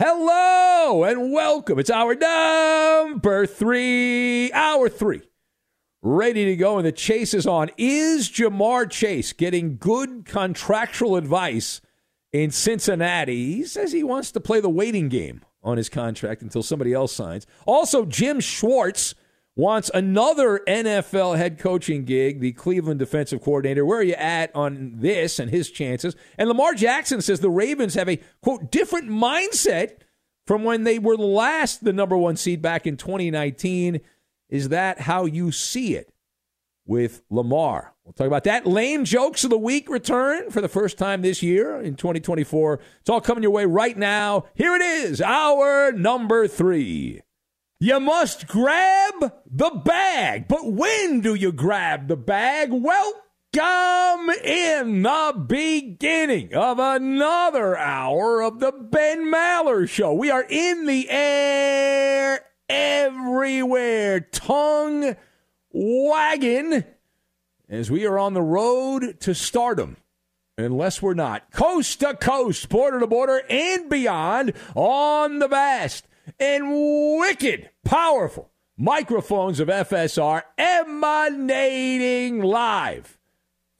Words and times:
Hello 0.00 1.02
and 1.02 1.32
welcome. 1.32 1.80
It's 1.80 1.90
our 1.90 2.14
number 2.14 3.46
three, 3.46 4.52
hour 4.52 4.88
three. 4.88 5.22
Ready 6.02 6.44
to 6.44 6.54
go, 6.54 6.76
and 6.78 6.86
the 6.86 6.92
chase 6.92 7.34
is 7.34 7.48
on. 7.48 7.72
Is 7.76 8.28
Ja'Marr 8.28 8.88
Chase 8.88 9.32
getting 9.32 9.76
good 9.76 10.24
contractual 10.24 11.16
advice 11.16 11.80
in 12.32 12.52
Cincinnati? 12.52 13.54
He 13.54 13.64
says 13.64 13.90
he 13.90 14.04
wants 14.04 14.30
to 14.30 14.40
play 14.40 14.60
the 14.60 14.70
waiting 14.70 15.08
game 15.08 15.44
on 15.64 15.78
his 15.78 15.88
contract 15.88 16.42
until 16.42 16.62
somebody 16.62 16.92
else 16.92 17.12
signs. 17.12 17.44
Also, 17.66 18.04
Jim 18.04 18.38
Schwartz 18.38 19.16
wants 19.58 19.90
another 19.92 20.60
NFL 20.68 21.36
head 21.36 21.58
coaching 21.58 22.04
gig, 22.04 22.38
the 22.38 22.52
Cleveland 22.52 23.00
defensive 23.00 23.42
coordinator. 23.42 23.84
Where 23.84 23.98
are 23.98 24.04
you 24.04 24.14
at 24.14 24.54
on 24.54 24.92
this 24.98 25.40
and 25.40 25.50
his 25.50 25.68
chances? 25.68 26.14
And 26.38 26.48
Lamar 26.48 26.74
Jackson 26.74 27.20
says 27.20 27.40
the 27.40 27.50
Ravens 27.50 27.94
have 27.94 28.08
a, 28.08 28.20
quote, 28.40 28.70
different 28.70 29.10
mindset 29.10 29.98
from 30.46 30.62
when 30.62 30.84
they 30.84 31.00
were 31.00 31.16
last 31.16 31.82
the 31.82 31.92
number 31.92 32.16
one 32.16 32.36
seed 32.36 32.62
back 32.62 32.86
in 32.86 32.96
2019. 32.96 34.00
Is 34.48 34.68
that 34.68 35.00
how 35.00 35.24
you 35.24 35.50
see 35.50 35.96
it 35.96 36.12
with 36.86 37.22
Lamar? 37.28 37.94
We'll 38.04 38.12
talk 38.12 38.28
about 38.28 38.44
that. 38.44 38.64
Lame 38.64 39.04
jokes 39.04 39.42
of 39.42 39.50
the 39.50 39.58
week 39.58 39.90
return 39.90 40.52
for 40.52 40.60
the 40.60 40.68
first 40.68 40.98
time 40.98 41.20
this 41.20 41.42
year 41.42 41.80
in 41.80 41.96
2024. 41.96 42.80
It's 43.00 43.10
all 43.10 43.20
coming 43.20 43.42
your 43.42 43.50
way 43.50 43.66
right 43.66 43.98
now. 43.98 44.44
Here 44.54 44.76
it 44.76 44.82
is, 44.82 45.20
our 45.20 45.90
number 45.90 46.46
three. 46.46 47.22
You 47.80 48.00
must 48.00 48.48
grab 48.48 49.32
the 49.48 49.70
bag. 49.70 50.48
But 50.48 50.72
when 50.72 51.20
do 51.20 51.36
you 51.36 51.52
grab 51.52 52.08
the 52.08 52.16
bag? 52.16 52.70
Welcome 52.72 54.30
in 54.42 55.02
the 55.02 55.44
beginning 55.46 56.54
of 56.54 56.80
another 56.80 57.78
hour 57.78 58.42
of 58.42 58.58
the 58.58 58.72
Ben 58.72 59.32
Maller 59.32 59.88
Show. 59.88 60.12
We 60.12 60.28
are 60.28 60.44
in 60.50 60.86
the 60.86 61.08
air 61.08 62.44
everywhere, 62.68 64.20
tongue 64.22 65.14
wagging, 65.70 66.82
as 67.68 67.92
we 67.92 68.04
are 68.06 68.18
on 68.18 68.34
the 68.34 68.42
road 68.42 69.20
to 69.20 69.36
stardom 69.36 69.98
unless 70.56 71.00
we're 71.00 71.14
not. 71.14 71.52
Coast 71.52 72.00
to 72.00 72.14
coast, 72.14 72.68
border 72.68 72.98
to 72.98 73.06
border, 73.06 73.40
and 73.48 73.88
beyond 73.88 74.54
on 74.74 75.38
the 75.38 75.46
vast 75.46 76.07
and 76.38 77.18
wicked 77.18 77.70
powerful 77.84 78.50
microphones 78.76 79.60
of 79.60 79.68
FSR 79.68 80.42
emanating 80.56 82.40
live 82.40 83.18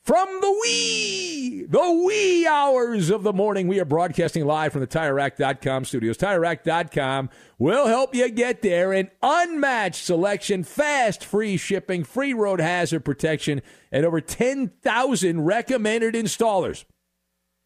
from 0.09 0.26
the 0.41 0.59
wee, 0.62 1.66
the 1.69 2.03
wee 2.06 2.47
hours 2.47 3.10
of 3.10 3.22
the 3.22 3.32
morning. 3.32 3.69
We 3.69 3.78
are 3.78 3.84
broadcasting 3.84 4.47
live 4.47 4.72
from 4.72 4.81
the 4.81 4.86
TireRack.com 4.86 5.84
studios. 5.84 6.16
TireRack.com 6.16 7.28
will 7.59 7.86
help 7.86 8.14
you 8.14 8.31
get 8.31 8.62
there. 8.62 8.94
An 8.94 9.10
unmatched 9.22 10.03
selection, 10.03 10.65
fast, 10.65 11.22
free 11.22 11.59
shipping, 11.59 12.04
free 12.04 12.32
road 12.32 12.59
hazard 12.59 13.04
protection, 13.04 13.60
and 13.92 14.06
over 14.06 14.22
10,000 14.22 15.44
recommended 15.44 16.15
installers. 16.15 16.86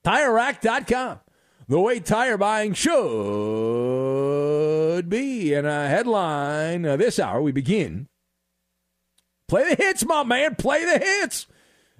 TireRack.com 0.05 1.21
the 1.69 1.81
way 1.81 2.01
tire 2.01 2.37
buying 2.37 2.75
should 2.75 2.93
be. 5.09 5.55
And 5.55 5.67
a 5.67 5.89
headline 5.89 6.85
uh, 6.85 6.97
this 6.97 7.19
hour, 7.19 7.41
we 7.41 7.53
begin. 7.53 8.09
Play 9.49 9.75
the 9.75 9.83
hits, 9.83 10.05
my 10.05 10.23
man. 10.25 10.55
Play 10.55 10.85
the 10.85 10.99
hits. 10.99 11.47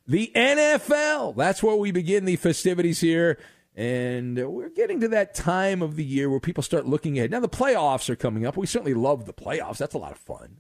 The 0.07 0.33
NFL. 0.35 1.37
That's 1.37 1.63
where 1.63 1.77
we 1.77 1.91
begin 1.93 2.25
the 2.25 2.37
festivities 2.37 3.01
here. 3.01 3.39
And 3.75 4.37
we're 4.53 4.69
getting 4.69 5.01
to 5.01 5.09
that 5.09 5.35
time 5.35 5.81
of 5.81 5.97
the 5.97 6.05
year 6.05 6.29
where 6.29 6.41
people 6.41 6.63
start 6.63 6.87
looking 6.87 7.17
ahead. 7.17 7.31
Now, 7.31 7.41
the 7.41 7.49
playoffs 7.49 8.11
are 8.11 8.17
coming 8.17 8.45
up. 8.45 8.57
We 8.57 8.67
certainly 8.67 8.95
love 8.95 9.25
the 9.25 9.33
playoffs. 9.33 9.79
That's 9.79 9.95
a 9.95 9.99
lot 9.99 10.13
of 10.13 10.19
fun. 10.19 10.59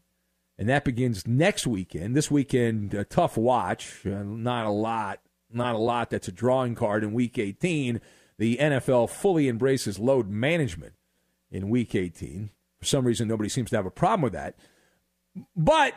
And 0.57 0.69
that 0.69 0.85
begins 0.85 1.27
next 1.27 1.67
weekend. 1.67 2.15
This 2.15 2.31
weekend, 2.31 2.95
a 2.95 3.05
tough 3.05 3.37
watch. 3.37 4.07
Uh, 4.07 4.23
not 4.23 4.67
a 4.67 4.71
lot. 4.71 5.21
Not 5.51 5.75
a 5.75 5.79
lot 5.79 6.09
that's 6.11 6.29
a 6.29 6.33
drawing 6.33 6.75
card 6.75 7.05
in 7.05 7.13
week 7.13 7.39
18 7.39 8.01
the 8.43 8.57
NFL 8.57 9.09
fully 9.09 9.49
embraces 9.49 10.01
load 10.01 10.29
management 10.29 10.95
in 11.53 11.71
week 11.71 11.95
18. 11.95 12.51
For 12.81 12.85
some 12.85 13.05
reason, 13.05 13.29
nobody 13.29 13.49
seems 13.49 13.71
to 13.71 13.77
have 13.77 13.87
a 13.87 13.91
problem 13.91 14.21
with 14.21 14.33
that. 14.33 14.57
But 15.55 15.95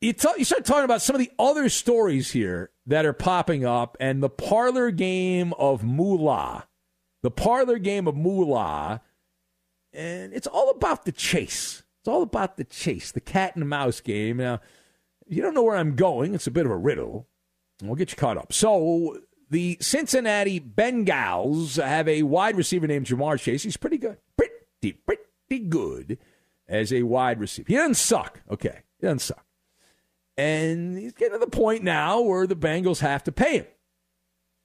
you, 0.00 0.12
t- 0.12 0.28
you 0.38 0.44
start 0.44 0.64
talking 0.64 0.84
about 0.84 1.02
some 1.02 1.16
of 1.16 1.20
the 1.20 1.32
other 1.36 1.68
stories 1.68 2.30
here 2.30 2.70
that 2.86 3.04
are 3.04 3.12
popping 3.12 3.66
up, 3.66 3.96
and 3.98 4.22
the 4.22 4.28
parlor 4.28 4.92
game 4.92 5.52
of 5.54 5.82
moolah. 5.82 6.68
The 7.24 7.32
parlor 7.32 7.78
game 7.78 8.06
of 8.06 8.14
moolah. 8.14 9.00
And 9.92 10.32
it's 10.32 10.46
all 10.46 10.70
about 10.70 11.04
the 11.06 11.12
chase. 11.12 11.82
It's 12.02 12.08
all 12.08 12.22
about 12.22 12.56
the 12.56 12.62
chase, 12.62 13.10
the 13.10 13.20
cat 13.20 13.56
and 13.56 13.68
mouse 13.68 14.00
game. 14.00 14.36
Now, 14.36 14.60
you 15.26 15.42
don't 15.42 15.54
know 15.54 15.64
where 15.64 15.76
I'm 15.76 15.96
going. 15.96 16.36
It's 16.36 16.46
a 16.46 16.52
bit 16.52 16.66
of 16.66 16.70
a 16.70 16.76
riddle. 16.76 17.26
We'll 17.82 17.96
get 17.96 18.12
you 18.12 18.16
caught 18.16 18.38
up. 18.38 18.52
So, 18.52 19.18
the 19.54 19.78
Cincinnati 19.80 20.58
Bengals 20.58 21.80
have 21.80 22.08
a 22.08 22.24
wide 22.24 22.56
receiver 22.56 22.88
named 22.88 23.06
Ja'Marr 23.06 23.38
Chase. 23.38 23.62
He's 23.62 23.76
pretty 23.76 23.98
good. 23.98 24.18
Pretty, 24.36 24.98
pretty 25.06 25.64
good 25.68 26.18
as 26.68 26.92
a 26.92 27.04
wide 27.04 27.38
receiver. 27.38 27.66
He 27.68 27.76
doesn't 27.76 27.94
suck. 27.94 28.40
Okay. 28.50 28.80
He 28.98 29.06
doesn't 29.06 29.20
suck. 29.20 29.46
And 30.36 30.98
he's 30.98 31.12
getting 31.12 31.34
to 31.34 31.38
the 31.38 31.46
point 31.46 31.84
now 31.84 32.20
where 32.20 32.48
the 32.48 32.56
Bengals 32.56 32.98
have 32.98 33.22
to 33.24 33.32
pay 33.32 33.58
him. 33.58 33.66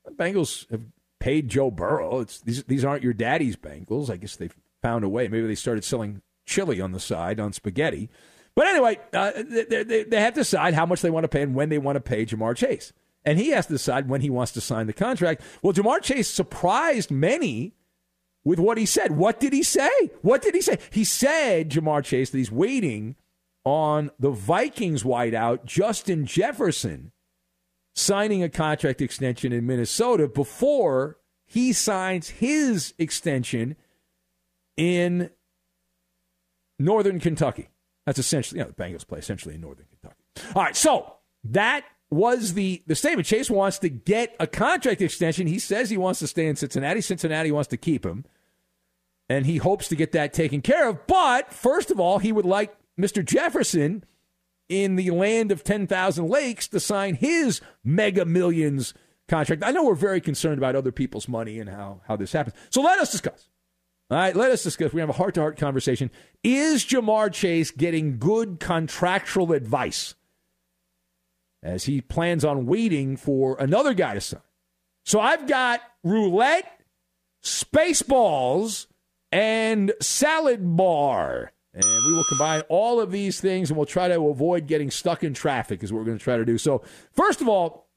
The 0.05 0.11
Bengals 0.11 0.67
have 0.71 0.81
paid 1.19 1.49
Joe 1.49 1.69
Burrow. 1.69 2.21
It's, 2.21 2.41
these, 2.41 2.63
these 2.63 2.83
aren't 2.83 3.03
your 3.03 3.13
daddy's 3.13 3.57
Bengals. 3.57 4.09
I 4.09 4.17
guess 4.17 4.37
they've 4.37 4.55
found 4.81 5.03
a 5.03 5.09
way. 5.09 5.27
Maybe 5.27 5.45
they 5.45 5.53
started 5.53 5.83
selling 5.83 6.23
chili 6.47 6.81
on 6.81 6.93
the 6.93 6.99
side 6.99 7.39
on 7.39 7.53
spaghetti. 7.53 8.09
But 8.55 8.65
anyway, 8.65 8.99
uh, 9.13 9.33
they, 9.35 9.83
they, 9.83 10.03
they 10.03 10.19
have 10.19 10.33
to 10.33 10.39
decide 10.39 10.73
how 10.73 10.87
much 10.87 11.03
they 11.03 11.11
want 11.11 11.25
to 11.25 11.29
pay 11.29 11.43
and 11.43 11.53
when 11.53 11.69
they 11.69 11.77
want 11.77 11.95
to 11.97 12.01
pay 12.01 12.25
Ja'Marr 12.25 12.55
Chase. 12.55 12.91
And 13.29 13.37
he 13.37 13.49
has 13.49 13.67
to 13.67 13.73
decide 13.73 14.09
when 14.09 14.21
he 14.21 14.31
wants 14.31 14.51
to 14.53 14.61
sign 14.61 14.87
the 14.87 14.93
contract. 14.93 15.43
Well, 15.61 15.71
Ja'Marr 15.71 16.01
Chase 16.01 16.27
surprised 16.27 17.11
many 17.11 17.75
with 18.43 18.57
what 18.57 18.79
he 18.79 18.87
said. 18.87 19.11
What 19.11 19.39
did 19.39 19.53
he 19.53 19.61
say? 19.61 19.91
What 20.23 20.41
did 20.41 20.55
he 20.55 20.61
say? 20.61 20.79
He 20.89 21.03
said, 21.03 21.69
Ja'Marr 21.69 22.03
Chase, 22.03 22.31
that 22.31 22.39
he's 22.39 22.51
waiting 22.51 23.17
on 23.63 24.09
the 24.17 24.31
Vikings 24.31 25.03
wideout, 25.03 25.63
Justin 25.63 26.25
Jefferson, 26.25 27.11
signing 27.93 28.41
a 28.41 28.49
contract 28.49 28.99
extension 28.99 29.53
in 29.53 29.67
Minnesota 29.67 30.27
before 30.27 31.19
he 31.45 31.71
signs 31.71 32.29
his 32.29 32.95
extension 32.97 33.75
in 34.75 35.29
Northern 36.79 37.19
Kentucky. 37.19 37.69
That's 38.07 38.17
essentially, 38.17 38.57
you 38.57 38.65
know, 38.65 38.71
the 38.75 38.83
Bengals 38.83 39.05
play 39.05 39.19
essentially 39.19 39.53
in 39.53 39.61
Northern 39.61 39.85
Kentucky. 39.85 40.19
All 40.55 40.63
right, 40.63 40.75
so 40.75 41.17
that 41.43 41.85
was 42.11 42.53
the, 42.53 42.81
the 42.87 42.95
statement. 42.95 43.27
Chase 43.27 43.49
wants 43.49 43.79
to 43.79 43.89
get 43.89 44.35
a 44.39 44.47
contract 44.47 45.01
extension. 45.01 45.47
He 45.47 45.59
says 45.59 45.89
he 45.89 45.97
wants 45.97 46.19
to 46.19 46.27
stay 46.27 46.47
in 46.47 46.55
Cincinnati. 46.55 47.01
Cincinnati 47.01 47.51
wants 47.51 47.67
to 47.69 47.77
keep 47.77 48.05
him. 48.05 48.25
And 49.29 49.45
he 49.45 49.57
hopes 49.57 49.87
to 49.89 49.95
get 49.95 50.11
that 50.13 50.33
taken 50.33 50.61
care 50.61 50.89
of. 50.89 51.05
But 51.05 51.53
first 51.53 51.91
of 51.91 51.99
all, 51.99 52.17
he 52.17 52.31
would 52.31 52.45
like 52.45 52.75
Mr. 52.99 53.23
Jefferson 53.23 54.03
in 54.67 54.95
the 54.95 55.11
land 55.11 55.51
of 55.51 55.63
10,000 55.63 56.27
lakes 56.27 56.67
to 56.69 56.79
sign 56.79 57.15
his 57.15 57.61
mega 57.83 58.25
millions 58.25 58.93
contract. 59.27 59.63
I 59.63 59.71
know 59.71 59.83
we're 59.83 59.95
very 59.95 60.21
concerned 60.21 60.57
about 60.57 60.75
other 60.75 60.91
people's 60.91 61.27
money 61.27 61.59
and 61.59 61.69
how, 61.69 62.01
how 62.07 62.15
this 62.15 62.33
happens. 62.33 62.55
So 62.71 62.81
let 62.81 62.99
us 62.99 63.11
discuss. 63.11 63.49
All 64.11 64.17
right, 64.17 64.35
let 64.35 64.49
us 64.49 64.63
discuss. 64.63 64.91
We 64.91 65.01
have 65.01 65.09
a 65.09 65.13
heart 65.13 65.35
to 65.35 65.41
heart 65.41 65.57
conversation. 65.57 66.09
Is 66.43 66.83
Ja'Marr 66.83 67.31
Chase 67.31 67.69
getting 67.69 68.17
good 68.17 68.59
contractual 68.59 69.53
advice 69.53 70.15
as 71.61 71.85
he 71.85 72.01
plans 72.01 72.45
on 72.45 72.65
waiting 72.65 73.17
for 73.17 73.57
another 73.59 73.93
guy 73.93 74.13
to 74.13 74.21
sign? 74.21 74.41
So 75.05 75.19
I've 75.19 75.47
got 75.47 75.81
roulette, 76.03 76.81
spaceballs, 77.43 78.87
and 79.31 79.93
salad 80.01 80.75
bar. 80.75 81.51
And 81.73 81.83
we 81.83 82.13
will 82.13 82.23
combine 82.29 82.61
all 82.67 82.99
of 82.99 83.11
these 83.11 83.39
things 83.39 83.69
and 83.69 83.77
we'll 83.77 83.85
try 83.85 84.07
to 84.07 84.27
avoid 84.27 84.67
getting 84.67 84.89
stuck 84.89 85.23
in 85.23 85.33
traffic, 85.33 85.83
is 85.83 85.93
what 85.93 85.99
we're 85.99 86.05
going 86.05 86.17
to 86.17 86.23
try 86.23 86.37
to 86.37 86.45
do. 86.45 86.57
So, 86.57 86.83
first 87.11 87.41
of 87.41 87.47
all, 87.47 87.87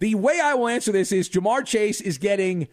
the 0.00 0.16
way 0.16 0.40
I 0.42 0.54
will 0.54 0.68
answer 0.68 0.90
this 0.90 1.12
is 1.12 1.30
Ja'Marr 1.30 1.64
Chase 1.64 2.00
is 2.00 2.18
getting 2.18 2.66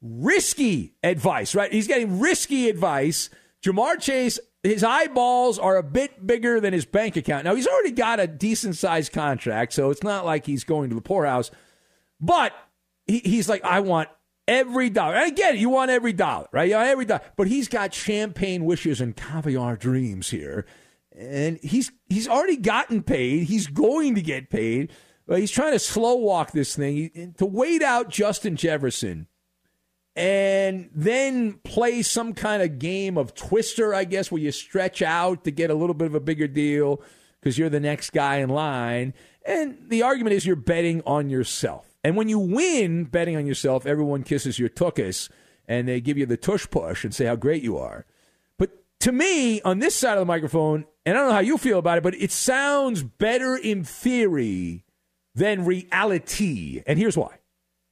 risky 0.00 0.94
advice, 1.02 1.54
right? 1.54 1.72
He's 1.72 1.88
getting 1.88 2.20
risky 2.20 2.68
advice. 2.68 3.28
Ja'Marr 3.62 4.00
Chase, 4.00 4.38
his 4.66 4.84
eyeballs 4.84 5.58
are 5.58 5.76
a 5.76 5.82
bit 5.82 6.26
bigger 6.26 6.60
than 6.60 6.72
his 6.72 6.84
bank 6.84 7.16
account. 7.16 7.44
Now, 7.44 7.54
he's 7.54 7.66
already 7.66 7.92
got 7.92 8.20
a 8.20 8.26
decent 8.26 8.76
sized 8.76 9.12
contract, 9.12 9.72
so 9.72 9.90
it's 9.90 10.02
not 10.02 10.24
like 10.24 10.46
he's 10.46 10.64
going 10.64 10.90
to 10.90 10.94
the 10.94 11.02
poorhouse. 11.02 11.50
But 12.20 12.52
he, 13.06 13.18
he's 13.18 13.48
like, 13.48 13.64
I 13.64 13.80
want 13.80 14.08
every 14.48 14.90
dollar. 14.90 15.14
And 15.14 15.38
it, 15.38 15.56
you 15.56 15.68
want 15.68 15.90
every 15.90 16.12
dollar, 16.12 16.48
right? 16.52 16.68
You 16.68 16.76
want 16.76 16.88
every 16.88 17.04
dollar. 17.04 17.22
But 17.36 17.48
he's 17.48 17.68
got 17.68 17.94
champagne 17.94 18.64
wishes 18.64 19.00
and 19.00 19.16
caviar 19.16 19.76
dreams 19.76 20.30
here. 20.30 20.66
And 21.16 21.58
he's 21.62 21.92
he's 22.08 22.28
already 22.28 22.56
gotten 22.56 23.02
paid. 23.02 23.44
He's 23.44 23.66
going 23.66 24.14
to 24.16 24.22
get 24.22 24.50
paid. 24.50 24.92
But 25.26 25.40
he's 25.40 25.50
trying 25.50 25.72
to 25.72 25.78
slow 25.78 26.16
walk 26.16 26.52
this 26.52 26.76
thing 26.76 27.34
to 27.38 27.46
wait 27.46 27.82
out 27.82 28.10
Justin 28.10 28.54
Jefferson 28.56 29.26
and 30.16 30.88
then 30.94 31.60
play 31.62 32.00
some 32.00 32.32
kind 32.32 32.62
of 32.62 32.78
game 32.78 33.18
of 33.18 33.34
twister, 33.34 33.92
I 33.92 34.04
guess, 34.04 34.32
where 34.32 34.40
you 34.40 34.50
stretch 34.50 35.02
out 35.02 35.44
to 35.44 35.50
get 35.50 35.70
a 35.70 35.74
little 35.74 35.94
bit 35.94 36.06
of 36.06 36.14
a 36.14 36.20
bigger 36.20 36.48
deal 36.48 37.02
because 37.38 37.58
you're 37.58 37.68
the 37.68 37.80
next 37.80 38.10
guy 38.10 38.36
in 38.36 38.48
line. 38.48 39.12
And 39.44 39.76
the 39.88 40.02
argument 40.02 40.34
is 40.34 40.46
you're 40.46 40.56
betting 40.56 41.02
on 41.06 41.28
yourself. 41.28 41.96
And 42.02 42.16
when 42.16 42.30
you 42.30 42.38
win 42.38 43.04
betting 43.04 43.36
on 43.36 43.46
yourself, 43.46 43.84
everyone 43.84 44.22
kisses 44.22 44.58
your 44.58 44.70
tuchus 44.70 45.28
and 45.68 45.86
they 45.86 46.00
give 46.00 46.16
you 46.16 46.24
the 46.24 46.38
tush 46.38 46.66
push 46.70 47.04
and 47.04 47.14
say 47.14 47.26
how 47.26 47.36
great 47.36 47.62
you 47.62 47.76
are. 47.76 48.06
But 48.58 48.70
to 49.00 49.12
me, 49.12 49.60
on 49.62 49.80
this 49.80 49.94
side 49.94 50.14
of 50.14 50.20
the 50.20 50.24
microphone, 50.24 50.86
and 51.04 51.16
I 51.16 51.20
don't 51.20 51.28
know 51.28 51.34
how 51.34 51.40
you 51.40 51.58
feel 51.58 51.78
about 51.78 51.98
it, 51.98 52.04
but 52.04 52.14
it 52.14 52.32
sounds 52.32 53.02
better 53.02 53.54
in 53.54 53.84
theory 53.84 54.84
than 55.34 55.66
reality. 55.66 56.82
And 56.86 56.98
here's 56.98 57.18
why. 57.18 57.38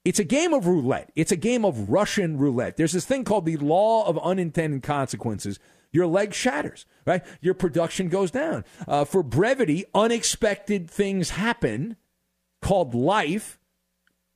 It's 0.05 0.19
a 0.19 0.25
game 0.25 0.53
of 0.53 0.67
roulette. 0.67 1.11
It's 1.17 1.33
a 1.33 1.37
game 1.37 1.65
of 1.65 1.89
Russian 1.89 2.37
roulette. 2.37 2.77
There's 2.77 2.93
this 2.93 3.07
thing 3.07 3.25
called 3.25 3.47
the 3.47 3.57
law 3.57 4.07
of 4.07 4.19
unintended 4.19 4.83
consequences. 4.83 5.59
Your 5.93 6.07
leg 6.07 6.35
shatters, 6.35 6.87
right? 7.07 7.23
Your 7.41 7.55
production 7.55 8.09
goes 8.09 8.31
down. 8.31 8.65
Uh, 8.87 9.05
for 9.05 9.23
brevity, 9.23 9.85
unexpected 9.95 10.91
things 10.91 11.31
happen 11.31 11.97
called 12.61 12.95
life. 12.95 13.59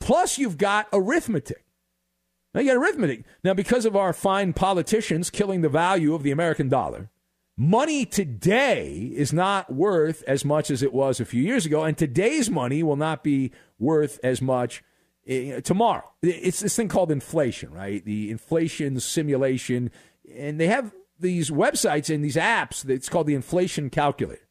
Plus, 0.00 0.38
you've 0.38 0.56
got 0.56 0.88
arithmetic. 0.92 1.64
Now, 2.54 2.60
you 2.60 2.68
got 2.68 2.76
arithmetic. 2.76 3.24
Now, 3.44 3.54
because 3.54 3.84
of 3.84 3.96
our 3.96 4.12
fine 4.12 4.52
politicians 4.52 5.30
killing 5.30 5.60
the 5.60 5.68
value 5.68 6.14
of 6.14 6.22
the 6.22 6.30
American 6.30 6.68
dollar, 6.68 7.10
money 7.56 8.06
today 8.06 9.12
is 9.14 9.32
not 9.32 9.74
worth 9.74 10.22
as 10.26 10.44
much 10.44 10.70
as 10.70 10.82
it 10.82 10.94
was 10.94 11.20
a 11.20 11.26
few 11.26 11.42
years 11.42 11.66
ago, 11.66 11.82
and 11.82 11.98
today's 11.98 12.48
money 12.48 12.82
will 12.82 12.96
not 12.96 13.22
be 13.22 13.50
worth 13.78 14.18
as 14.22 14.40
much 14.40 14.82
Eh, 15.28 15.60
tomorrow. 15.60 16.10
It's 16.22 16.60
this 16.60 16.74
thing 16.74 16.88
called 16.88 17.12
inflation, 17.12 17.70
right? 17.70 18.02
The 18.02 18.30
inflation 18.30 18.98
simulation. 18.98 19.90
And 20.34 20.58
they 20.58 20.68
have 20.68 20.94
these 21.20 21.50
websites 21.50 22.12
and 22.12 22.24
these 22.24 22.36
apps 22.36 22.88
It's 22.88 23.08
called 23.08 23.26
the 23.26 23.34
inflation 23.34 23.90
calculator. 23.90 24.48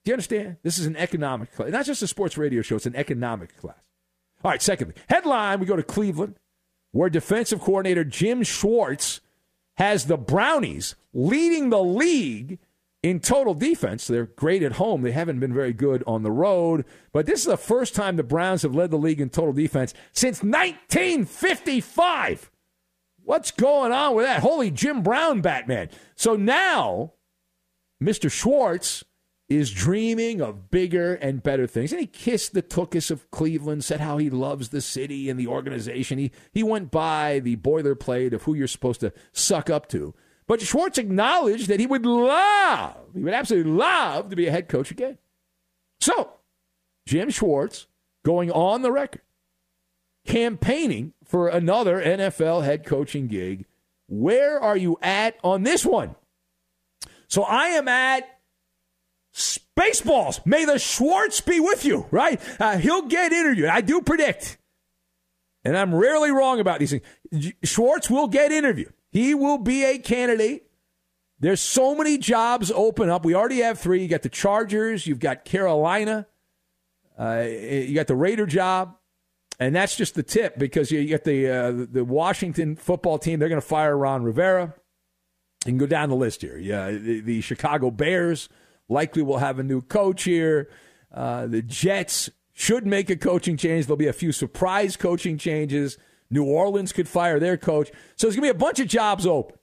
Do 0.04 0.10
you 0.10 0.16
understand? 0.16 0.58
This 0.64 0.80
is 0.80 0.88
an 0.88 0.98
economic 0.98 1.54
class, 1.54 1.72
not 1.72 1.86
just 1.86 2.02
a 2.02 2.08
sports 2.08 2.38
radio 2.38 2.62
show, 2.62 2.76
it's 2.76 2.88
an 2.88 2.96
economic 2.96 3.56
class. 3.58 3.78
All 4.44 4.52
right, 4.52 4.62
secondly, 4.62 4.96
headline 5.08 5.60
we 5.60 5.66
go 5.66 5.76
to 5.76 5.84
Cleveland 5.84 6.36
where 6.94 7.10
defensive 7.10 7.60
coordinator 7.60 8.06
Jim 8.06 8.44
Schwartz 8.44 9.20
has 9.76 10.06
the 10.06 10.16
Brownies 10.16 10.96
leading 11.14 11.70
the 11.70 11.84
league 11.84 12.60
in 13.02 13.20
total 13.20 13.56
defense. 13.56 14.08
They're 14.08 14.28
great 14.28 14.64
at 14.64 14.72
home. 14.74 15.02
They 15.02 15.12
haven't 15.12 15.42
been 15.42 15.54
very 15.54 15.74
good 15.74 16.04
on 16.08 16.24
the 16.24 16.32
road. 16.32 16.86
But 17.12 17.26
this 17.26 17.42
is 17.42 17.48
the 17.48 17.58
first 17.58 17.94
time 17.96 18.16
the 18.16 18.24
Browns 18.24 18.62
have 18.62 18.76
led 18.76 18.92
the 18.92 18.98
league 18.98 19.20
in 19.20 19.30
total 19.30 19.52
defense 19.54 19.94
since 20.14 20.42
1955. 20.42 22.50
What's 23.24 23.52
going 23.52 23.92
on 23.92 24.16
with 24.16 24.26
that? 24.26 24.42
Holy 24.42 24.72
Jim 24.72 25.02
Brown, 25.02 25.42
Batman. 25.42 25.90
So 26.16 26.36
now, 26.36 27.14
Mr. 28.02 28.32
Schwartz 28.32 29.04
is 29.58 29.72
dreaming 29.72 30.42
of 30.42 30.70
bigger 30.72 31.16
and 31.16 31.44
better 31.44 31.68
things. 31.68 31.92
And 31.92 32.02
he 32.02 32.08
kissed 32.08 32.54
the 32.54 32.62
Tookus 32.62 33.12
of 33.12 33.30
Cleveland, 33.32 33.84
said 33.84 34.00
how 34.00 34.18
he 34.18 34.30
loves 34.30 34.70
the 34.70 34.82
city 34.82 35.30
and 35.30 35.40
the 35.40 35.48
organization. 35.48 36.18
He, 36.18 36.32
he 36.52 36.64
went 36.64 36.92
by 36.92 37.40
the 37.40 37.58
boilerplate 37.58 38.34
of 38.34 38.44
who 38.44 38.54
you're 38.54 38.68
supposed 38.68 39.02
to 39.02 39.14
suck 39.32 39.70
up 39.70 39.88
to. 39.90 40.14
But 40.48 40.62
Schwartz 40.62 40.98
acknowledged 40.98 41.68
that 41.68 41.80
he 41.80 41.88
would 41.88 42.06
love, 42.06 42.98
he 43.14 43.22
would 43.22 43.34
absolutely 43.34 43.72
love 43.72 44.30
to 44.30 44.36
be 44.36 44.48
a 44.48 44.52
head 44.52 44.68
coach 44.68 44.92
again. 44.92 45.18
So, 46.02 46.34
Jim 47.06 47.30
Schwartz 47.30 47.88
going 48.24 48.52
on 48.52 48.82
the 48.82 48.92
record, 48.92 49.22
campaigning 50.26 51.14
for 51.24 51.48
another 51.48 52.02
NFL 52.02 52.64
head 52.64 52.86
coaching 52.86 53.28
gig. 53.28 53.66
Where 54.08 54.60
are 54.60 54.78
you 54.78 54.98
at 55.02 55.38
on 55.44 55.64
this 55.64 55.86
one? 55.86 56.16
So 57.28 57.44
I 57.44 57.68
am 57.70 57.88
at 57.88 58.33
Spaceballs. 59.34 60.46
May 60.46 60.66
the 60.66 60.78
Schwartz 60.78 61.42
be 61.42 61.60
with 61.60 61.86
you, 61.86 62.06
right? 62.12 62.40
Uh, 62.60 62.78
he'll 62.78 63.04
get 63.04 63.34
interviewed. 63.34 63.70
I 63.70 63.82
do 63.82 64.02
predict 64.02 64.58
and 65.64 65.78
I'm 65.78 65.94
rarely 65.96 66.32
wrong 66.32 66.60
about 66.60 66.80
these 66.80 66.92
things. 67.32 67.54
Schwartz 67.64 68.10
will 68.10 68.28
get 68.28 68.52
interviewed. 68.52 68.94
He 69.12 69.34
will 69.34 69.58
be 69.58 69.84
a 69.84 69.98
candidate. 69.98 70.70
There's 71.40 71.62
so 71.62 71.96
many 71.96 72.18
jobs 72.18 72.72
open 72.72 73.10
up. 73.10 73.26
We 73.26 73.36
already 73.36 73.62
have 73.62 73.80
three. 73.80 74.02
You 74.02 74.08
got 74.08 74.22
the 74.22 74.30
Chargers, 74.30 75.06
you've 75.06 75.20
got 75.20 75.46
Carolina, 75.46 76.28
uh, 77.20 77.46
you 77.48 77.94
got 77.94 78.08
the 78.08 78.16
Raider 78.16 78.46
job, 78.46 78.96
and 79.60 79.76
that's 79.76 79.96
just 79.96 80.16
the 80.16 80.24
tip 80.24 80.58
because 80.58 80.92
you 80.92 81.06
get 81.06 81.26
the 81.26 81.50
uh, 81.50 81.72
the 81.92 82.04
Washington 82.04 82.76
football 82.76 83.18
team. 83.20 83.40
They're 83.40 83.50
going 83.50 83.62
to 83.62 83.68
fire 83.68 83.98
Ron 83.98 84.24
Rivera. 84.24 84.74
You 85.66 85.72
can 85.72 85.78
go 85.78 85.86
down 85.86 86.10
the 86.10 86.16
list 86.16 86.42
here. 86.42 86.58
Yeah, 86.58 86.92
the, 86.92 87.22
the 87.22 87.42
Chicago 87.42 87.92
Bears 87.92 88.50
likely 88.90 89.22
will 89.22 89.38
have 89.38 89.60
a 89.60 89.64
new 89.64 89.82
coach 89.82 90.24
here. 90.24 90.70
Uh, 91.14 91.48
the 91.48 91.62
Jets 91.62 92.30
should 92.54 92.86
make 92.86 93.10
a 93.10 93.16
coaching 93.16 93.58
change. 93.58 93.86
There'll 93.86 93.98
be 93.98 94.08
a 94.08 94.14
few 94.14 94.32
surprise 94.32 94.96
coaching 94.96 95.38
changes. 95.38 95.98
New 96.30 96.46
Orleans 96.46 96.92
could 96.92 97.08
fire 97.08 97.40
their 97.40 97.58
coach. 97.58 97.90
So 98.16 98.28
there's 98.28 98.36
going 98.36 98.48
to 98.48 98.54
be 98.54 98.58
a 98.58 98.66
bunch 98.66 98.80
of 98.80 98.88
jobs 98.88 99.26
open. 99.26 99.58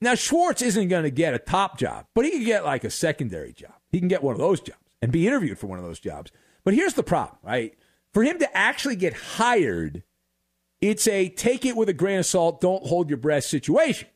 Now, 0.00 0.14
Schwartz 0.14 0.62
isn't 0.62 0.88
going 0.88 1.02
to 1.02 1.10
get 1.10 1.34
a 1.34 1.38
top 1.38 1.78
job, 1.78 2.06
but 2.14 2.24
he 2.24 2.30
can 2.30 2.44
get 2.44 2.64
like 2.64 2.84
a 2.84 2.90
secondary 2.90 3.52
job. 3.52 3.74
He 3.90 3.98
can 3.98 4.08
get 4.08 4.22
one 4.22 4.32
of 4.32 4.40
those 4.40 4.60
jobs 4.60 4.78
and 5.02 5.12
be 5.12 5.26
interviewed 5.26 5.58
for 5.58 5.66
one 5.66 5.78
of 5.78 5.84
those 5.84 6.00
jobs. 6.00 6.30
But 6.64 6.74
here's 6.74 6.94
the 6.94 7.02
problem, 7.02 7.38
right? 7.42 7.74
For 8.12 8.22
him 8.22 8.38
to 8.38 8.56
actually 8.56 8.96
get 8.96 9.12
hired, 9.12 10.02
it's 10.80 11.06
a 11.06 11.28
take 11.28 11.66
it 11.66 11.76
with 11.76 11.88
a 11.88 11.94
grain 11.94 12.18
of 12.18 12.26
salt, 12.26 12.60
don't 12.60 12.86
hold 12.86 13.08
your 13.08 13.18
breath 13.18 13.44
situation. 13.44 14.08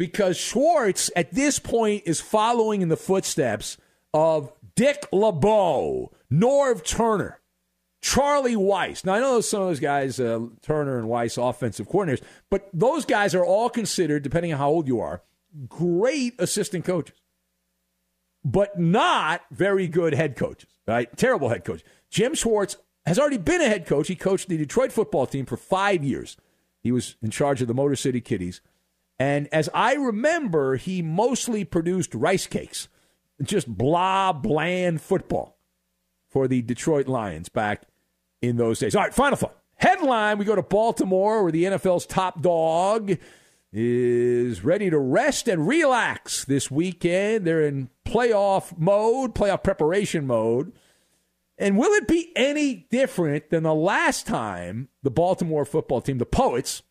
Because 0.00 0.38
Schwartz, 0.38 1.10
at 1.14 1.30
this 1.34 1.58
point, 1.58 2.04
is 2.06 2.22
following 2.22 2.80
in 2.80 2.88
the 2.88 2.96
footsteps 2.96 3.76
of 4.14 4.50
Dick 4.74 5.06
LeBeau, 5.12 6.10
Norv 6.32 6.82
Turner, 6.86 7.38
Charlie 8.00 8.56
Weis. 8.56 9.04
Now, 9.04 9.12
I 9.12 9.20
know 9.20 9.42
some 9.42 9.60
of 9.60 9.68
those 9.68 9.78
guys, 9.78 10.18
uh, 10.18 10.46
Turner 10.62 10.98
and 10.98 11.06
Weis, 11.06 11.36
offensive 11.36 11.86
coordinators, 11.86 12.22
but 12.48 12.66
those 12.72 13.04
guys 13.04 13.34
are 13.34 13.44
all 13.44 13.68
considered, 13.68 14.22
depending 14.22 14.54
on 14.54 14.58
how 14.58 14.70
old 14.70 14.88
you 14.88 15.00
are, 15.00 15.22
great 15.68 16.32
assistant 16.38 16.86
coaches, 16.86 17.20
but 18.42 18.80
not 18.80 19.42
very 19.50 19.86
good 19.86 20.14
head 20.14 20.34
coaches, 20.34 20.70
right? 20.88 21.14
Terrible 21.14 21.50
head 21.50 21.62
coach. 21.62 21.84
Jim 22.08 22.34
Schwartz 22.34 22.78
has 23.04 23.18
already 23.18 23.36
been 23.36 23.60
a 23.60 23.68
head 23.68 23.84
coach. 23.84 24.08
He 24.08 24.16
coached 24.16 24.48
the 24.48 24.56
Detroit 24.56 24.92
football 24.92 25.26
team 25.26 25.44
for 25.44 25.58
five 25.58 26.02
years. 26.02 26.38
He 26.82 26.90
was 26.90 27.16
in 27.22 27.30
charge 27.30 27.60
of 27.60 27.68
the 27.68 27.74
Motor 27.74 27.96
City 27.96 28.22
Kitties. 28.22 28.62
And 29.20 29.48
as 29.52 29.68
I 29.74 29.96
remember, 29.96 30.76
he 30.76 31.02
mostly 31.02 31.62
produced 31.62 32.14
rice 32.14 32.46
cakes, 32.46 32.88
just 33.42 33.68
blah, 33.68 34.32
bland 34.32 35.02
football 35.02 35.58
for 36.30 36.48
the 36.48 36.62
Detroit 36.62 37.06
Lions 37.06 37.50
back 37.50 37.82
in 38.40 38.56
those 38.56 38.78
days. 38.78 38.96
All 38.96 39.02
right, 39.02 39.12
final 39.12 39.36
thought. 39.36 39.58
Headline 39.76 40.38
We 40.38 40.46
go 40.46 40.56
to 40.56 40.62
Baltimore, 40.62 41.42
where 41.42 41.52
the 41.52 41.64
NFL's 41.64 42.06
top 42.06 42.40
dog 42.40 43.18
is 43.74 44.64
ready 44.64 44.88
to 44.88 44.98
rest 44.98 45.48
and 45.48 45.68
relax 45.68 46.46
this 46.46 46.70
weekend. 46.70 47.46
They're 47.46 47.66
in 47.66 47.90
playoff 48.06 48.76
mode, 48.78 49.34
playoff 49.34 49.62
preparation 49.62 50.26
mode. 50.26 50.72
And 51.58 51.76
will 51.76 51.92
it 51.92 52.08
be 52.08 52.32
any 52.34 52.86
different 52.90 53.50
than 53.50 53.64
the 53.64 53.74
last 53.74 54.26
time 54.26 54.88
the 55.02 55.10
Baltimore 55.10 55.66
football 55.66 56.00
team, 56.00 56.16
the 56.16 56.24
Poets, 56.24 56.82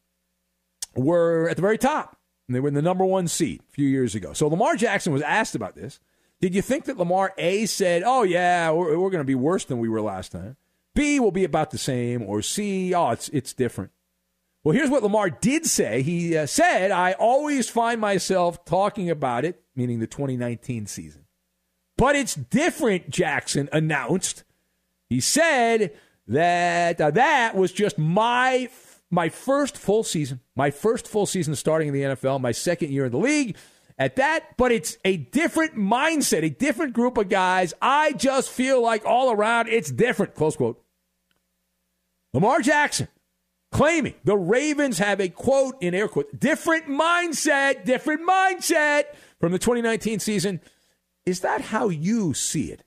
were 0.96 1.50
at 1.50 1.56
the 1.56 1.64
very 1.64 1.80
top? 1.80 2.18
And 2.50 2.56
they 2.56 2.62
were 2.62 2.68
in 2.68 2.74
the 2.74 2.82
number 2.82 3.06
one 3.06 3.28
seed 3.28 3.62
a 3.70 3.72
few 3.72 3.88
years 3.88 4.16
ago. 4.16 4.34
So 4.34 4.48
Lamar 4.48 4.76
Jackson 4.76 5.14
was 5.14 5.22
asked 5.22 5.54
about 5.54 5.76
this. 5.76 6.00
Did 6.42 6.56
you 6.56 6.64
think 6.64 6.86
that 6.86 6.98
Lamar 6.98 7.32
A 7.38 7.68
said, 7.68 8.02
oh, 8.04 8.24
yeah, 8.24 8.72
we're, 8.72 8.98
we're 8.98 9.12
going 9.12 9.22
to 9.22 9.24
be 9.24 9.36
worse 9.36 9.66
than 9.66 9.78
we 9.78 9.88
were 9.88 10.02
last 10.02 10.32
time? 10.32 10.58
B 10.96 11.20
will 11.20 11.32
be 11.32 11.44
about 11.44 11.70
the 11.70 11.78
same, 11.78 12.24
or 12.24 12.42
C, 12.42 12.92
oh, 12.96 13.12
it's, 13.12 13.30
it's 13.30 13.54
different. 13.54 13.92
Well, 14.64 14.74
here's 14.74 14.90
what 14.90 15.04
Lamar 15.04 15.30
did 15.30 15.68
say. 15.68 16.02
He 16.02 16.36
uh, 16.36 16.48
said, 16.48 16.90
I 16.90 17.12
always 17.12 17.70
find 17.70 18.02
myself 18.02 18.66
talking 18.66 19.12
about 19.12 19.46
it, 19.46 19.62
meaning 19.76 20.00
the 20.00 20.08
2019 20.08 20.88
season. 20.88 21.26
But 21.98 22.16
it's 22.16 22.34
different, 22.34 23.12
Jackson 23.12 23.70
announced. 23.72 24.44
He 25.08 25.20
said 25.20 25.94
that 26.28 27.00
uh, 27.00 27.12
that 27.12 27.56
was 27.56 27.72
just 27.72 28.00
my 28.00 28.70
my 29.12 29.30
first 29.30 29.78
full 29.78 30.04
season, 30.04 30.40
my 30.56 30.72
first 30.72 31.08
full 31.08 31.26
season 31.26 31.56
starting 31.56 31.88
in 31.88 31.94
the 31.94 32.02
NFL, 32.02 32.42
my 32.42 32.52
second 32.52 32.92
year 32.92 33.06
in 33.06 33.12
the 33.12 33.18
league 33.18 33.56
at 33.98 34.16
that, 34.16 34.56
but 34.58 34.72
it's 34.72 34.98
a 35.04 35.18
different 35.18 35.76
mindset, 35.76 36.44
a 36.44 36.50
different 36.50 36.94
group 36.94 37.18
of 37.18 37.30
guys. 37.30 37.74
I 37.82 38.14
just 38.14 38.50
feel 38.50 38.82
like 38.82 39.06
all 39.06 39.32
around 39.32 39.68
it's 39.68 39.92
different. 39.92 40.36
Close 40.36 40.56
quote. 40.56 40.82
Lamar 42.34 42.62
Jackson 42.62 43.08
claiming 43.72 44.16
the 44.24 44.38
Ravens 44.38 45.00
have 45.00 45.20
a 45.20 45.30
quote 45.30 45.76
in 45.82 45.94
air 45.94 46.08
quotes, 46.08 46.32
different 46.38 46.88
mindset, 46.88 47.86
different 47.86 48.28
mindset 48.28 49.04
from 49.40 49.52
the 49.52 49.60
2019 49.60 50.20
season. 50.20 50.62
Is 51.26 51.42
that 51.42 51.62
how 51.62 51.90
you 51.90 52.34
see 52.34 52.72
it? 52.72 52.84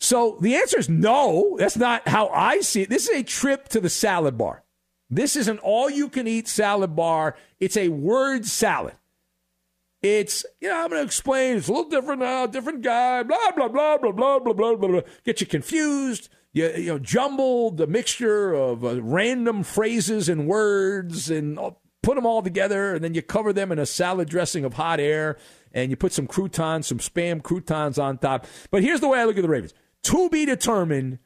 So 0.00 0.38
the 0.40 0.54
answer 0.56 0.78
is 0.78 0.88
no. 0.88 1.56
That's 1.58 1.76
not 1.76 2.06
how 2.06 2.28
I 2.28 2.60
see 2.60 2.82
it. 2.82 2.90
This 2.90 3.08
is 3.08 3.20
a 3.20 3.22
trip 3.22 3.68
to 3.70 3.80
the 3.80 3.88
salad 3.88 4.38
bar. 4.38 4.62
This 5.08 5.36
is 5.36 5.48
an 5.48 5.58
all 5.58 5.88
you 5.88 6.08
can 6.08 6.26
eat 6.26 6.48
salad 6.48 6.96
bar. 6.96 7.36
It's 7.60 7.76
a 7.76 7.88
word 7.88 8.46
salad. 8.46 8.94
It's, 10.02 10.44
you 10.60 10.68
know, 10.68 10.76
I'm 10.76 10.90
going 10.90 11.00
to 11.00 11.06
explain. 11.06 11.56
It's 11.56 11.68
a 11.68 11.72
little 11.72 11.90
different 11.90 12.20
now, 12.20 12.46
different 12.46 12.82
guy, 12.82 13.22
blah, 13.22 13.50
blah, 13.54 13.68
blah, 13.68 13.98
blah, 13.98 14.12
blah, 14.12 14.38
blah, 14.38 14.52
blah, 14.52 14.76
blah. 14.76 15.00
Get 15.24 15.40
you 15.40 15.46
confused. 15.46 16.28
You, 16.52 16.70
you 16.70 16.86
know, 16.86 16.98
jumble 16.98 17.70
the 17.70 17.86
mixture 17.86 18.52
of 18.54 18.84
uh, 18.84 19.02
random 19.02 19.62
phrases 19.62 20.28
and 20.28 20.46
words 20.46 21.30
and 21.30 21.58
put 22.02 22.14
them 22.14 22.26
all 22.26 22.42
together. 22.42 22.94
And 22.94 23.02
then 23.02 23.14
you 23.14 23.22
cover 23.22 23.52
them 23.52 23.72
in 23.72 23.78
a 23.78 23.86
salad 23.86 24.28
dressing 24.28 24.64
of 24.64 24.74
hot 24.74 25.00
air 25.00 25.38
and 25.72 25.90
you 25.90 25.96
put 25.96 26.12
some 26.12 26.26
croutons, 26.26 26.86
some 26.86 26.98
spam 26.98 27.42
croutons 27.42 27.98
on 27.98 28.18
top. 28.18 28.46
But 28.70 28.82
here's 28.82 29.00
the 29.00 29.08
way 29.08 29.20
I 29.20 29.24
look 29.24 29.36
at 29.36 29.42
the 29.42 29.48
Ravens 29.48 29.74
to 30.04 30.28
be 30.28 30.44
determined. 30.44 31.18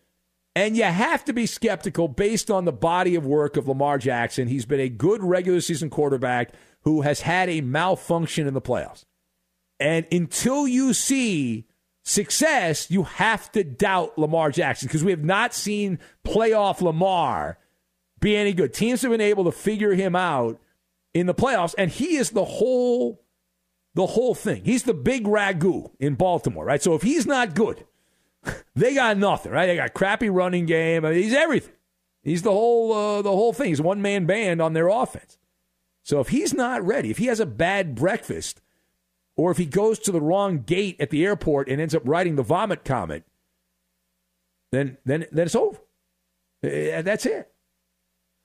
And 0.56 0.76
you 0.76 0.82
have 0.82 1.24
to 1.26 1.32
be 1.32 1.46
skeptical 1.46 2.08
based 2.08 2.50
on 2.50 2.64
the 2.64 2.72
body 2.72 3.14
of 3.14 3.24
work 3.24 3.56
of 3.56 3.68
Lamar 3.68 3.98
Jackson. 3.98 4.48
He's 4.48 4.66
been 4.66 4.80
a 4.80 4.88
good 4.88 5.22
regular 5.22 5.60
season 5.60 5.90
quarterback 5.90 6.52
who 6.82 7.02
has 7.02 7.20
had 7.20 7.48
a 7.48 7.60
malfunction 7.60 8.46
in 8.46 8.54
the 8.54 8.60
playoffs. 8.60 9.04
And 9.78 10.06
until 10.10 10.66
you 10.66 10.92
see 10.92 11.66
success, 12.04 12.90
you 12.90 13.04
have 13.04 13.50
to 13.52 13.62
doubt 13.62 14.18
Lamar 14.18 14.50
Jackson 14.50 14.88
because 14.88 15.04
we 15.04 15.12
have 15.12 15.24
not 15.24 15.54
seen 15.54 15.98
playoff 16.24 16.80
Lamar 16.80 17.58
be 18.20 18.36
any 18.36 18.52
good. 18.52 18.74
Teams 18.74 19.02
have 19.02 19.10
been 19.10 19.20
able 19.20 19.44
to 19.44 19.52
figure 19.52 19.94
him 19.94 20.14
out 20.14 20.60
in 21.14 21.26
the 21.26 21.34
playoffs, 21.34 21.74
and 21.78 21.90
he 21.90 22.16
is 22.16 22.30
the 22.30 22.44
whole 22.44 23.22
the 23.94 24.06
whole 24.06 24.34
thing. 24.34 24.64
He's 24.64 24.84
the 24.84 24.94
big 24.94 25.24
ragu 25.24 25.90
in 25.98 26.14
Baltimore, 26.14 26.64
right? 26.64 26.82
So 26.82 26.94
if 26.94 27.02
he's 27.02 27.26
not 27.26 27.54
good, 27.54 27.84
they 28.74 28.94
got 28.94 29.16
nothing, 29.16 29.52
right? 29.52 29.66
They 29.66 29.76
got 29.76 29.94
crappy 29.94 30.28
running 30.28 30.66
game. 30.66 31.04
I 31.04 31.10
mean, 31.10 31.22
he's 31.22 31.34
everything. 31.34 31.74
He's 32.22 32.42
the 32.42 32.50
whole 32.50 32.92
uh, 32.92 33.22
the 33.22 33.30
whole 33.30 33.52
thing. 33.52 33.68
He's 33.68 33.80
one 33.80 34.02
man 34.02 34.26
band 34.26 34.60
on 34.60 34.72
their 34.72 34.88
offense. 34.88 35.38
So 36.02 36.20
if 36.20 36.28
he's 36.28 36.54
not 36.54 36.84
ready, 36.84 37.10
if 37.10 37.18
he 37.18 37.26
has 37.26 37.40
a 37.40 37.46
bad 37.46 37.94
breakfast, 37.94 38.60
or 39.36 39.50
if 39.50 39.58
he 39.58 39.66
goes 39.66 39.98
to 40.00 40.12
the 40.12 40.20
wrong 40.20 40.58
gate 40.58 40.96
at 41.00 41.10
the 41.10 41.24
airport 41.24 41.68
and 41.68 41.80
ends 41.80 41.94
up 41.94 42.02
riding 42.04 42.36
the 42.36 42.42
vomit 42.42 42.84
comet, 42.84 43.24
then 44.72 44.98
then 45.04 45.26
then 45.32 45.46
it's 45.46 45.54
over. 45.54 45.78
Uh, 46.62 47.02
that's 47.02 47.24
it. 47.26 47.50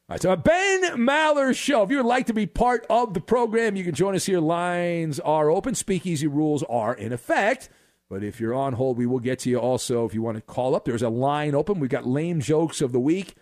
All 0.08 0.14
right, 0.14 0.22
so 0.22 0.32
a 0.32 0.38
Ben 0.38 0.84
Maller 0.98 1.56
show. 1.56 1.82
If 1.84 1.90
you 1.90 1.98
would 1.98 2.06
like 2.06 2.28
to 2.28 2.34
be 2.34 2.46
part 2.46 2.86
of 2.90 3.14
the 3.14 3.20
program, 3.20 3.75
you 3.75 3.84
can 3.84 3.96
join 3.96 4.16
us 4.16 4.25
here. 4.28 4.40
Lines 4.40 5.20
are 5.20 5.50
open. 5.50 5.74
Speakeasy 5.74 6.28
rules 6.28 6.64
are 6.64 6.94
in 6.94 7.12
effect. 7.12 7.70
But 8.10 8.24
if 8.24 8.40
you're 8.40 8.54
on 8.54 8.74
hold, 8.74 8.98
we 8.98 9.06
will 9.06 9.20
get 9.20 9.40
to 9.40 9.50
you 9.50 9.58
also 9.58 10.06
if 10.06 10.14
you 10.14 10.22
want 10.22 10.38
to 10.38 10.42
call 10.42 10.76
up. 10.76 10.86
There's 10.86 11.02
a 11.02 11.10
line 11.10 11.56
open. 11.56 11.80
We've 11.80 11.90
got 11.90 12.06
lame 12.06 12.40
jokes 12.40 12.82
of 12.82 12.92
the 12.92 13.00
week. 13.00 13.36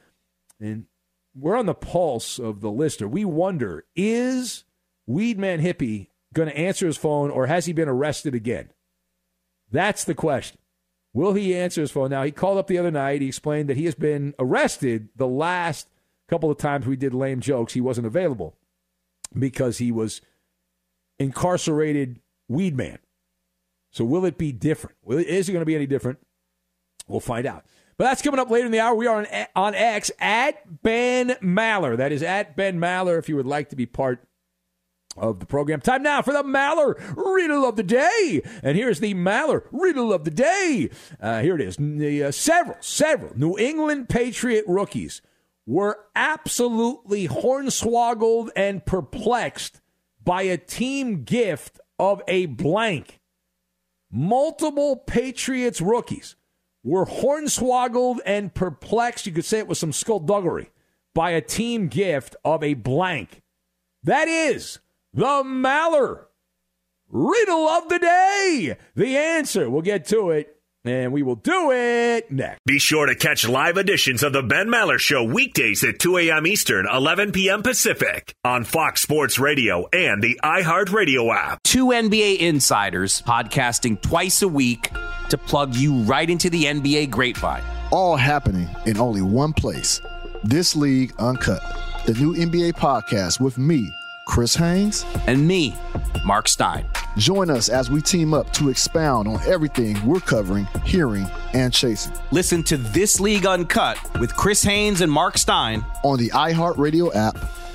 And 0.60 0.86
we're 1.36 1.58
on 1.58 1.66
the 1.66 1.74
pulse 1.74 2.40
of 2.40 2.62
the 2.62 2.72
lister. 2.72 3.08
We 3.08 3.26
wonder 3.26 3.86
is 3.96 4.64
Weedman 5.10 5.62
Hippie 5.62 6.08
going 6.34 6.50
to 6.50 6.58
answer 6.58 6.86
his 6.86 6.98
phone 6.98 7.30
or 7.30 7.48
has 7.48 7.66
he 7.66 7.74
been 7.74 7.90
arrested 7.90 8.34
again? 8.34 8.70
That's 9.72 10.04
the 10.04 10.16
question. 10.16 10.60
Will 11.14 11.34
he 11.34 11.56
answer 11.56 11.82
his 11.82 11.92
phone? 11.92 12.10
Now, 12.10 12.24
he 12.24 12.32
called 12.32 12.58
up 12.58 12.68
the 12.68 12.78
other 12.78 12.92
night. 12.92 13.22
He 13.22 13.28
explained 13.28 13.70
that 13.70 13.78
he 13.78 13.86
has 13.86 13.96
been 13.96 14.34
arrested 14.40 15.10
the 15.16 15.28
last 15.28 15.88
couple 16.28 16.50
of 16.50 16.58
times 16.58 16.88
we 16.88 16.96
did 16.96 17.14
lame 17.14 17.40
jokes. 17.40 17.74
He 17.74 17.82
wasn't 17.82 18.08
available 18.08 18.56
because 19.38 19.78
he 19.78 19.92
was 19.92 20.22
incarcerated 21.20 22.20
weed 22.48 22.76
man. 22.76 22.98
So, 23.94 24.04
will 24.04 24.26
it 24.26 24.38
be 24.38 24.52
different? 24.52 24.98
Is 25.08 25.48
it 25.48 25.54
going 25.54 25.62
to 25.62 25.66
be 25.66 25.76
any 25.76 25.86
different? 25.86 26.20
We'll 27.08 27.20
find 27.20 27.46
out. 27.46 27.64
But 27.96 28.06
that's 28.06 28.24
coming 28.24 28.40
up 28.40 28.50
later 28.50 28.66
in 28.66 28.72
the 28.72 28.80
hour. 28.80 28.96
We 28.96 29.06
are 29.06 29.20
on, 29.20 29.28
on 29.56 29.76
X 29.76 30.12
at 30.20 30.82
Ben 30.82 31.38
Maller. 31.42 31.96
That 31.96 32.12
is 32.12 32.24
at 32.24 32.56
Ben 32.56 32.80
Maller 32.80 33.20
if 33.20 33.30
you 33.30 33.36
would 33.36 33.46
like 33.46 33.70
to 33.70 33.76
be 33.76 33.86
part 33.86 34.28
of 35.16 35.40
the 35.40 35.46
program. 35.46 35.80
Time 35.80 36.02
now 36.02 36.24
for 36.24 36.34
the 36.34 36.44
Maller 36.44 36.96
Riddle 37.16 37.66
of 37.66 37.76
the 37.76 37.84
Day. 37.84 38.42
And 38.64 38.76
here's 38.76 39.00
the 39.00 39.14
Maller 39.14 39.68
Riddle 39.72 40.12
of 40.12 40.24
the 40.24 40.32
Day. 40.32 40.90
Uh, 41.22 41.42
here 41.42 41.54
it 41.54 41.62
is. 41.62 41.78
The, 41.78 42.24
uh, 42.24 42.32
several, 42.32 42.78
several 42.80 43.38
New 43.38 43.58
England 43.60 44.10
Patriot 44.10 44.66
rookies 44.68 45.22
were 45.68 46.00
absolutely 46.16 47.28
hornswoggled 47.28 48.50
and 48.56 48.86
perplexed 48.86 49.82
by 50.24 50.42
a 50.44 50.58
team 50.58 51.24
gift 51.24 51.80
of 52.00 52.24
a 52.28 52.48
blank. 52.48 53.20
Multiple 54.16 54.96
Patriots 54.96 55.82
rookies 55.82 56.36
were 56.84 57.08
hornswoggled 57.08 58.20
and 58.28 58.54
perplexed. 58.54 59.26
You 59.26 59.32
could 59.32 59.44
say 59.44 59.58
it 59.58 59.68
was 59.68 59.80
some 59.80 59.92
skullduggery 59.92 60.70
by 61.16 61.32
a 61.32 61.42
team 61.42 61.88
gift 61.88 62.36
of 62.46 62.64
a 62.64 62.76
blank. 62.76 63.42
That 64.04 64.28
is 64.28 64.78
the 65.14 65.42
Maller 65.44 66.26
riddle 67.10 67.68
of 67.68 67.90
the 67.90 67.98
day. 67.98 68.78
The 68.96 69.18
answer. 69.18 69.68
We'll 69.68 69.82
get 69.82 70.06
to 70.10 70.30
it 70.30 70.58
and 70.86 71.12
we 71.14 71.24
will 71.24 71.36
do 71.36 71.72
it 71.72 72.32
next. 72.32 72.60
Be 72.66 72.80
sure 72.80 73.06
to 73.06 73.16
catch 73.16 73.48
live 73.48 73.78
editions 73.78 74.24
of 74.24 74.34
the 74.34 74.44
Ben 74.44 74.68
Maller 74.68 75.00
Show 75.00 75.24
weekdays 75.24 75.84
at 75.84 76.00
2 76.00 76.18
a.m. 76.18 76.46
Eastern, 76.46 76.86
11 76.92 77.32
p.m. 77.32 77.64
Pacific 77.64 78.36
on 78.44 78.64
Fox 78.64 79.02
Sports 79.02 79.40
Radio 79.40 79.88
and 79.94 80.22
the 80.22 80.40
iHeartRadio 80.44 81.34
app. 81.34 81.64
Two 81.64 81.88
NBA 81.88 82.40
insiders 82.40 83.22
podcasting 83.22 84.02
twice 84.02 84.42
a 84.42 84.48
week 84.48 84.92
to 85.30 85.38
plug 85.38 85.76
you 85.76 86.00
right 86.00 86.30
into 86.30 86.50
the 86.50 86.66
NBA 86.66 87.10
grapevine. 87.10 87.64
All 87.92 88.16
happening 88.16 88.68
in 88.86 88.98
only 88.98 89.22
one 89.22 89.54
place. 89.54 90.02
This 90.44 90.76
League 90.76 91.14
Uncut, 91.20 91.62
the 92.06 92.14
new 92.14 92.34
NBA 92.36 92.74
podcast 92.74 93.40
with 93.40 93.58
me, 93.58 93.90
Chris 94.26 94.56
Haynes, 94.56 95.06
and 95.28 95.46
me, 95.48 95.76
Mark 96.26 96.48
Stein. 96.48 96.86
Join 97.18 97.50
us 97.50 97.70
as 97.70 97.90
we 97.90 98.02
team 98.02 98.34
up 98.34 98.52
to 98.54 98.70
expound 98.70 99.28
on 99.28 99.40
everything 99.46 100.04
we're 100.06 100.20
covering, 100.20 100.66
hearing, 100.86 101.30
and 101.54 101.74
chasing. 101.74 102.14
Listen 102.32 102.64
to 102.64 102.78
This 102.78 103.20
League 103.20 103.46
Uncut 103.46 103.98
with 104.20 104.36
Chris 104.36 104.64
Haynes 104.64 105.02
and 105.02 105.12
Mark 105.12 105.38
Stein 105.38 105.86
on 106.04 106.18
the 106.18 106.30
iHeartRadio 106.30 107.14
app, 107.14 107.38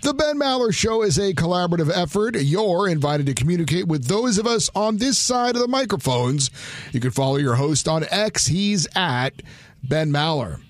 The 0.00 0.14
Ben 0.14 0.38
Maller 0.38 0.72
Show 0.72 1.02
is 1.02 1.18
a 1.18 1.34
collaborative 1.34 1.90
effort. 1.92 2.36
You're 2.36 2.88
invited 2.88 3.26
to 3.26 3.34
communicate 3.34 3.88
with 3.88 4.04
those 4.04 4.38
of 4.38 4.46
us 4.46 4.70
on 4.72 4.98
this 4.98 5.18
side 5.18 5.56
of 5.56 5.60
the 5.60 5.66
microphones. 5.66 6.50
You 6.92 7.00
can 7.00 7.10
follow 7.10 7.36
your 7.36 7.56
host 7.56 7.88
on 7.88 8.04
X. 8.08 8.46
He's 8.46 8.86
at 8.94 9.42
Ben 9.82 10.12
Maller. 10.12 10.60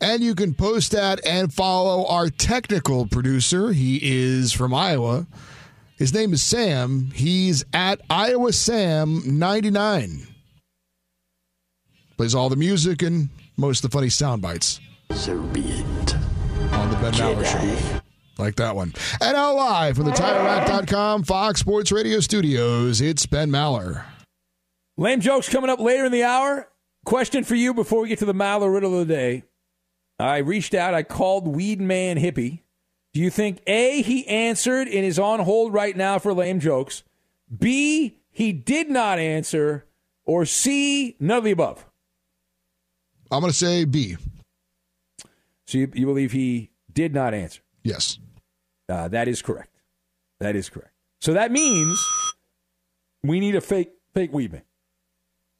And 0.00 0.22
you 0.22 0.36
can 0.36 0.54
post 0.54 0.94
at 0.94 1.24
and 1.26 1.52
follow 1.52 2.06
our 2.06 2.30
technical 2.30 3.06
producer. 3.06 3.72
He 3.72 3.98
is 4.02 4.52
from 4.52 4.72
Iowa. 4.72 5.26
His 5.96 6.14
name 6.14 6.32
is 6.32 6.42
Sam. 6.42 7.10
He's 7.12 7.64
at 7.74 8.00
Iowa 8.08 8.52
Sam 8.52 9.38
99. 9.38 10.28
Plays 12.16 12.34
all 12.36 12.48
the 12.48 12.56
music 12.56 13.02
and 13.02 13.30
most 13.56 13.84
of 13.84 13.90
the 13.90 13.96
funny 13.98 14.10
sound 14.10 14.42
bites. 14.42 14.80
So 15.12 15.40
be 15.48 15.60
it. 15.60 16.14
On 16.72 16.88
the 16.88 16.96
Ben 16.96 17.12
Maller 17.14 17.44
Show 17.44 18.00
like 18.40 18.56
that 18.56 18.74
one. 18.74 18.92
And 19.20 19.34
now 19.34 19.54
live 19.54 19.96
from 19.96 20.06
the 20.06 20.12
TireRack.com 20.12 21.24
Fox 21.24 21.60
Sports 21.60 21.92
Radio 21.92 22.20
studios, 22.20 23.00
it's 23.00 23.26
Ben 23.26 23.50
Maller. 23.50 24.04
Lame 24.96 25.20
jokes 25.20 25.48
coming 25.48 25.70
up 25.70 25.80
later 25.80 26.04
in 26.04 26.12
the 26.12 26.24
hour. 26.24 26.68
Question 27.04 27.44
for 27.44 27.54
you 27.54 27.72
before 27.72 28.02
we 28.02 28.08
get 28.08 28.18
to 28.18 28.26
the 28.26 28.34
Maller 28.34 28.72
riddle 28.72 28.98
of 28.98 29.06
the 29.06 29.14
day. 29.14 29.44
I 30.18 30.38
reached 30.38 30.74
out, 30.74 30.92
I 30.92 31.02
called 31.02 31.48
Weed 31.48 31.80
Man 31.80 32.18
Hippie. 32.18 32.60
Do 33.12 33.20
you 33.20 33.30
think 33.30 33.60
A, 33.66 34.02
he 34.02 34.26
answered 34.28 34.86
and 34.86 35.04
is 35.04 35.18
on 35.18 35.40
hold 35.40 35.72
right 35.72 35.96
now 35.96 36.18
for 36.18 36.34
lame 36.34 36.60
jokes? 36.60 37.02
B, 37.56 38.18
he 38.30 38.52
did 38.52 38.90
not 38.90 39.18
answer? 39.18 39.86
Or 40.24 40.44
C, 40.44 41.16
none 41.18 41.38
of 41.38 41.44
the 41.44 41.50
above? 41.50 41.86
I'm 43.32 43.40
going 43.40 43.50
to 43.50 43.56
say 43.56 43.84
B. 43.84 44.16
So 45.66 45.78
you, 45.78 45.90
you 45.94 46.06
believe 46.06 46.32
he 46.32 46.70
did 46.92 47.14
not 47.14 47.32
answer? 47.32 47.62
Yes. 47.82 48.18
Uh, 48.90 49.08
that 49.08 49.28
is 49.28 49.40
correct. 49.42 49.80
That 50.40 50.56
is 50.56 50.68
correct. 50.68 50.92
So 51.20 51.34
that 51.34 51.52
means 51.52 51.98
we 53.22 53.40
need 53.40 53.54
a 53.54 53.60
fake 53.60 53.92
fake 54.14 54.32
weed 54.32 54.52
man. 54.52 54.62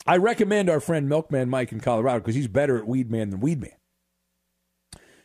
I 0.06 0.16
recommend 0.16 0.70
our 0.70 0.80
friend 0.80 1.08
Milkman 1.08 1.50
Mike 1.50 1.72
in 1.72 1.80
Colorado 1.80 2.20
because 2.20 2.34
he's 2.34 2.48
better 2.48 2.78
at 2.78 2.86
weed 2.86 3.10
man 3.10 3.30
than 3.30 3.40
weed 3.40 3.60
man. 3.60 3.72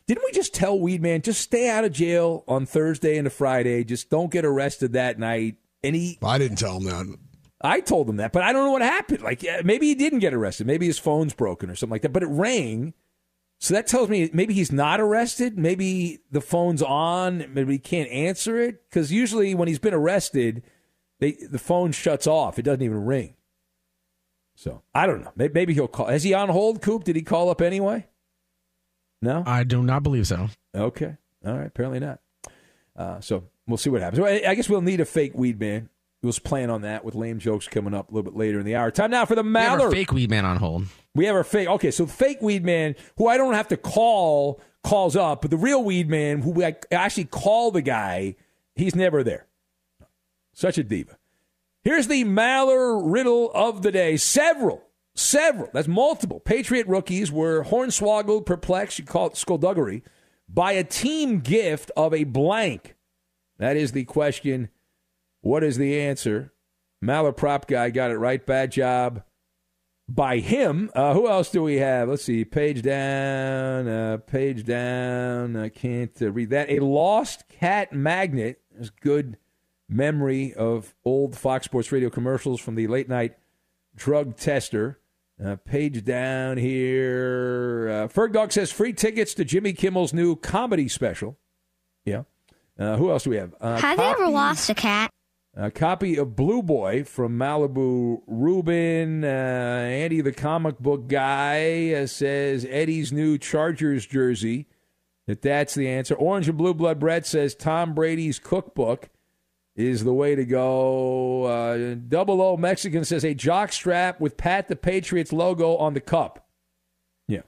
Didn't 0.06 0.24
we 0.24 0.32
just 0.32 0.54
tell 0.54 0.78
weed 0.78 1.02
man 1.02 1.22
just 1.22 1.40
stay 1.40 1.68
out 1.68 1.84
of 1.84 1.92
jail 1.92 2.44
on 2.46 2.66
Thursday 2.66 3.16
and 3.18 3.26
a 3.26 3.30
Friday? 3.30 3.82
Just 3.82 4.10
don't 4.10 4.30
get 4.30 4.44
arrested 4.44 4.92
that 4.92 5.18
night. 5.18 5.56
And 5.82 5.96
he, 5.96 6.18
I 6.22 6.38
didn't 6.38 6.58
tell 6.58 6.76
him 6.76 6.84
that. 6.84 7.18
I 7.60 7.80
told 7.80 8.08
him 8.08 8.16
that, 8.16 8.32
but 8.32 8.42
I 8.42 8.52
don't 8.52 8.66
know 8.66 8.72
what 8.72 8.82
happened. 8.82 9.22
Like 9.22 9.44
maybe 9.64 9.86
he 9.86 9.94
didn't 9.94 10.18
get 10.20 10.34
arrested. 10.34 10.66
Maybe 10.66 10.86
his 10.86 10.98
phone's 10.98 11.34
broken 11.34 11.70
or 11.70 11.74
something 11.74 11.92
like 11.92 12.02
that. 12.02 12.12
But 12.12 12.22
it 12.22 12.28
rang. 12.28 12.92
So 13.58 13.74
that 13.74 13.86
tells 13.86 14.08
me 14.08 14.30
maybe 14.32 14.54
he's 14.54 14.72
not 14.72 15.00
arrested. 15.00 15.58
Maybe 15.58 16.20
the 16.30 16.40
phone's 16.40 16.82
on. 16.82 17.46
Maybe 17.52 17.72
he 17.72 17.78
can't 17.78 18.10
answer 18.10 18.58
it 18.58 18.88
because 18.88 19.10
usually 19.10 19.54
when 19.54 19.66
he's 19.68 19.78
been 19.78 19.94
arrested, 19.94 20.62
they, 21.20 21.32
the 21.32 21.58
phone 21.58 21.92
shuts 21.92 22.26
off. 22.26 22.58
It 22.58 22.62
doesn't 22.62 22.82
even 22.82 23.04
ring. 23.04 23.34
So 24.54 24.82
I 24.94 25.06
don't 25.06 25.22
know. 25.22 25.32
Maybe, 25.36 25.54
maybe 25.54 25.74
he'll 25.74 25.88
call. 25.88 26.08
Is 26.08 26.22
he 26.22 26.34
on 26.34 26.48
hold, 26.48 26.82
Coop? 26.82 27.04
Did 27.04 27.16
he 27.16 27.22
call 27.22 27.50
up 27.50 27.62
anyway? 27.62 28.06
No, 29.22 29.42
I 29.46 29.64
do 29.64 29.82
not 29.82 30.02
believe 30.02 30.26
so. 30.26 30.48
Okay. 30.74 31.16
All 31.44 31.56
right. 31.56 31.66
Apparently 31.66 32.00
not. 32.00 32.20
Uh, 32.94 33.20
so 33.20 33.44
we'll 33.66 33.78
see 33.78 33.90
what 33.90 34.02
happens. 34.02 34.22
I 34.22 34.54
guess 34.54 34.68
we'll 34.68 34.82
need 34.82 35.00
a 35.00 35.06
fake 35.06 35.32
weed 35.34 35.58
man. 35.58 35.88
Was 36.22 36.38
playing 36.40 36.70
on 36.70 36.82
that 36.82 37.04
with 37.04 37.14
lame 37.14 37.38
jokes 37.38 37.68
coming 37.68 37.94
up 37.94 38.10
a 38.10 38.14
little 38.14 38.28
bit 38.28 38.36
later 38.36 38.58
in 38.58 38.64
the 38.66 38.74
hour. 38.74 38.90
Time 38.90 39.12
now 39.12 39.24
for 39.26 39.36
the 39.36 39.44
We 39.44 39.52
have 39.60 39.78
Maller. 39.78 39.84
our 39.84 39.90
fake 39.92 40.10
weed 40.12 40.28
man 40.28 40.44
on 40.44 40.56
hold. 40.56 40.86
We 41.14 41.26
have 41.26 41.36
our 41.36 41.44
fake. 41.44 41.68
Okay, 41.68 41.92
so 41.92 42.04
fake 42.06 42.42
weed 42.42 42.64
man, 42.64 42.96
who 43.16 43.28
I 43.28 43.36
don't 43.36 43.54
have 43.54 43.68
to 43.68 43.76
call, 43.76 44.60
calls 44.82 45.14
up, 45.14 45.42
but 45.42 45.50
the 45.52 45.56
real 45.56 45.84
weed 45.84 46.08
man, 46.08 46.42
who 46.42 46.64
I 46.64 46.74
actually 46.90 47.26
call 47.26 47.70
the 47.70 47.82
guy, 47.82 48.34
he's 48.74 48.96
never 48.96 49.22
there. 49.22 49.46
Such 50.52 50.78
a 50.78 50.82
diva. 50.82 51.16
Here's 51.82 52.08
the 52.08 52.24
Maller 52.24 53.00
riddle 53.04 53.52
of 53.54 53.82
the 53.82 53.92
day. 53.92 54.16
Several, 54.16 54.82
several, 55.14 55.68
that's 55.72 55.86
multiple 55.86 56.40
Patriot 56.40 56.88
rookies 56.88 57.30
were 57.30 57.62
hornswoggled, 57.64 58.46
perplexed, 58.46 58.98
you 58.98 59.04
call 59.04 59.28
it 59.28 59.36
skullduggery, 59.36 60.02
by 60.48 60.72
a 60.72 60.82
team 60.82 61.38
gift 61.40 61.92
of 61.96 62.12
a 62.12 62.24
blank. 62.24 62.96
That 63.58 63.76
is 63.76 63.92
the 63.92 64.04
question. 64.04 64.70
What 65.46 65.62
is 65.62 65.78
the 65.78 66.00
answer? 66.00 66.52
Maller 67.00 67.34
prop 67.34 67.68
guy 67.68 67.90
got 67.90 68.10
it 68.10 68.16
right. 68.16 68.44
Bad 68.44 68.72
job 68.72 69.22
by 70.08 70.38
him. 70.38 70.90
Uh, 70.92 71.14
who 71.14 71.28
else 71.28 71.50
do 71.50 71.62
we 71.62 71.76
have? 71.76 72.08
Let's 72.08 72.24
see. 72.24 72.44
Page 72.44 72.82
down, 72.82 73.86
uh, 73.86 74.16
page 74.26 74.64
down. 74.64 75.54
I 75.54 75.68
can't 75.68 76.10
uh, 76.20 76.32
read 76.32 76.50
that. 76.50 76.68
A 76.68 76.80
lost 76.80 77.48
cat 77.48 77.92
magnet. 77.92 78.60
There's 78.72 78.90
good 78.90 79.36
memory 79.88 80.52
of 80.52 80.96
old 81.04 81.36
Fox 81.36 81.66
Sports 81.66 81.92
Radio 81.92 82.10
commercials 82.10 82.60
from 82.60 82.74
the 82.74 82.88
late 82.88 83.08
night 83.08 83.36
drug 83.94 84.36
tester. 84.36 84.98
Uh, 85.40 85.54
page 85.64 86.04
down 86.04 86.56
here. 86.56 87.88
Uh, 87.88 88.08
Ferg 88.08 88.32
Dog 88.32 88.50
says 88.50 88.72
free 88.72 88.92
tickets 88.92 89.32
to 89.34 89.44
Jimmy 89.44 89.74
Kimmel's 89.74 90.12
new 90.12 90.34
comedy 90.34 90.88
special. 90.88 91.38
Yeah. 92.04 92.22
Uh, 92.76 92.96
who 92.96 93.12
else 93.12 93.22
do 93.22 93.30
we 93.30 93.36
have? 93.36 93.54
Uh, 93.60 93.76
Have 93.76 93.98
you 93.98 94.04
ever 94.04 94.26
lost 94.26 94.68
a 94.70 94.74
cat? 94.74 95.12
A 95.56 95.70
copy 95.70 96.16
of 96.18 96.36
Blue 96.36 96.62
Boy 96.62 97.02
from 97.04 97.38
Malibu. 97.38 98.20
Rubin. 98.26 99.24
uh, 99.24 99.26
Andy, 99.26 100.20
the 100.20 100.32
comic 100.32 100.78
book 100.78 101.08
guy, 101.08 101.92
uh, 101.94 102.06
says 102.06 102.66
Eddie's 102.68 103.12
new 103.12 103.38
Chargers 103.38 104.06
jersey. 104.06 104.66
That 105.26 105.42
that's 105.42 105.74
the 105.74 105.88
answer. 105.88 106.14
Orange 106.14 106.48
and 106.48 106.56
Blue 106.58 106.74
Blood 106.74 107.00
Brett 107.00 107.26
says 107.26 107.54
Tom 107.54 107.94
Brady's 107.94 108.38
cookbook 108.38 109.08
is 109.74 110.04
the 110.04 110.14
way 110.14 110.34
to 110.36 110.44
go. 110.44 111.44
Uh, 111.44 111.94
Double 112.06 112.40
O 112.40 112.56
Mexican 112.56 113.04
says 113.04 113.24
a 113.24 113.34
jock 113.34 113.72
strap 113.72 114.20
with 114.20 114.36
Pat 114.36 114.68
the 114.68 114.76
Patriots 114.76 115.32
logo 115.32 115.76
on 115.78 115.94
the 115.94 116.00
cup. 116.00 116.46
Yeah, 117.26 117.40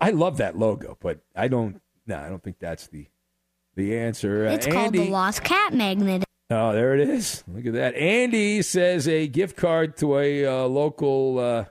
I 0.00 0.10
love 0.10 0.38
that 0.38 0.58
logo, 0.58 0.98
but 1.00 1.20
I 1.36 1.46
don't. 1.48 1.80
No, 2.06 2.16
I 2.16 2.28
don't 2.28 2.42
think 2.42 2.58
that's 2.58 2.88
the 2.88 3.06
the 3.76 3.96
answer. 3.96 4.48
Uh, 4.48 4.52
It's 4.54 4.66
called 4.66 4.86
Andy, 4.96 5.04
the 5.04 5.10
Lost 5.10 5.44
Cat 5.44 5.72
Magnet. 5.72 6.24
Oh, 6.50 6.72
there 6.72 6.94
it 6.94 7.08
is. 7.08 7.44
Look 7.46 7.66
at 7.66 7.74
that. 7.74 7.94
Andy 7.94 8.60
says 8.62 9.06
a 9.06 9.28
gift 9.28 9.56
card 9.56 9.96
to 9.98 10.18
a 10.18 10.44
uh, 10.44 10.64
local 10.64 11.38
uh, 11.38 11.64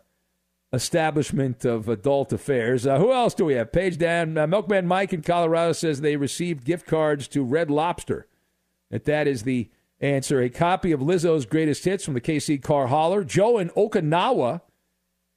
establishment 0.71 1.65
of 1.65 1.89
adult 1.89 2.31
affairs. 2.31 2.87
Uh, 2.87 2.97
who 2.97 3.11
else 3.11 3.33
do 3.33 3.43
we 3.43 3.55
have? 3.55 3.73
Page 3.73 3.97
down. 3.97 4.37
Uh, 4.37 4.47
Milkman 4.47 4.87
Mike 4.87 5.11
in 5.11 5.21
Colorado 5.21 5.73
says 5.73 5.99
they 5.99 6.15
received 6.15 6.63
gift 6.63 6.87
cards 6.87 7.27
to 7.27 7.43
Red 7.43 7.69
Lobster. 7.69 8.27
That 8.89 9.03
that 9.03 9.27
is 9.27 9.43
the 9.43 9.69
answer. 9.99 10.41
A 10.41 10.49
copy 10.49 10.93
of 10.93 11.01
Lizzo's 11.01 11.45
greatest 11.45 11.83
hits 11.83 12.05
from 12.05 12.13
the 12.13 12.21
KC 12.21 12.61
Car 12.61 12.87
Holler. 12.87 13.25
Joe 13.25 13.57
in 13.57 13.69
Okinawa 13.71 14.61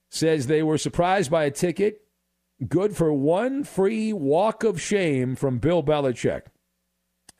says 0.09 0.47
they 0.47 0.63
were 0.63 0.77
surprised 0.77 1.29
by 1.29 1.43
a 1.43 1.51
ticket 1.51 1.99
good 2.69 2.95
for 2.95 3.11
one 3.11 3.63
free 3.65 4.13
walk 4.13 4.63
of 4.63 4.79
shame 4.79 5.35
from 5.35 5.57
Bill 5.57 5.83
Belichick. 5.83 6.43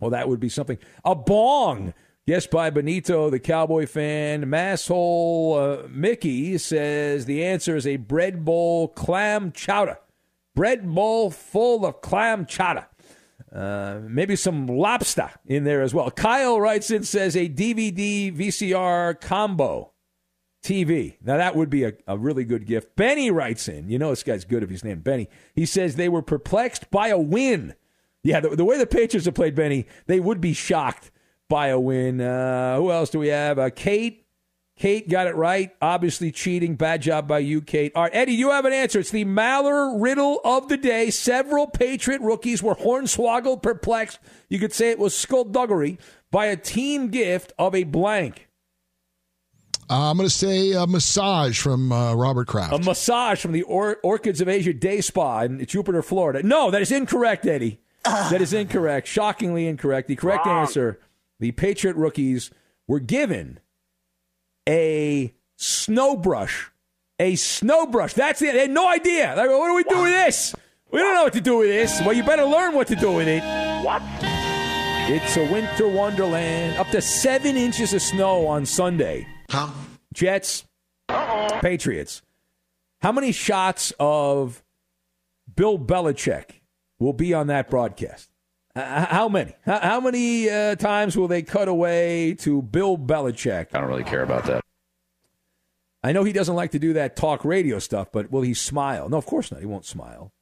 Well, 0.03 0.09
that 0.09 0.27
would 0.27 0.41
be 0.41 0.49
something. 0.49 0.79
A 1.05 1.15
bong. 1.15 1.93
Yes, 2.25 2.45
by 2.45 2.69
Benito, 2.69 3.29
the 3.29 3.39
Cowboy 3.39 3.87
fan. 3.87 4.47
Masshole 4.47 5.85
uh, 5.85 5.87
Mickey 5.89 6.57
says 6.57 7.25
the 7.25 7.45
answer 7.45 7.77
is 7.77 7.87
a 7.87 7.95
bread 7.95 8.43
bowl 8.43 8.89
clam 8.89 9.53
chowder. 9.53 9.97
Bread 10.55 10.93
bowl 10.93 11.31
full 11.31 11.85
of 11.85 12.01
clam 12.01 12.45
chowder. 12.45 12.85
Uh, 13.49 14.01
maybe 14.03 14.35
some 14.35 14.67
lobster 14.67 15.31
in 15.45 15.63
there 15.63 15.81
as 15.81 15.93
well. 15.93 16.11
Kyle 16.11 16.59
writes 16.59 16.91
in 16.91 17.03
says 17.03 17.37
a 17.37 17.47
DVD 17.47 18.35
VCR 18.35 19.21
combo 19.21 19.93
TV. 20.61 21.15
Now 21.23 21.37
that 21.37 21.55
would 21.55 21.69
be 21.69 21.85
a, 21.85 21.93
a 22.07 22.17
really 22.17 22.43
good 22.43 22.65
gift. 22.65 22.97
Benny 22.97 23.31
writes 23.31 23.69
in. 23.69 23.89
You 23.89 23.99
know 23.99 24.09
this 24.09 24.23
guy's 24.23 24.43
good 24.43 24.63
if 24.63 24.69
he's 24.69 24.83
named 24.83 25.05
Benny. 25.05 25.29
He 25.55 25.65
says 25.65 25.95
they 25.95 26.09
were 26.09 26.21
perplexed 26.21 26.91
by 26.91 27.07
a 27.07 27.17
win. 27.17 27.75
Yeah, 28.23 28.39
the, 28.39 28.55
the 28.55 28.65
way 28.65 28.77
the 28.77 28.87
Patriots 28.87 29.25
have 29.25 29.35
played 29.35 29.55
Benny, 29.55 29.85
they 30.07 30.19
would 30.19 30.39
be 30.39 30.53
shocked 30.53 31.11
by 31.49 31.67
a 31.67 31.79
win. 31.79 32.21
Uh, 32.21 32.77
who 32.77 32.91
else 32.91 33.09
do 33.09 33.19
we 33.19 33.27
have? 33.27 33.59
Uh, 33.59 33.69
Kate. 33.69 34.21
Kate 34.75 35.07
got 35.07 35.27
it 35.27 35.35
right. 35.35 35.71
Obviously 35.83 36.31
cheating. 36.31 36.75
Bad 36.75 37.03
job 37.03 37.27
by 37.27 37.37
you, 37.39 37.61
Kate. 37.61 37.91
All 37.95 38.03
right, 38.03 38.15
Eddie, 38.15 38.33
you 38.33 38.49
have 38.49 38.65
an 38.65 38.73
answer. 38.73 38.99
It's 38.99 39.11
the 39.11 39.23
Maller 39.23 40.01
riddle 40.01 40.41
of 40.43 40.67
the 40.67 40.77
day. 40.77 41.11
Several 41.11 41.67
Patriot 41.67 42.21
rookies 42.21 42.63
were 42.63 42.73
hornswoggled, 42.73 43.61
perplexed. 43.61 44.17
You 44.49 44.57
could 44.57 44.73
say 44.73 44.89
it 44.89 44.97
was 44.97 45.15
skullduggery 45.15 45.99
by 46.31 46.47
a 46.47 46.57
team 46.57 47.09
gift 47.09 47.53
of 47.59 47.75
a 47.75 47.83
blank. 47.83 48.49
Uh, 49.89 50.09
I'm 50.09 50.17
going 50.17 50.27
to 50.27 50.33
say 50.33 50.71
a 50.71 50.87
massage 50.87 51.61
from 51.61 51.91
uh, 51.91 52.15
Robert 52.15 52.47
Kraft. 52.47 52.73
A 52.73 52.79
massage 52.79 53.39
from 53.39 53.51
the 53.51 53.61
or- 53.63 53.99
Orchids 54.01 54.41
of 54.41 54.49
Asia 54.49 54.73
Day 54.73 55.01
Spa 55.01 55.41
in 55.41 55.63
Jupiter, 55.67 56.01
Florida. 56.01 56.41
No, 56.41 56.71
that 56.71 56.81
is 56.81 56.91
incorrect, 56.91 57.45
Eddie. 57.45 57.79
That 58.03 58.41
is 58.41 58.53
incorrect. 58.53 59.07
Shockingly 59.07 59.67
incorrect. 59.67 60.07
The 60.07 60.15
correct 60.15 60.45
answer 60.47 60.99
the 61.39 61.51
Patriot 61.51 61.95
rookies 61.95 62.51
were 62.87 62.99
given 62.99 63.59
a 64.67 65.33
snow 65.57 66.15
brush. 66.15 66.71
A 67.19 67.35
snow 67.35 67.85
brush. 67.85 68.13
That's 68.13 68.41
it. 68.41 68.53
They 68.53 68.61
had 68.61 68.71
no 68.71 68.87
idea. 68.87 69.33
Like, 69.35 69.49
what 69.49 69.67
do 69.67 69.75
we 69.75 69.83
do 69.83 70.01
with 70.03 70.11
this? 70.11 70.55
We 70.91 70.99
don't 70.99 71.15
know 71.15 71.23
what 71.23 71.33
to 71.33 71.41
do 71.41 71.57
with 71.57 71.69
this. 71.69 72.01
Well, 72.01 72.13
you 72.13 72.23
better 72.23 72.45
learn 72.45 72.75
what 72.75 72.87
to 72.87 72.95
do 72.95 73.11
with 73.11 73.27
it. 73.27 73.43
What? 73.83 74.01
It's 75.09 75.37
a 75.37 75.51
winter 75.51 75.87
wonderland. 75.87 76.77
Up 76.77 76.87
to 76.89 77.01
seven 77.01 77.57
inches 77.57 77.93
of 77.93 78.01
snow 78.01 78.47
on 78.47 78.65
Sunday. 78.65 79.27
Huh? 79.49 79.69
Jets, 80.13 80.65
Patriots. 81.61 82.21
How 83.01 83.11
many 83.11 83.31
shots 83.31 83.91
of 83.99 84.63
Bill 85.55 85.77
Belichick 85.77 86.61
will 87.03 87.13
be 87.13 87.33
on 87.33 87.47
that 87.47 87.69
broadcast? 87.69 88.29
Uh, 88.75 89.05
how 89.05 89.29
many? 89.29 89.53
How, 89.65 89.79
how 89.79 89.99
many 89.99 90.49
uh, 90.49 90.75
times 90.75 91.15
will 91.15 91.27
they 91.27 91.43
cut 91.43 91.67
away 91.67 92.33
to 92.39 92.61
Bill 92.61 92.97
Belichick? 92.97 93.67
I 93.73 93.79
don't 93.79 93.89
really 93.89 94.03
care 94.03 94.23
about 94.23 94.45
that. 94.45 94.63
I 96.03 96.11
know 96.11 96.23
he 96.23 96.33
doesn't 96.33 96.55
like 96.55 96.71
to 96.71 96.79
do 96.79 96.93
that 96.93 97.15
talk 97.15 97.45
radio 97.45 97.79
stuff, 97.79 98.11
but 98.11 98.31
will 98.31 98.41
he 98.41 98.53
smile? 98.53 99.07
No, 99.09 99.17
of 99.17 99.25
course 99.25 99.51
not. 99.51 99.61
He 99.61 99.65
won't 99.65 99.85
smile. 99.85 100.33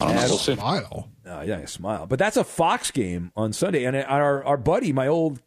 I'll 0.00 0.38
smile. 0.38 1.10
No, 1.24 1.42
yeah, 1.42 1.58
he'll 1.58 1.66
smile. 1.66 2.06
But 2.06 2.18
that's 2.18 2.36
a 2.36 2.44
Fox 2.44 2.90
game 2.90 3.32
on 3.36 3.52
Sunday, 3.52 3.84
and 3.84 3.96
our 3.96 4.42
our 4.44 4.56
buddy, 4.56 4.92
my 4.92 5.06
old 5.06 5.40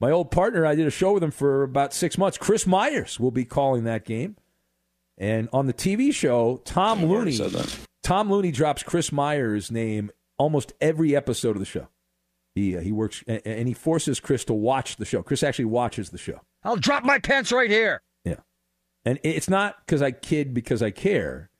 my 0.00 0.10
old 0.10 0.30
partner, 0.30 0.66
I 0.66 0.74
did 0.74 0.86
a 0.86 0.90
show 0.90 1.14
with 1.14 1.22
him 1.22 1.30
for 1.30 1.62
about 1.62 1.94
six 1.94 2.18
months. 2.18 2.36
Chris 2.36 2.66
Myers 2.66 3.18
will 3.18 3.30
be 3.30 3.44
calling 3.44 3.84
that 3.84 4.04
game, 4.04 4.36
and 5.16 5.48
on 5.52 5.66
the 5.66 5.72
TV 5.72 6.12
show, 6.12 6.60
Tom 6.64 7.04
Looney. 7.04 7.38
Tom 8.04 8.30
Looney 8.30 8.52
drops 8.52 8.82
Chris 8.82 9.10
Myers' 9.10 9.70
name 9.70 10.10
almost 10.38 10.74
every 10.80 11.16
episode 11.16 11.56
of 11.56 11.58
the 11.58 11.64
show. 11.64 11.88
He 12.54 12.76
uh, 12.76 12.80
he 12.80 12.92
works 12.92 13.24
and, 13.26 13.42
and 13.44 13.66
he 13.66 13.74
forces 13.74 14.20
Chris 14.20 14.44
to 14.44 14.52
watch 14.52 14.96
the 14.96 15.04
show. 15.04 15.22
Chris 15.22 15.42
actually 15.42 15.64
watches 15.64 16.10
the 16.10 16.18
show. 16.18 16.42
I'll 16.62 16.76
drop 16.76 17.02
my 17.02 17.18
pants 17.18 17.50
right 17.50 17.70
here. 17.70 18.02
Yeah, 18.24 18.40
and 19.04 19.18
it's 19.24 19.48
not 19.48 19.84
because 19.84 20.02
I 20.02 20.12
kid 20.12 20.54
because 20.54 20.82
I 20.82 20.92
care. 20.92 21.50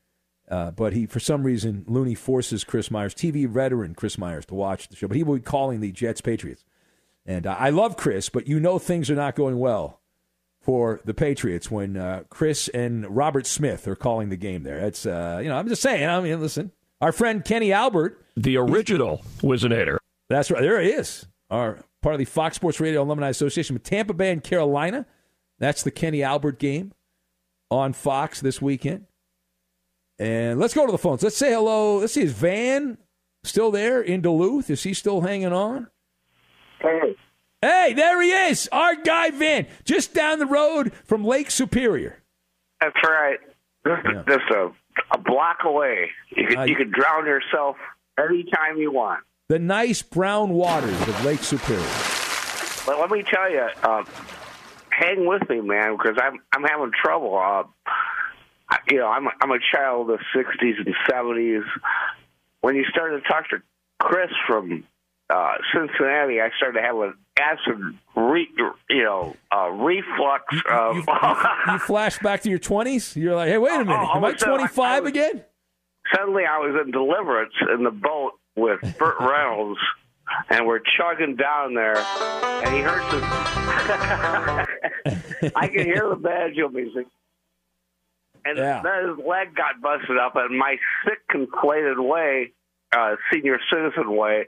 Uh, 0.49 0.71
but 0.71 0.93
he, 0.93 1.07
for 1.07 1.21
some 1.21 1.43
reason, 1.43 1.85
Looney 1.89 2.15
forces 2.15 2.65
Chris 2.65 2.91
Myers, 2.91 3.15
TV 3.15 3.49
veteran 3.49 3.95
Chris 3.95 4.19
Myers, 4.19 4.45
to 4.47 4.55
watch 4.55 4.89
the 4.89 4.97
show. 4.97 5.09
But 5.09 5.17
he 5.17 5.23
will 5.23 5.37
be 5.37 5.41
calling 5.41 5.81
the 5.81 5.91
Jets 5.91 6.21
Patriots. 6.21 6.65
And 7.25 7.47
uh, 7.47 7.57
I 7.59 7.71
love 7.71 7.97
Chris, 7.97 8.29
but 8.29 8.47
you 8.47 8.61
know 8.61 8.79
things 8.79 9.11
are 9.11 9.15
not 9.15 9.35
going 9.35 9.59
well 9.59 10.03
for 10.64 11.00
the 11.05 11.12
Patriots 11.12 11.70
when 11.70 11.96
uh, 11.96 12.24
Chris 12.31 12.68
and 12.68 13.14
Robert 13.14 13.46
Smith 13.46 13.87
are 13.87 13.94
calling 13.94 14.31
the 14.31 14.37
game 14.37 14.62
there. 14.62 14.79
It's, 14.79 15.05
uh, 15.05 15.40
you 15.42 15.50
know, 15.50 15.57
I'm 15.57 15.68
just 15.68 15.83
saying, 15.83 16.09
I 16.09 16.20
mean, 16.20 16.40
listen, 16.40 16.72
our 17.03 17.12
friend 17.12 17.44
Kenny 17.44 17.70
Albert. 17.70 18.24
The 18.37 18.57
original 18.57 19.22
Wizinator. 19.40 19.98
That's 20.31 20.50
right. 20.50 20.62
There 20.62 20.81
he 20.81 20.88
is. 20.88 21.27
Our 21.50 21.85
part 22.00 22.14
of 22.14 22.18
the 22.18 22.24
Fox 22.24 22.57
Sports 22.57 22.81
Radio 22.81 23.03
Alumni 23.03 23.29
Association 23.29 23.74
with 23.74 23.83
Tampa 23.83 24.14
Bay 24.14 24.33
and 24.33 24.42
Carolina. 24.42 25.05
That's 25.59 25.83
the 25.83 25.90
Kenny 25.90 26.22
Albert 26.22 26.59
game 26.59 26.92
on 27.70 27.92
Fox 27.92 28.40
this 28.40 28.62
weekend. 28.62 29.05
And 30.18 30.59
let's 30.59 30.74
go 30.74 30.87
to 30.87 30.92
the 30.92 30.98
phones. 30.98 31.22
Let's 31.22 31.37
say 31.37 31.53
hello. 31.53 31.98
Let's 31.98 32.14
see, 32.14 32.22
is 32.22 32.33
Van 32.33 32.96
still 33.42 33.70
there 33.70 34.00
in 34.00 34.22
Duluth? 34.22 34.70
Is 34.70 34.83
he 34.83 34.94
still 34.94 35.20
hanging 35.20 35.53
on? 35.53 35.88
Hey. 36.81 37.16
Hey, 37.64 37.94
there 37.94 38.20
he 38.20 38.31
is. 38.31 38.68
Our 38.72 38.94
guy 38.94 39.31
Van, 39.31 39.66
just 39.85 40.12
down 40.12 40.38
the 40.38 40.44
road 40.44 40.92
from 41.05 41.24
Lake 41.24 41.50
Superior. 41.50 42.22
That's 42.79 42.94
right. 43.03 43.38
Yeah. 43.87 44.22
just 44.29 44.50
a, 44.50 44.70
a 45.11 45.16
block 45.16 45.61
away. 45.64 46.11
You 46.37 46.46
could, 46.46 46.59
Uh, 46.59 46.62
you 46.64 46.77
could 46.77 46.92
drown 46.92 47.24
yourself 47.24 47.77
anytime 48.18 48.77
you 48.77 48.92
want. 48.92 49.24
The 49.48 49.59
nice 49.59 50.03
brown 50.03 50.50
waters 50.50 51.00
of 51.09 51.24
Lake 51.24 51.42
Superior. 51.42 51.81
But 52.85 53.00
let 53.00 53.11
me 53.11 53.22
tell 53.22 53.50
you, 53.50 53.66
uh, 53.83 54.05
hang 54.90 55.24
with 55.27 55.48
me, 55.48 55.62
man, 55.62 55.96
because 55.96 56.18
I'm 56.22 56.40
I'm 56.53 56.64
having 56.64 56.92
trouble. 57.03 57.38
Uh, 57.38 57.64
you 58.90 58.98
know, 58.98 59.09
I'm 59.09 59.27
a, 59.27 59.31
I'm 59.40 59.50
a 59.53 59.59
child 59.72 60.11
of 60.11 60.18
the 60.18 60.38
'60s 60.38 60.85
and 60.85 60.94
'70s. 61.11 61.64
When 62.61 62.77
you 62.77 62.85
started 62.90 63.22
to 63.22 63.27
talk 63.27 63.48
to 63.50 63.62
Chris 64.00 64.31
from 64.46 64.85
uh, 65.31 65.53
Cincinnati, 65.75 66.41
I 66.41 66.51
started 66.57 66.81
to 66.81 66.87
have 66.87 66.97
an 66.97 67.15
acid, 67.39 67.99
re, 68.17 68.49
you 68.91 69.03
know, 69.05 69.35
uh, 69.51 69.69
reflux. 69.71 70.45
Of, 70.71 70.97
You 71.69 71.79
flash 71.81 72.19
back 72.19 72.43
to 72.43 72.51
your 72.51 72.59
20s? 72.59 73.17
You're 73.17 73.35
like, 73.35 73.49
hey, 73.49 73.59
wait 73.59 73.75
a 73.75 73.79
minute. 73.85 74.09
Oh, 74.13 74.17
Am 74.17 74.25
I 74.25 74.29
all 74.29 74.35
of 74.35 74.43
I- 74.43 74.47
25 74.57 75.03
was- 75.05 75.11
again? 75.11 75.45
suddenly 76.15 76.45
I 76.45 76.59
was 76.59 76.77
in 76.85 76.91
Deliverance 76.93 77.55
in 77.75 77.83
the 77.83 77.91
boat 77.91 78.33
with 78.57 78.79
Burt 78.99 79.17
Reynolds, 79.21 79.81
and 80.51 80.67
we're 80.67 80.81
chugging 80.99 81.35
down 81.37 81.73
there, 81.75 81.97
and 81.97 82.75
he 82.75 82.81
hurts 82.83 83.07
his. 83.13 83.23
I 85.57 85.69
can 85.69 85.85
hear 85.87 86.09
the 86.11 86.17
banjo 86.17 86.69
music, 86.69 87.07
and 88.45 88.59
Yeah. 88.59 88.83
then 88.83 89.09
his 89.17 89.27
leg 89.27 89.55
got 89.55 89.81
busted 89.81 90.19
up, 90.19 90.37
and 90.37 90.59
my 90.59 90.77
sick, 91.07 91.21
conflated 91.33 91.99
way, 92.07 92.53
uh, 92.95 93.17
senior 93.33 93.59
citizen 93.73 94.15
way. 94.15 94.47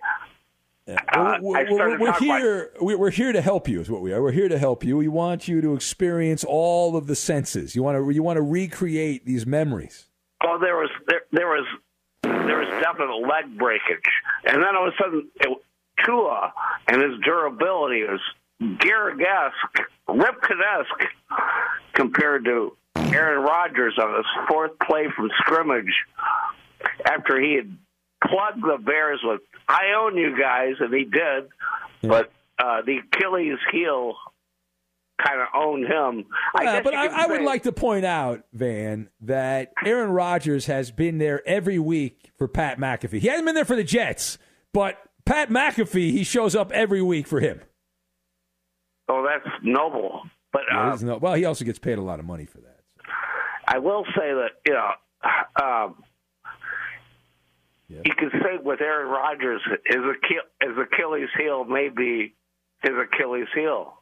Uh, 0.89 1.39
we're, 1.41 1.99
we're 1.99 2.11
like- 2.11 2.21
here. 2.21 2.71
We're 2.81 2.97
we're 2.97 3.11
here 3.11 3.33
to 3.33 3.41
help 3.41 3.69
you. 3.69 3.81
Is 3.81 3.91
what 3.91 4.03
we 4.03 4.13
are. 4.13 4.23
We're 4.23 4.31
here 4.33 4.49
to 4.49 4.59
help 4.59 4.85
you. 4.85 4.97
We 4.97 5.09
want 5.09 5.49
you 5.49 5.61
to 5.61 5.75
experience 5.75 6.45
all 6.45 6.97
of 6.97 7.07
the 7.09 7.17
senses. 7.17 7.75
You 7.75 7.83
want 7.83 7.99
to. 7.99 8.11
You 8.11 8.23
want 8.23 8.37
to 8.37 8.43
recreate 8.43 9.27
these 9.27 9.47
memories. 9.47 10.07
Oh, 10.45 10.59
there 10.61 10.77
was 10.77 10.91
there, 11.09 11.23
there 11.33 11.49
was 11.49 11.67
there 12.23 12.59
was 12.59 12.69
definite 12.83 13.27
leg 13.27 13.59
breakage, 13.59 14.05
and 14.45 14.63
then 14.63 14.77
all 14.77 14.87
of 14.87 14.95
a 14.95 15.03
sudden, 15.03 15.29
it, 15.37 15.59
Tua 16.05 16.53
and 16.87 17.03
his 17.03 17.19
durability 17.25 18.05
was 18.05 18.21
Gehrig-esque, 18.63 19.89
Ripken-esque 20.09 21.11
compared 21.95 22.45
to 22.45 22.77
Aaron 22.97 23.43
Rodgers 23.43 23.99
on 23.99 24.15
his 24.17 24.27
fourth 24.49 24.73
play 24.87 25.09
from 25.17 25.31
scrimmage 25.39 25.93
after 27.07 27.41
he 27.41 27.55
had 27.55 27.77
plugged 28.25 28.63
the 28.63 28.79
Bears 28.85 29.21
with 29.23 29.41
"I 29.69 29.93
own 29.99 30.17
you 30.17 30.37
guys," 30.39 30.75
and 30.81 30.93
he 30.95 31.05
did, 31.05 31.49
but 32.03 32.31
uh, 32.59 32.83
the 32.83 32.99
Achilles 33.13 33.59
heel 33.73 34.15
kind 35.25 35.41
of 35.41 35.49
owned 35.55 35.85
him. 35.87 36.27
I 36.55 36.63
Yeah, 36.65 36.73
guess 36.77 36.85
but 36.85 36.95
I, 36.95 37.25
I 37.25 37.27
would 37.27 37.43
like 37.43 37.63
to 37.65 37.73
point 37.73 38.05
out, 38.05 38.45
Van, 38.53 39.09
that 39.23 39.73
Aaron 39.85 40.11
Rodgers 40.11 40.67
has 40.67 40.91
been 40.91 41.19
there 41.19 41.47
every 41.49 41.79
week 41.79 42.31
for 42.37 42.47
Pat 42.49 42.79
McAfee. 42.79 43.21
He 43.21 43.29
hasn't 43.29 43.47
been 43.47 43.55
there 43.55 43.65
for 43.65 43.77
the 43.77 43.85
Jets, 43.85 44.37
but 44.75 44.99
Pat 45.25 45.49
McAfee, 45.49 46.13
he 46.13 46.23
shows 46.23 46.55
up 46.55 46.71
every 46.73 47.01
week 47.03 47.27
for 47.27 47.41
him. 47.41 47.61
Oh, 49.09 49.27
that's 49.27 49.47
noble. 49.63 50.23
But 50.53 50.63
uh, 50.73 50.89
there's 50.91 51.03
no- 51.03 51.17
well, 51.19 51.35
he 51.35 51.45
also 51.47 51.65
gets 51.65 51.79
paid 51.79 51.97
a 51.99 52.03
lot 52.03 52.19
of 52.21 52.27
money 52.27 52.45
for 52.45 52.59
that. 52.59 52.81
I 53.67 53.79
will 53.79 54.05
say 54.17 54.33
that 54.33 54.51
you 54.67 54.75
know, 54.75 55.95
um, 57.91 58.03
you 58.05 58.15
can 58.17 58.31
say 58.43 58.59
with 58.63 58.81
Aaron 58.81 59.09
Rodgers, 59.09 59.61
his, 59.85 59.97
Achille, 59.99 60.43
his 60.61 60.77
Achilles 60.77 61.29
heel 61.39 61.65
may 61.65 61.89
be 61.89 62.35
his 62.83 62.93
Achilles 62.93 63.49
heel. 63.55 63.93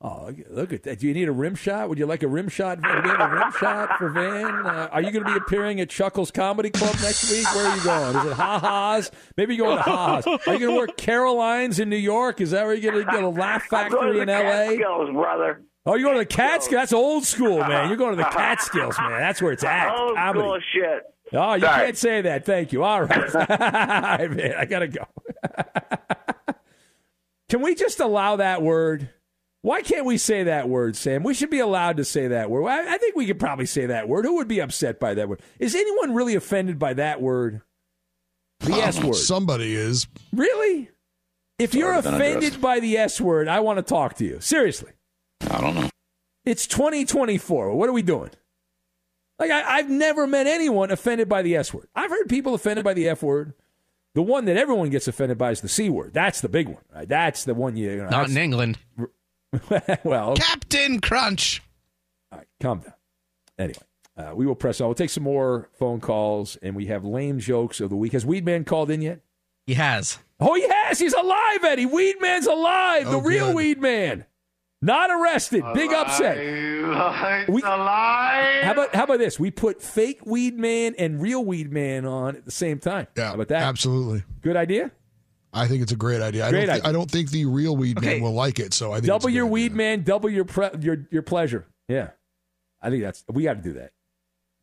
Oh, 0.00 0.30
look 0.50 0.72
at 0.74 0.82
that! 0.82 0.98
Do 0.98 1.06
you 1.06 1.14
need 1.14 1.28
a 1.28 1.32
rim 1.32 1.54
shot? 1.54 1.88
Would 1.88 1.98
you 1.98 2.04
like 2.04 2.22
a 2.22 2.28
rim 2.28 2.50
shot? 2.50 2.82
Do 2.82 2.88
you 2.88 2.94
have 2.94 3.32
a 3.32 3.34
rim 3.34 3.52
shot 3.58 3.96
for 3.96 4.10
Van? 4.10 4.44
Uh, 4.44 4.88
are 4.92 5.00
you 5.00 5.10
going 5.10 5.24
to 5.24 5.30
be 5.30 5.36
appearing 5.36 5.80
at 5.80 5.88
Chuckles 5.88 6.30
Comedy 6.30 6.68
Club 6.68 6.94
next 7.00 7.30
week? 7.30 7.46
Where 7.54 7.66
are 7.66 7.76
you 7.76 7.84
going? 7.84 8.16
Is 8.16 8.32
it 8.32 8.34
Ha 8.34 8.58
Ha's? 8.58 9.10
Maybe 9.38 9.54
you're 9.54 9.66
going 9.66 9.78
to 9.78 9.82
Ha 9.84 10.16
Ha's. 10.16 10.26
Are 10.26 10.52
you 10.52 10.58
going 10.58 10.72
to 10.74 10.76
work 10.76 10.96
Caroline's 10.98 11.78
in 11.78 11.88
New 11.88 11.96
York? 11.96 12.42
Is 12.42 12.50
that 12.50 12.66
where 12.66 12.74
you're 12.74 12.92
going 12.92 13.06
to 13.06 13.10
get 13.10 13.22
a 13.24 13.28
Laugh 13.28 13.62
Factory 13.70 14.20
in 14.20 14.28
L.A.? 14.28 14.76
Catskills, 14.76 15.10
brother. 15.14 15.62
Oh, 15.86 15.94
you're 15.94 16.04
going 16.10 16.16
to 16.16 16.28
the 16.28 16.34
Catskills? 16.34 16.80
That's 16.80 16.92
old 16.92 17.24
school, 17.24 17.60
man. 17.60 17.88
You're 17.88 17.96
going 17.96 18.10
to 18.16 18.22
the 18.22 18.24
Catskills, 18.30 18.98
man. 18.98 19.20
That's 19.20 19.40
where 19.40 19.52
it's 19.52 19.64
at. 19.64 19.88
Old 19.96 20.16
Comedy. 20.16 20.40
school 20.40 20.58
shit. 20.74 21.02
Oh, 21.34 21.54
you 21.54 21.60
Sorry. 21.62 21.84
can't 21.86 21.96
say 21.98 22.20
that. 22.22 22.44
Thank 22.44 22.72
you. 22.72 22.84
All 22.84 23.02
right. 23.02 23.34
All 23.34 23.46
right, 23.48 24.30
man. 24.30 24.54
I 24.56 24.64
got 24.64 24.80
to 24.80 24.88
go. 24.88 25.04
Can 27.48 27.60
we 27.62 27.74
just 27.74 28.00
allow 28.00 28.36
that 28.36 28.62
word? 28.62 29.10
Why 29.62 29.80
can't 29.82 30.04
we 30.04 30.18
say 30.18 30.44
that 30.44 30.68
word, 30.68 30.94
Sam? 30.96 31.22
We 31.22 31.32
should 31.32 31.48
be 31.50 31.60
allowed 31.60 31.96
to 31.96 32.04
say 32.04 32.28
that 32.28 32.50
word. 32.50 32.66
I, 32.66 32.94
I 32.94 32.98
think 32.98 33.16
we 33.16 33.26
could 33.26 33.38
probably 33.40 33.64
say 33.66 33.86
that 33.86 34.08
word. 34.08 34.24
Who 34.26 34.36
would 34.36 34.48
be 34.48 34.60
upset 34.60 35.00
by 35.00 35.14
that 35.14 35.28
word? 35.28 35.40
Is 35.58 35.74
anyone 35.74 36.12
really 36.14 36.34
offended 36.34 36.78
by 36.78 36.92
that 36.94 37.22
word? 37.22 37.62
The 38.60 38.74
S 38.74 38.98
Um, 38.98 39.06
word. 39.08 39.14
Somebody 39.16 39.74
is. 39.74 40.06
Really? 40.34 40.90
If 41.58 41.74
you're 41.74 41.94
offended 41.94 42.60
by 42.60 42.80
the 42.80 42.96
S 42.98 43.20
word, 43.20 43.48
I 43.48 43.60
want 43.60 43.78
to 43.78 43.82
talk 43.82 44.14
to 44.16 44.24
you. 44.24 44.38
Seriously. 44.40 44.92
I 45.50 45.60
don't 45.60 45.74
know. 45.74 45.88
It's 46.44 46.66
2024. 46.66 47.74
What 47.74 47.88
are 47.88 47.92
we 47.92 48.02
doing? 48.02 48.30
Like, 49.38 49.50
I, 49.50 49.78
I've 49.78 49.90
never 49.90 50.26
met 50.26 50.46
anyone 50.46 50.90
offended 50.90 51.28
by 51.28 51.42
the 51.42 51.56
S 51.56 51.74
word. 51.74 51.88
I've 51.94 52.10
heard 52.10 52.28
people 52.28 52.54
offended 52.54 52.84
by 52.84 52.94
the 52.94 53.08
F 53.08 53.22
word. 53.22 53.54
The 54.14 54.22
one 54.22 54.44
that 54.44 54.56
everyone 54.56 54.90
gets 54.90 55.08
offended 55.08 55.38
by 55.38 55.50
is 55.50 55.60
the 55.60 55.68
C 55.68 55.88
word. 55.90 56.14
That's 56.14 56.40
the 56.40 56.48
big 56.48 56.68
one. 56.68 56.82
Right? 56.94 57.08
That's 57.08 57.44
the 57.44 57.54
one 57.54 57.76
you. 57.76 57.90
you 57.90 57.96
know, 58.04 58.08
Not 58.10 58.30
in 58.30 58.36
England. 58.36 58.78
well, 60.04 60.34
Captain 60.36 61.00
Crunch. 61.00 61.62
all 62.32 62.38
right, 62.38 62.46
calm 62.60 62.78
down. 62.80 62.92
Anyway, 63.58 63.78
uh, 64.16 64.32
we 64.34 64.46
will 64.46 64.54
press 64.54 64.80
on. 64.80 64.88
We'll 64.88 64.94
take 64.94 65.10
some 65.10 65.22
more 65.24 65.68
phone 65.78 66.00
calls, 66.00 66.56
and 66.62 66.74
we 66.76 66.86
have 66.86 67.04
lame 67.04 67.38
jokes 67.40 67.80
of 67.80 67.90
the 67.90 67.96
week. 67.96 68.12
Has 68.12 68.24
Weedman 68.24 68.66
called 68.66 68.90
in 68.90 69.02
yet? 69.02 69.20
He 69.66 69.74
has. 69.74 70.18
Oh, 70.40 70.54
he 70.54 70.66
has. 70.68 70.98
He's 70.98 71.14
alive, 71.14 71.64
Eddie. 71.64 71.86
Weedman's 71.86 72.46
alive. 72.46 73.06
the 73.06 73.16
Oh, 73.16 73.20
real 73.20 73.52
good. 73.52 73.78
Weedman. 73.78 74.24
Not 74.84 75.10
arrested. 75.10 75.64
Big 75.74 75.92
upset. 75.92 76.36
We- 77.48 77.62
How 77.62 78.72
about 78.72 78.94
how 78.94 79.04
about 79.04 79.18
this? 79.18 79.40
We 79.40 79.50
put 79.50 79.80
fake 79.82 80.20
Weed 80.26 80.58
Man 80.58 80.94
and 80.98 81.20
real 81.20 81.44
Weed 81.44 81.72
Man 81.72 82.04
on 82.04 82.36
at 82.36 82.44
the 82.44 82.50
same 82.50 82.78
time. 82.78 83.06
Yeah, 83.16 83.28
how 83.28 83.34
about 83.34 83.48
that? 83.48 83.62
Absolutely. 83.62 84.24
Good 84.42 84.56
idea. 84.56 84.90
I 85.52 85.68
think 85.68 85.82
it's 85.82 85.92
a 85.92 85.96
great 85.96 86.20
idea. 86.20 86.46
I 86.46 86.50
Great 86.50 86.66
don't. 86.66 86.74
thi- 86.74 86.80
idea. 86.80 86.88
I 86.88 86.92
don't 86.92 87.10
think 87.10 87.30
the 87.30 87.44
real 87.46 87.76
weed 87.76 87.96
Okay. 87.98 88.14
man 88.14 88.22
will 88.22 88.32
like 88.32 88.58
it. 88.58 88.74
So 88.74 88.90
I 88.92 88.96
think 88.96 89.06
Double 89.06 89.28
it's 89.28 89.34
your 89.36 89.46
good 89.46 89.52
Weed 89.52 89.72
Man, 89.74 90.02
double 90.02 90.28
your 90.28 90.44
pre- 90.44 90.70
your 90.80 91.06
your 91.10 91.22
pleasure. 91.22 91.64
Yeah, 91.88 92.10
I 92.82 92.90
think 92.90 93.02
that's 93.04 93.24
we 93.32 93.44
got 93.44 93.54
to 93.54 93.62
do 93.62 93.72
that. 93.74 93.92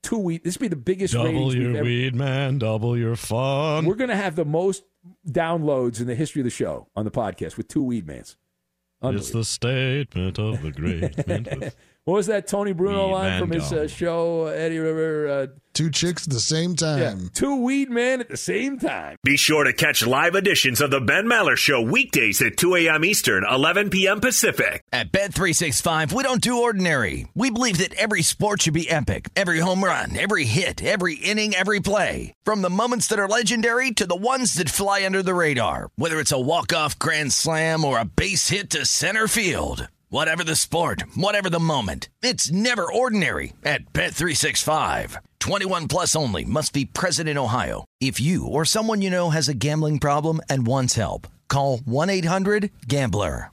Two 0.03 0.17
weed. 0.17 0.43
This 0.43 0.55
would 0.57 0.61
be 0.65 0.67
the 0.67 0.75
biggest 0.75 1.13
Double 1.13 1.27
ratings 1.29 1.53
we've 1.55 1.63
your 1.63 1.75
ever- 1.77 1.83
weed, 1.85 2.13
man. 2.13 2.57
Double 2.57 2.97
your 2.97 3.15
fun. 3.15 3.85
We're 3.85 3.95
gonna 3.95 4.15
have 4.17 4.35
the 4.35 4.45
most 4.45 4.83
downloads 5.27 5.99
in 6.01 6.07
the 6.07 6.15
history 6.15 6.41
of 6.41 6.45
the 6.45 6.49
show 6.51 6.87
on 6.95 7.05
the 7.05 7.11
podcast 7.11 7.55
with 7.57 7.67
two 7.69 7.83
Weed 7.83 8.05
Mans. 8.05 8.35
It's 9.03 9.31
the 9.31 9.43
statement 9.43 10.37
of 10.37 10.61
the 10.61 10.71
great. 10.71 11.73
What 12.05 12.15
was 12.15 12.27
that 12.27 12.47
Tony 12.47 12.73
Bruno 12.73 13.07
Weed 13.07 13.13
line 13.13 13.39
from 13.39 13.51
his 13.51 13.71
uh, 13.71 13.87
show? 13.87 14.47
Eddie 14.47 14.79
River. 14.79 15.27
Uh, 15.29 15.47
Two 15.73 15.89
chicks 15.89 16.27
at 16.27 16.33
the 16.33 16.39
same 16.39 16.75
time. 16.75 16.99
yeah, 16.99 17.15
two 17.33 17.55
Weed 17.63 17.89
Men 17.89 18.19
at 18.19 18.27
the 18.27 18.35
same 18.35 18.77
time. 18.77 19.15
Be 19.23 19.37
sure 19.37 19.63
to 19.63 19.71
catch 19.71 20.05
live 20.05 20.35
editions 20.35 20.81
of 20.81 20.91
the 20.91 20.99
Ben 20.99 21.25
Maller 21.27 21.55
Show 21.55 21.81
weekdays 21.81 22.41
at 22.41 22.57
2 22.57 22.75
a.m. 22.75 23.05
Eastern, 23.05 23.45
11 23.49 23.89
p.m. 23.89 24.19
Pacific. 24.19 24.83
At 24.91 25.13
Bet365, 25.13 26.11
we 26.11 26.23
don't 26.23 26.41
do 26.41 26.61
ordinary. 26.61 27.25
We 27.35 27.51
believe 27.51 27.77
that 27.77 27.93
every 27.93 28.21
sport 28.21 28.63
should 28.63 28.73
be 28.73 28.89
epic. 28.89 29.29
Every 29.35 29.59
home 29.59 29.83
run, 29.83 30.17
every 30.17 30.43
hit, 30.43 30.83
every 30.83 31.15
inning, 31.15 31.55
every 31.55 31.79
play. 31.79 32.33
From 32.43 32.61
the 32.63 32.69
moments 32.69 33.07
that 33.07 33.19
are 33.19 33.29
legendary 33.29 33.91
to 33.91 34.05
the 34.05 34.15
ones 34.15 34.55
that 34.55 34.69
fly 34.69 35.05
under 35.05 35.23
the 35.23 35.33
radar. 35.35 35.89
Whether 35.95 36.19
it's 36.19 36.33
a 36.33 36.39
walk-off 36.39 36.99
grand 36.99 37.31
slam 37.31 37.85
or 37.85 37.97
a 37.97 38.05
base 38.05 38.49
hit 38.49 38.71
to 38.71 38.85
center 38.85 39.27
field. 39.29 39.87
Whatever 40.13 40.43
the 40.43 40.57
sport, 40.57 41.03
whatever 41.15 41.49
the 41.49 41.57
moment, 41.57 42.09
it's 42.21 42.51
never 42.51 42.83
ordinary 42.83 43.53
at 43.63 43.93
Bet365. 43.93 45.15
21 45.39 45.87
plus 45.87 46.17
only 46.17 46.43
must 46.43 46.73
be 46.73 46.83
present 46.83 47.29
in 47.29 47.37
Ohio. 47.37 47.85
If 48.01 48.19
you 48.19 48.45
or 48.45 48.65
someone 48.65 49.01
you 49.01 49.09
know 49.09 49.29
has 49.29 49.47
a 49.47 49.53
gambling 49.53 49.99
problem 49.99 50.41
and 50.49 50.67
wants 50.67 50.95
help, 50.95 51.29
call 51.47 51.77
1-800-GAMBLER. 51.77 53.51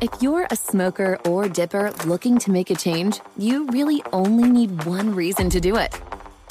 If 0.00 0.22
you're 0.22 0.46
a 0.50 0.56
smoker 0.56 1.18
or 1.26 1.50
dipper 1.50 1.92
looking 2.06 2.38
to 2.38 2.50
make 2.50 2.70
a 2.70 2.74
change, 2.74 3.20
you 3.36 3.66
really 3.66 4.02
only 4.10 4.48
need 4.48 4.86
one 4.86 5.14
reason 5.14 5.50
to 5.50 5.60
do 5.60 5.76
it. 5.76 5.94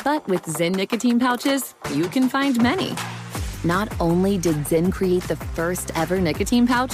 But 0.03 0.27
with 0.27 0.43
Zyn 0.43 0.75
nicotine 0.75 1.19
pouches, 1.19 1.73
you 1.91 2.07
can 2.07 2.29
find 2.29 2.61
many. 2.61 2.95
Not 3.63 3.91
only 3.99 4.37
did 4.37 4.57
Zyn 4.57 4.93
create 4.93 5.23
the 5.23 5.37
first 5.55 5.89
ever 5.95 6.21
nicotine 6.21 6.67
pouch, 6.67 6.93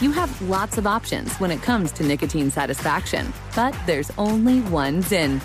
You 0.00 0.12
have 0.12 0.40
lots 0.48 0.78
of 0.78 0.86
options 0.86 1.36
when 1.36 1.50
it 1.50 1.60
comes 1.60 1.92
to 1.92 2.02
nicotine 2.02 2.50
satisfaction, 2.50 3.34
but 3.54 3.76
there's 3.84 4.10
only 4.16 4.60
one 4.62 5.02
Zyn. 5.02 5.40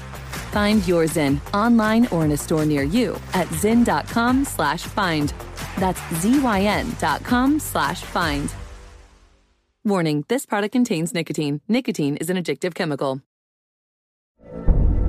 Find 0.54 0.88
your 0.88 1.04
Zyn 1.06 1.41
online 1.54 2.08
or 2.08 2.24
in 2.24 2.32
a 2.32 2.38
store 2.38 2.65
near 2.65 2.84
you 2.84 3.20
at 3.34 3.48
zyn.com 3.48 4.46
slash 4.46 4.84
find. 4.84 5.34
That's 5.78 6.00
Z-Y-N 6.22 6.96
dot 7.00 7.22
com 7.26 7.60
slash 7.60 8.02
find. 8.02 8.54
Warning, 9.84 10.24
this 10.30 10.46
product 10.46 10.72
contains 10.72 11.13
nicotine. 11.13 11.60
Nicotine 11.68 12.15
is 12.15 12.30
an 12.30 12.38
addictive 12.38 12.74
chemical. 12.74 13.22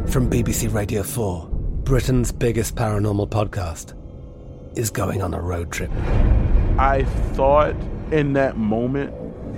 From 0.09 0.29
BBC 0.29 0.75
Radio 0.75 1.05
4, 1.05 1.49
Britain's 1.85 2.33
biggest 2.33 2.75
paranormal 2.75 3.29
podcast 3.29 3.95
is 4.77 4.91
going 4.91 5.23
on 5.23 5.35
a 5.35 5.41
road 5.41 5.71
trip. 5.71 5.91
I 6.79 7.05
thought 7.35 7.77
in 8.11 8.33
that 8.35 8.57
moment, 8.57 9.15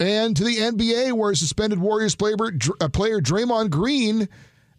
And 0.00 0.36
to 0.36 0.44
the 0.44 0.56
NBA, 0.56 1.12
where 1.12 1.34
suspended 1.34 1.80
Warriors 1.80 2.14
player, 2.14 2.36
uh, 2.80 2.88
player 2.88 3.20
Draymond 3.20 3.70
Green 3.70 4.28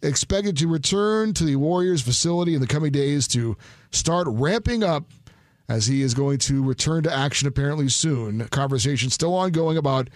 expected 0.02 0.56
to 0.58 0.68
return 0.68 1.34
to 1.34 1.44
the 1.44 1.56
Warriors 1.56 2.00
facility 2.00 2.54
in 2.54 2.60
the 2.60 2.66
coming 2.66 2.90
days 2.90 3.28
to 3.28 3.56
start 3.92 4.26
ramping 4.30 4.82
up 4.82 5.04
as 5.68 5.86
he 5.86 6.02
is 6.02 6.14
going 6.14 6.38
to 6.38 6.64
return 6.64 7.02
to 7.04 7.12
action 7.12 7.46
apparently 7.46 7.88
soon. 7.88 8.46
Conversation 8.48 9.10
still 9.10 9.34
ongoing 9.34 9.76
about 9.76 10.08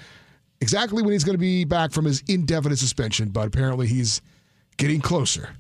exactly 0.60 1.02
when 1.02 1.12
he's 1.12 1.24
going 1.24 1.34
to 1.34 1.38
be 1.38 1.64
back 1.64 1.92
from 1.92 2.06
his 2.06 2.22
indefinite 2.26 2.78
suspension, 2.78 3.28
but 3.28 3.46
apparently 3.46 3.86
he's 3.86 4.22
getting 4.78 5.00
closer 5.00 5.50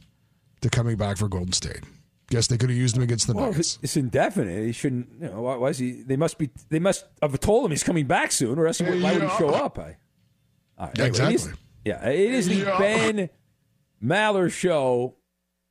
to 0.62 0.70
coming 0.70 0.96
back 0.96 1.18
for 1.18 1.28
Golden 1.28 1.52
State. 1.52 1.82
Guess 2.30 2.46
they 2.46 2.56
could 2.56 2.70
have 2.70 2.78
used 2.78 2.96
him 2.96 3.02
against 3.02 3.26
the 3.26 3.34
well, 3.34 3.50
Nuggets. 3.50 3.78
It's 3.82 3.96
indefinite. 3.96 4.64
He 4.64 4.72
shouldn't. 4.72 5.08
You 5.20 5.28
know, 5.28 5.42
why, 5.42 5.56
why, 5.56 5.68
is 5.68 5.78
he? 5.78 6.02
They 6.02 6.16
must 6.16 6.38
be. 6.38 6.50
They 6.70 6.78
must 6.78 7.04
have 7.20 7.38
told 7.40 7.66
him 7.66 7.70
he's 7.70 7.82
coming 7.82 8.06
back 8.06 8.32
soon, 8.32 8.58
or 8.58 8.66
else 8.66 8.80
why 8.80 8.90
would 8.90 9.22
he 9.22 9.28
show 9.36 9.50
up? 9.50 9.78
I, 9.78 9.96
all 10.78 10.86
right, 10.86 10.98
exactly. 10.98 11.34
It 11.34 11.36
is, 11.36 11.52
yeah, 11.84 12.08
it 12.08 12.30
is 12.30 12.48
the 12.48 12.54
Yeah. 12.56 12.78
Ben 12.78 13.30
Maller 14.02 14.50
show. 14.50 15.16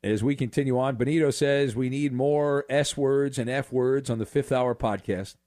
As 0.03 0.21
we 0.21 0.35
continue 0.35 0.77
on, 0.77 0.97
Benito 0.97 1.31
says 1.31 1.77
we 1.77 1.89
need 1.89 2.11
more 2.11 2.65
S 2.69 2.97
words 2.97 3.39
and 3.39 3.49
F 3.49 3.71
words 3.71 4.09
on 4.09 4.19
the 4.19 4.25
Fifth 4.25 4.51
Hour 4.51 4.75
podcast. 4.75 5.37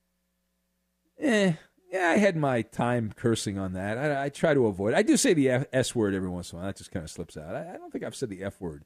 Eh, 1.20 1.52
yeah, 1.92 2.08
I 2.08 2.16
had 2.16 2.36
my 2.36 2.62
time 2.62 3.12
cursing 3.14 3.58
on 3.58 3.74
that. 3.74 3.98
I, 3.98 4.24
I 4.24 4.28
try 4.30 4.54
to 4.54 4.66
avoid. 4.66 4.94
I 4.94 5.02
do 5.02 5.18
say 5.18 5.34
the 5.34 5.50
F, 5.50 5.66
S 5.74 5.94
word 5.94 6.14
every 6.14 6.30
once 6.30 6.52
in 6.52 6.56
a 6.56 6.60
while. 6.60 6.68
That 6.68 6.76
just 6.78 6.90
kind 6.90 7.04
of 7.04 7.10
slips 7.10 7.36
out. 7.36 7.54
I, 7.54 7.74
I 7.74 7.76
don't 7.76 7.92
think 7.92 8.02
I've 8.02 8.16
said 8.16 8.30
the 8.30 8.42
F 8.42 8.58
word 8.60 8.84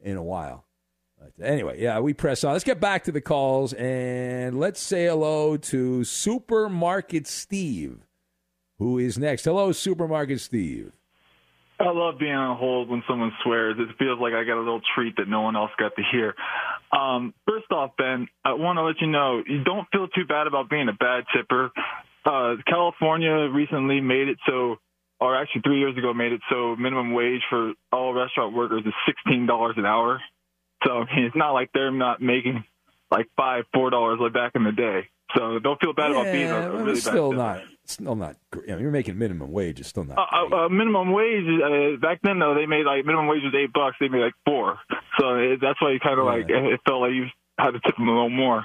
in 0.00 0.16
a 0.16 0.22
while. 0.22 0.66
Anyway, 1.42 1.80
yeah, 1.80 2.00
we 2.00 2.14
press 2.14 2.44
on. 2.44 2.52
Let's 2.52 2.64
get 2.64 2.80
back 2.80 3.04
to 3.04 3.12
the 3.12 3.20
calls 3.20 3.72
and 3.74 4.58
let's 4.58 4.80
say 4.80 5.06
hello 5.06 5.56
to 5.56 6.04
Supermarket 6.04 7.26
Steve, 7.26 8.06
who 8.78 8.98
is 8.98 9.18
next. 9.18 9.44
Hello, 9.44 9.72
Supermarket 9.72 10.40
Steve. 10.40 10.92
I 11.78 11.90
love 11.90 12.18
being 12.18 12.32
on 12.32 12.56
hold 12.56 12.88
when 12.88 13.02
someone 13.06 13.32
swears. 13.44 13.76
It 13.78 13.88
feels 13.98 14.18
like 14.18 14.32
I 14.32 14.44
got 14.44 14.56
a 14.56 14.64
little 14.64 14.80
treat 14.94 15.16
that 15.16 15.28
no 15.28 15.42
one 15.42 15.56
else 15.56 15.70
got 15.78 15.92
to 15.96 16.02
hear. 16.10 16.34
Um, 16.90 17.34
first 17.46 17.70
off, 17.70 17.90
Ben, 17.98 18.28
I 18.44 18.54
want 18.54 18.78
to 18.78 18.82
let 18.82 18.96
you 19.00 19.08
know 19.08 19.42
you 19.46 19.62
don't 19.62 19.86
feel 19.92 20.08
too 20.08 20.24
bad 20.26 20.46
about 20.46 20.70
being 20.70 20.88
a 20.88 20.94
bad 20.94 21.24
tipper. 21.36 21.70
Uh, 22.24 22.54
California 22.66 23.50
recently 23.52 24.00
made 24.00 24.28
it 24.28 24.38
so, 24.48 24.76
or 25.20 25.36
actually 25.36 25.60
three 25.62 25.78
years 25.78 25.98
ago 25.98 26.14
made 26.14 26.32
it 26.32 26.40
so 26.50 26.76
minimum 26.76 27.12
wage 27.12 27.42
for 27.50 27.72
all 27.92 28.14
restaurant 28.14 28.54
workers 28.54 28.82
is 28.86 28.94
sixteen 29.06 29.46
dollars 29.46 29.74
an 29.76 29.84
hour. 29.84 30.20
So 30.86 30.92
I 30.98 31.16
mean, 31.16 31.24
it's 31.24 31.36
not 31.36 31.52
like 31.52 31.70
they're 31.74 31.90
not 31.90 32.22
making 32.22 32.64
like 33.10 33.26
five, 33.36 33.64
four 33.74 33.90
dollars 33.90 34.18
like 34.20 34.32
back 34.32 34.52
in 34.54 34.64
the 34.64 34.72
day. 34.72 35.08
So 35.36 35.58
don't 35.58 35.80
feel 35.80 35.92
bad 35.92 36.12
about 36.12 36.24
being 36.32 36.48
a, 36.48 36.70
a 36.70 36.84
really 36.84 37.00
still 37.00 37.32
not. 37.32 37.62
Still 37.84 38.14
not. 38.14 38.36
You 38.54 38.66
know, 38.68 38.78
you're 38.78 38.90
making 38.90 39.18
minimum 39.18 39.50
wage. 39.50 39.80
It's 39.80 39.88
still 39.88 40.04
not. 40.04 40.18
Uh, 40.18 40.54
uh, 40.54 40.68
minimum 40.68 41.12
wage 41.12 41.44
uh, 41.44 41.96
back 42.00 42.20
then 42.22 42.38
though 42.38 42.54
they 42.54 42.66
made 42.66 42.86
like 42.86 43.04
minimum 43.04 43.26
wage 43.26 43.42
was 43.42 43.54
eight 43.54 43.72
bucks. 43.72 43.96
They 44.00 44.08
made 44.08 44.22
like 44.22 44.34
four, 44.44 44.78
so 45.18 45.34
it, 45.34 45.60
that's 45.60 45.80
why 45.82 45.92
you 45.92 46.00
kind 46.00 46.18
of 46.18 46.26
like 46.26 46.46
it 46.48 46.80
felt 46.86 47.00
like 47.00 47.12
you 47.12 47.26
had 47.58 47.72
to 47.72 47.80
tip 47.80 47.96
them 47.96 48.08
a 48.08 48.12
little 48.12 48.30
more. 48.30 48.64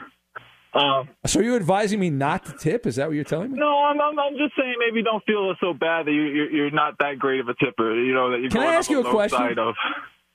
Um, 0.74 1.10
So 1.26 1.42
are 1.42 1.44
you 1.44 1.56
advising 1.58 2.00
me 2.00 2.10
not 2.10 2.46
to 2.46 2.54
tip? 2.54 2.86
Is 2.88 2.96
that 2.96 3.08
what 3.08 3.16
you're 3.16 3.26
telling 3.26 3.52
me? 3.52 3.60
no, 3.60 3.84
I'm, 3.84 4.00
I'm 4.00 4.18
I'm 4.18 4.38
just 4.38 4.56
saying 4.58 4.76
maybe 4.80 5.04
don't 5.04 5.24
feel 5.26 5.54
so 5.60 5.74
bad 5.74 6.06
that 6.06 6.12
you 6.12 6.22
you're, 6.22 6.52
you're 6.52 6.72
not 6.72 6.98
that 7.00 7.20
great 7.20 7.40
of 7.42 7.50
a 7.50 7.56
tipper. 7.56 7.94
You 7.96 8.14
know 8.14 8.32
that 8.32 8.40
you're 8.40 8.52
Can 8.52 8.62
I 8.62 8.76
ask 8.76 8.90
you 8.90 9.06
a 9.06 9.10
question? 9.10 9.58
Of, 9.60 9.76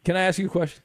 Can 0.04 0.16
I 0.16 0.22
ask 0.22 0.38
you 0.38 0.46
a 0.46 0.50
question? 0.50 0.82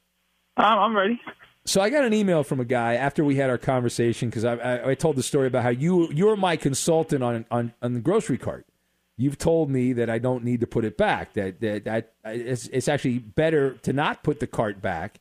I'm, 0.58 0.96
ready. 0.96 1.20
So 1.66 1.82
I 1.82 1.90
got 1.90 2.04
an 2.04 2.14
email 2.14 2.44
from 2.44 2.60
a 2.60 2.66
guy 2.66 2.96
after 2.96 3.24
we 3.24 3.36
had 3.36 3.50
our 3.50 3.58
conversation 3.58 4.30
because 4.30 4.46
I, 4.46 4.56
I, 4.56 4.90
I 4.92 4.96
told 4.96 5.16
the 5.16 5.24
story 5.24 5.48
about 5.48 5.64
how 5.64 5.70
you 5.70 6.12
you're 6.12 6.36
my 6.36 6.56
consultant 6.58 7.24
on, 7.24 7.46
on 7.52 7.74
on 7.82 7.94
the 7.94 8.00
grocery 8.00 8.38
cart. 8.38 8.66
You've 9.18 9.38
told 9.38 9.70
me 9.70 9.94
that 9.94 10.10
I 10.10 10.18
don't 10.18 10.44
need 10.44 10.62
to 10.62 10.68
put 10.68 10.84
it 10.86 10.98
back. 10.98 11.34
That 11.34 11.62
that, 11.62 11.86
that 11.86 12.14
it's, 12.26 12.68
it's 12.68 12.88
actually 12.88 13.20
better 13.20 13.76
to 13.84 13.94
not 13.94 14.24
put 14.24 14.40
the 14.40 14.48
cart 14.48 14.82
back 14.82 15.20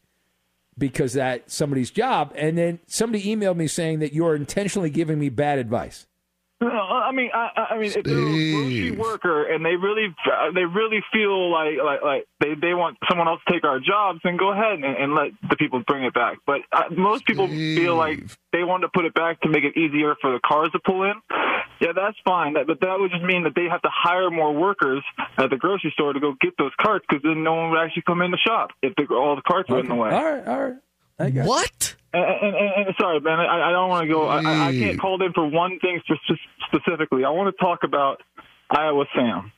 because 0.78 1.12
that's 1.12 1.54
somebody's 1.54 1.90
job. 1.90 2.32
And 2.34 2.56
then 2.58 2.80
somebody 2.86 3.24
emailed 3.24 3.56
me 3.56 3.68
saying 3.68 4.00
that 4.00 4.12
you're 4.12 4.34
intentionally 4.34 4.90
giving 4.90 5.18
me 5.18 5.28
bad 5.28 5.58
advice. 5.58 6.06
No, 6.62 6.68
I 6.68 7.10
mean, 7.12 7.30
I, 7.32 7.68
I 7.70 7.78
mean, 7.78 7.90
if 7.90 8.04
they're 8.04 8.18
a 8.18 8.52
grocery 8.52 8.90
worker 8.90 9.44
and 9.44 9.64
they 9.64 9.76
really, 9.76 10.14
they 10.54 10.64
really 10.64 11.02
feel 11.10 11.50
like, 11.50 11.78
like, 11.82 12.02
like 12.02 12.26
they, 12.38 12.54
they 12.54 12.74
want 12.74 12.98
someone 13.08 13.28
else 13.28 13.40
to 13.46 13.52
take 13.54 13.64
our 13.64 13.80
jobs, 13.80 14.20
then 14.24 14.36
go 14.36 14.52
ahead 14.52 14.74
and, 14.74 14.84
and 14.84 15.14
let 15.14 15.30
the 15.48 15.56
people 15.56 15.82
bring 15.86 16.04
it 16.04 16.12
back. 16.12 16.36
But 16.44 16.60
uh, 16.70 16.84
most 16.90 17.24
people 17.24 17.48
feel 17.48 17.96
like 17.96 18.20
they 18.52 18.62
want 18.62 18.82
to 18.82 18.88
put 18.92 19.06
it 19.06 19.14
back 19.14 19.40
to 19.40 19.48
make 19.48 19.64
it 19.64 19.74
easier 19.76 20.14
for 20.20 20.32
the 20.32 20.40
cars 20.46 20.70
to 20.72 20.80
pull 20.84 21.04
in. 21.04 21.14
Yeah, 21.80 21.92
that's 21.96 22.18
fine. 22.26 22.52
That, 22.52 22.66
but 22.66 22.80
that 22.82 23.00
would 23.00 23.10
just 23.10 23.24
mean 23.24 23.44
that 23.44 23.54
they 23.54 23.64
have 23.64 23.80
to 23.80 23.90
hire 23.90 24.30
more 24.30 24.52
workers 24.52 25.02
at 25.38 25.48
the 25.48 25.56
grocery 25.56 25.92
store 25.94 26.12
to 26.12 26.20
go 26.20 26.34
get 26.42 26.58
those 26.58 26.72
carts 26.78 27.06
because 27.08 27.22
then 27.22 27.42
no 27.42 27.54
one 27.54 27.70
would 27.70 27.78
actually 27.78 28.02
come 28.02 28.20
in 28.20 28.32
the 28.32 28.36
shop 28.36 28.72
if 28.82 28.94
the, 28.96 29.06
all 29.14 29.34
the 29.34 29.42
carts 29.42 29.70
were 29.70 29.80
in 29.80 29.88
the 29.88 29.94
way. 29.94 30.10
All 30.10 30.24
right, 30.24 30.46
all 30.46 30.62
right. 30.62 30.76
I 31.18 31.30
got 31.30 31.46
What? 31.46 31.94
And, 32.12 32.24
and, 32.24 32.56
and, 32.56 32.86
and 32.86 32.94
sorry, 33.00 33.20
man, 33.20 33.38
I, 33.38 33.68
I 33.68 33.72
don't 33.72 33.88
want 33.88 34.06
to 34.06 34.12
go. 34.12 34.26
I, 34.26 34.68
I 34.68 34.72
can't 34.72 35.00
call 35.00 35.22
in 35.22 35.32
for 35.32 35.46
one 35.46 35.78
thing 35.78 36.00
spe- 36.04 36.34
specifically. 36.66 37.24
I 37.24 37.30
want 37.30 37.54
to 37.54 37.64
talk 37.64 37.84
about 37.84 38.20
Iowa 38.68 39.04
Sam. 39.14 39.52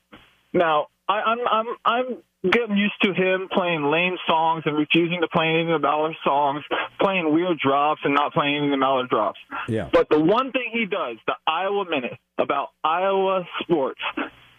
Now, 0.52 0.88
I, 1.08 1.20
I'm 1.22 1.38
I'm 1.50 1.66
I'm 1.84 2.50
getting 2.50 2.76
used 2.76 3.00
to 3.02 3.14
him 3.14 3.48
playing 3.50 3.84
lame 3.84 4.16
songs 4.26 4.64
and 4.66 4.76
refusing 4.76 5.20
to 5.20 5.28
play 5.28 5.46
any 5.46 5.72
of 5.72 5.80
the 5.80 5.86
Mallard 5.86 6.16
songs, 6.24 6.64
playing 7.00 7.32
weird 7.32 7.58
drops 7.58 8.00
and 8.04 8.14
not 8.14 8.32
playing 8.32 8.56
any 8.56 8.66
of 8.66 8.70
the 8.72 8.76
Mallard 8.76 9.08
drops. 9.08 9.38
Yeah. 9.68 9.88
But 9.92 10.08
the 10.10 10.18
one 10.18 10.50
thing 10.52 10.70
he 10.72 10.86
does, 10.86 11.16
the 11.26 11.34
Iowa 11.46 11.84
Minute, 11.88 12.18
about 12.38 12.68
Iowa 12.82 13.46
sports, 13.62 14.00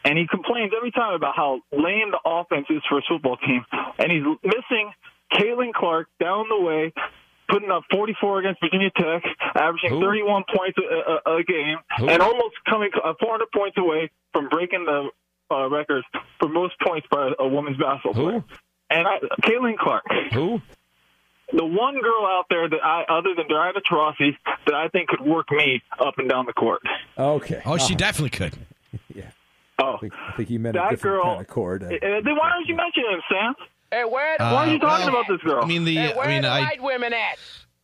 and 0.05 0.17
he 0.17 0.27
complains 0.27 0.71
every 0.75 0.91
time 0.91 1.13
about 1.13 1.35
how 1.35 1.61
lame 1.71 2.11
the 2.11 2.19
offense 2.25 2.67
is 2.69 2.81
for 2.89 2.95
his 2.95 3.05
football 3.07 3.37
team, 3.37 3.65
and 3.99 4.11
he's 4.11 4.23
missing 4.43 4.91
Caitlin 5.33 5.73
Clark 5.73 6.07
down 6.19 6.45
the 6.49 6.59
way, 6.59 6.93
putting 7.53 7.69
up 7.69 7.83
44 7.91 8.39
against 8.39 8.59
Virginia 8.61 8.89
Tech, 8.97 9.21
averaging 9.53 9.91
Who? 9.91 10.01
31 10.01 10.43
points 10.55 10.77
a, 10.79 11.29
a, 11.29 11.35
a 11.37 11.43
game, 11.43 11.77
Who? 11.99 12.09
and 12.09 12.21
almost 12.21 12.55
coming 12.67 12.89
uh, 13.03 13.13
400 13.19 13.45
points 13.55 13.77
away 13.77 14.09
from 14.31 14.49
breaking 14.49 14.85
the 14.85 15.09
uh, 15.53 15.69
records 15.69 16.05
for 16.39 16.49
most 16.49 16.73
points 16.85 17.05
by 17.11 17.31
a 17.37 17.47
women's 17.47 17.77
basketball 17.77 18.13
player. 18.13 18.43
And 18.89 19.07
I, 19.07 19.19
Caitlin 19.43 19.77
Clark. 19.77 20.03
Who? 20.33 20.61
The 21.51 21.63
one 21.65 22.01
girl 22.01 22.25
out 22.25 22.45
there 22.49 22.67
that 22.67 22.79
I, 22.83 23.03
other 23.09 23.35
than 23.37 23.47
Diana 23.47 23.79
Taurasi, 23.87 24.35
that 24.65 24.73
I 24.73 24.87
think 24.87 25.09
could 25.09 25.21
work 25.21 25.51
me 25.51 25.83
up 25.99 26.15
and 26.17 26.27
down 26.27 26.47
the 26.47 26.53
court. 26.53 26.81
Okay. 27.17 27.61
Oh, 27.65 27.77
she 27.77 27.93
Uh-huh. 27.93 27.95
definitely 27.97 28.31
could. 28.31 28.53
Yeah. 29.13 29.23
Oh, 29.79 29.95
I 29.95 29.97
think, 29.97 30.13
I 30.13 30.31
think 30.37 30.49
he 30.49 30.57
meant 30.59 30.75
a 30.75 30.79
that 30.79 30.89
different 30.91 31.15
girl. 31.17 31.23
kind 31.25 31.41
of 31.41 31.47
chord. 31.47 31.83
Uh, 31.83 31.87
then 31.89 32.35
why 32.35 32.49
don't 32.51 32.67
you 32.67 32.75
mention 32.75 33.03
him, 33.09 33.21
Sam? 33.29 33.55
Hey, 33.93 34.05
where 34.05 34.41
Uh, 34.41 34.53
Why 34.53 34.67
are 34.67 34.73
you 34.73 34.79
talking 34.79 35.05
well, 35.05 35.21
about 35.21 35.25
this 35.29 35.41
girl? 35.41 35.63
I 35.63 35.67
mean, 35.67 35.85
the 35.85 35.95
hey, 35.95 36.13
where 36.15 36.25
I 36.25 36.27
mean, 36.27 36.41
the 36.41 36.47
I 36.49 36.61
white 36.61 36.81
women 36.81 37.13
at? 37.13 37.37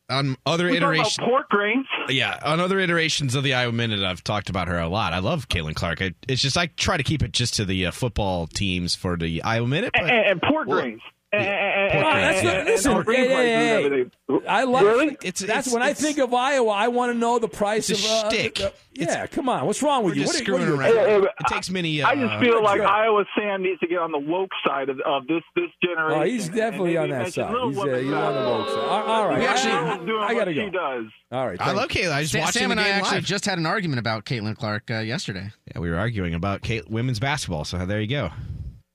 on 0.09 0.35
other 0.45 0.67
about 0.67 0.77
iterations. 0.77 1.17
pork 1.19 1.49
grains. 1.49 1.85
Yeah, 2.07 2.39
on 2.43 2.59
other 2.59 2.79
iterations 2.79 3.35
of 3.35 3.43
the 3.43 3.53
Iowa 3.53 3.71
Minute, 3.71 4.01
I've 4.03 4.23
talked 4.23 4.49
about 4.49 4.67
her 4.67 4.79
a 4.79 4.87
lot. 4.89 5.13
I 5.13 5.19
love 5.19 5.49
Caitlin 5.49 5.75
Clark. 5.75 6.01
I, 6.01 6.15
it's 6.27 6.41
just 6.41 6.57
I 6.57 6.65
try 6.65 6.97
to 6.97 7.03
keep 7.03 7.21
it 7.21 7.31
just 7.31 7.53
to 7.55 7.65
the 7.65 7.85
uh, 7.85 7.91
football 7.91 8.47
teams 8.47 8.95
for 8.95 9.17
the 9.17 9.43
Iowa 9.43 9.67
Minute. 9.67 9.91
But, 9.93 10.09
and, 10.09 10.11
and 10.11 10.41
pork 10.41 10.41
grains. 10.41 10.41
And, 10.41 10.41
and, 10.41 10.41
Pork 10.41 10.67
and, 10.67 10.81
grains, 10.81 11.01
and, 11.31 11.43
yeah. 11.43 12.31
and, 12.31 12.65
Listen, 12.65 13.03
hey, 13.05 13.27
hey, 13.27 13.89
hey. 14.29 14.47
I 14.47 14.63
love 14.63 14.81
Really? 14.83 15.07
It's- 15.23 15.39
That's 15.39 15.67
it's- 15.67 15.73
when 15.73 15.81
I 15.83 15.93
think 15.93 16.17
of 16.17 16.33
Iowa. 16.33 16.71
I 16.71 16.87
want 16.87 17.11
to 17.13 17.17
know 17.17 17.39
the 17.39 17.47
price 17.47 17.89
It's 17.89 18.03
a 18.03 18.19
of. 18.19 18.25
Uh, 18.25 18.29
shtick. 18.29 18.55
the- 18.55 18.73
yeah, 18.93 19.27
come 19.27 19.47
on. 19.49 19.65
What's 19.65 19.81
wrong 19.81 20.03
with 20.03 20.15
you? 20.15 20.23
just 20.23 20.39
What 20.41 20.49
are, 20.49 20.53
what 20.53 20.61
are 20.61 20.65
screwing 20.65 20.91
you- 20.91 20.97
around. 20.97 21.07
Hey, 21.07 21.19
hey, 21.21 21.27
It 21.39 21.47
takes 21.47 21.69
many. 21.69 22.01
Uh, 22.01 22.07
I 22.09 22.15
just 22.15 22.39
feel 22.39 22.63
like 22.63 22.77
Sure. 22.77 22.87
Iowa 22.87 23.25
Sam 23.37 23.63
needs 23.63 23.79
to 23.79 23.87
get 23.87 23.99
on 23.99 24.11
the 24.11 24.19
woke 24.19 24.51
side 24.65 24.89
of, 24.89 24.99
of 25.05 25.27
this 25.27 25.41
this 25.55 25.69
generation. 25.83 26.21
Oh, 26.21 26.25
he's 26.25 26.49
definitely 26.49 26.95
And 26.95 27.11
on 27.13 27.19
that 27.23 27.33
side. 27.33 27.49
He's, 27.49 27.77
uh, 27.77 27.83
he's 27.85 28.11
on 28.13 28.33
the 28.33 28.49
woke 28.49 28.67
side. 28.69 28.77
All- 28.77 29.03
all 29.03 29.27
right. 29.27 29.39
We 29.39 29.45
actually- 29.45 29.71
I, 29.73 29.93
I 29.93 30.33
gotta 30.33 30.35
what 30.35 30.45
go. 30.45 30.51
she 30.65 30.69
does. 30.69 31.05
All 31.31 31.47
right. 31.47 31.61
I 31.61 31.71
love 31.73 31.91
you. 31.93 32.01
Caitlin. 32.01 32.11
I 32.13 32.21
just 32.21 32.31
Sam, 32.33 32.41
watched 32.41 32.53
Sam 32.55 32.71
and 32.71 32.79
I 32.79 32.89
actually 32.89 33.17
live. 33.17 33.25
just 33.25 33.45
had 33.45 33.57
an 33.57 33.65
argument 33.65 33.99
about 33.99 34.25
Caitlin 34.25 34.55
Clark 34.57 34.89
uh, 34.91 34.99
yesterday. 34.99 35.51
Yeah, 35.73 35.79
we 35.79 35.89
were 35.89 35.97
arguing 35.97 36.33
about 36.33 36.67
women's 36.89 37.19
basketball. 37.19 37.65
So 37.65 37.85
there 37.85 38.01
you 38.01 38.07
go. 38.07 38.31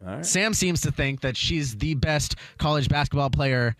All 0.07 0.17
right. 0.17 0.27
Sam 0.27 0.53
seems 0.55 0.81
to 0.83 0.93
think 0.93 1.21
that 1.23 1.37
she's 1.37 1.77
the 1.77 1.95
best 1.95 2.37
college 2.59 2.89
basketball 2.89 3.31
player, 3.31 3.75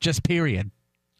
just 0.00 0.22
period. 0.24 0.70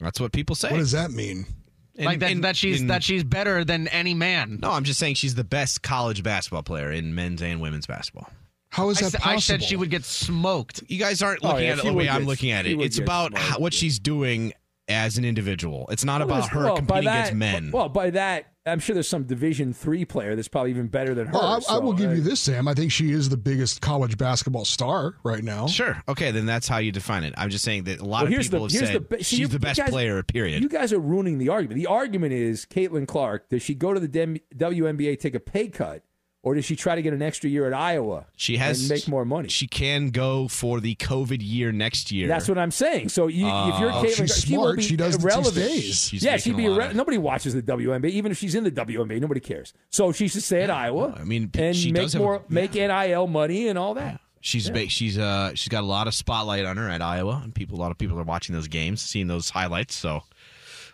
That's 0.01 0.19
what 0.21 0.33
people 0.33 0.57
say. 0.57 0.71
What 0.71 0.79
does 0.79 0.93
that 0.93 1.11
mean? 1.11 1.47
In- 1.95 2.05
like 2.07 2.21
that, 2.21 2.31
in- 2.31 2.41
that 2.41 2.57
she's 2.57 2.81
in- 2.81 2.87
that 2.89 3.03
she's 3.03 3.23
better 3.25 3.65
than 3.65 3.89
any 3.89 4.15
man. 4.15 4.59
No, 4.63 4.71
I'm 4.71 4.85
just 4.85 4.99
saying 4.99 5.15
she's 5.17 5.35
the 5.35 5.45
best 5.45 5.83
college 5.83 6.23
basketball 6.23 6.63
player 6.63 6.91
in 6.91 7.15
men's 7.15 7.43
and 7.43 7.61
women's 7.61 7.87
basketball. 7.87 8.29
How 8.71 8.89
is 8.91 8.99
I, 8.99 9.01
that 9.03 9.07
s- 9.07 9.15
I 9.17 9.19
possible? 9.19 9.37
I 9.37 9.39
said 9.41 9.63
she 9.63 9.77
would 9.77 9.91
get 9.91 10.05
smoked. 10.05 10.83
You 10.89 10.99
guys 10.99 11.23
aren't 11.23 11.41
Oh, 11.45 11.49
looking 11.49 11.65
yeah, 11.67 11.73
at 11.73 11.79
it 11.81 11.85
the 11.85 11.93
way 11.93 12.05
would 12.05 12.09
I'm 12.09 12.25
looking 12.25 12.53
at 12.53 12.67
it. 12.67 12.81
It's 12.81 12.99
about 12.99 13.33
smoked, 13.33 13.43
how, 13.45 13.59
what 13.59 13.75
yeah. 13.75 13.79
she's 13.81 13.99
doing 13.99 14.53
as 14.89 15.19
an 15.19 15.25
individual. 15.25 15.87
It's 15.91 16.05
not 16.05 16.21
Well, 16.27 16.39
about 16.39 16.49
her 16.51 16.65
well, 16.65 16.77
competing 16.77 17.05
that- 17.05 17.19
against 17.29 17.35
men. 17.35 17.71
Well, 17.73 17.89
by 17.89 18.11
that, 18.11 18.50
I'm 18.67 18.79
sure 18.79 18.93
there's 18.93 19.09
some 19.09 19.25
Division 19.25 19.73
three 19.73 20.05
player 20.05 20.37
that's 20.37 20.49
probably 20.49 20.71
even 20.71 20.89
better 20.89 21.15
than 21.15 21.29
her. 21.29 21.33
Well, 21.33 21.63
I, 21.69 21.77
I 21.77 21.79
will 21.79 21.95
give 21.95 22.11
uh, 22.11 22.15
you 22.15 22.21
this, 22.21 22.41
Sam. 22.41 22.69
I 22.69 22.75
think 22.75 22.93
she 22.93 23.11
is 23.11 23.29
the 23.31 23.39
biggest 23.39 23.81
college 23.81 24.19
basketball 24.19 24.67
star 24.67 25.15
right 25.25 25.43
now. 25.43 25.67
Sure. 25.67 26.03
Okay, 26.09 26.31
then 26.31 26.45
that's 26.45 26.69
how 26.69 26.77
you 26.77 26.93
define 26.93 27.25
it. 27.25 27.33
I'm 27.39 27.49
just 27.49 27.65
saying 27.65 27.85
that 27.85 28.01
a 28.01 28.05
lot 28.05 28.25
Well, 28.25 28.35
of 28.35 28.41
people 28.43 28.59
the, 28.59 28.65
have 28.65 28.73
here's 28.73 28.93
said 28.93 29.09
the, 29.09 29.25
see, 29.25 29.37
you- 29.37 29.45
she's 29.47 29.49
the 29.53 29.59
best 29.59 29.79
guys- 29.81 29.89
player, 29.91 30.23
period. 30.23 30.63
You 30.63 30.69
guys 30.69 30.93
are 30.93 30.99
ruining 31.01 31.39
the 31.39 31.49
argument. 31.49 31.81
The 31.81 31.87
argument 31.87 32.35
is 32.35 32.67
Caitlin 32.67 33.09
Clark. 33.09 33.49
Does 33.49 33.63
she 33.63 33.75
go 33.75 33.95
to 33.95 34.01
the 34.01 34.09
Dem- 34.09 34.37
WNBA, 34.55 35.19
take 35.19 35.35
a 35.35 35.41
pay 35.41 35.69
cut, 35.69 36.03
or 36.43 36.55
does 36.55 36.65
she 36.65 36.75
try 36.75 36.95
to 36.95 37.03
get 37.03 37.13
an 37.13 37.21
extra 37.23 37.51
year 37.51 37.67
at 37.67 37.75
Iowa? 37.75 38.27
she 38.37 38.57
has 38.57 38.81
and 38.81 38.89
make 38.89 39.07
more 39.09 39.25
money. 39.25 39.49
She 39.49 39.67
can 39.67 40.09
go 40.11 40.49
for 40.49 40.81
the 40.81 40.95
COVID 40.95 41.39
year 41.41 41.71
next 41.73 42.11
year. 42.11 42.29
That's 42.29 42.49
what 42.49 42.57
I'm 42.59 42.71
saying. 42.71 43.11
So 43.11 43.27
you, 43.27 43.47
if 43.47 43.79
you're 43.81 43.91
Uh, 43.91 44.03
Caitlin, 44.03 44.17
she's 44.17 44.41
she 44.43 44.55
smart. 44.55 44.77
be 44.79 44.83
She 44.83 44.97
does 44.97 45.19
the 45.19 45.23
irrelevant. 45.25 45.55
stays. 45.55 46.05
She's 46.09 46.23
yeah, 46.25 46.37
she'd 46.39 46.57
be 46.57 46.65
irre- 46.65 46.95
nobody 46.95 47.19
watches 47.19 47.53
the 47.55 47.63
WNBA, 47.63 48.11
even 48.11 48.33
if 48.33 48.39
she's 48.39 48.55
in 48.55 48.65
the 48.65 48.71
WNBA, 48.71 49.21
nobody 49.21 49.41
cares. 49.41 49.73
So 49.91 50.13
she 50.13 50.29
should 50.29 50.43
stay 50.43 50.63
at 50.63 50.71
Iowa. 50.71 51.15
I 51.21 51.25
mean, 51.25 51.51
and 51.55 51.77
she 51.77 51.93
make 51.93 52.03
have 52.13 52.15
a- 52.15 52.19
more, 52.25 52.43
make 52.49 52.73
NIL 52.75 53.27
money 53.27 53.69
and 53.69 53.79
all 53.79 53.95
that. 53.95 54.21
She's 54.43 54.71
Yeah. 54.71 54.85
she's 54.89 55.19
uh 55.19 55.51
she's 55.55 55.69
got 55.69 55.83
a 55.83 55.87
lot 55.87 56.07
of 56.07 56.15
spotlight 56.15 56.65
on 56.65 56.79
her 56.79 56.89
at 56.89 57.03
Iowa, 57.03 57.43
and 57.45 57.55
people 57.55 57.77
a 57.79 57.81
lot 57.83 57.91
of 57.91 57.99
people 57.99 58.19
are 58.19 58.23
watching 58.25 58.55
those 58.55 58.69
games, 58.69 59.03
seeing 59.03 59.27
those 59.27 59.51
highlights. 59.51 59.95
So 59.95 60.23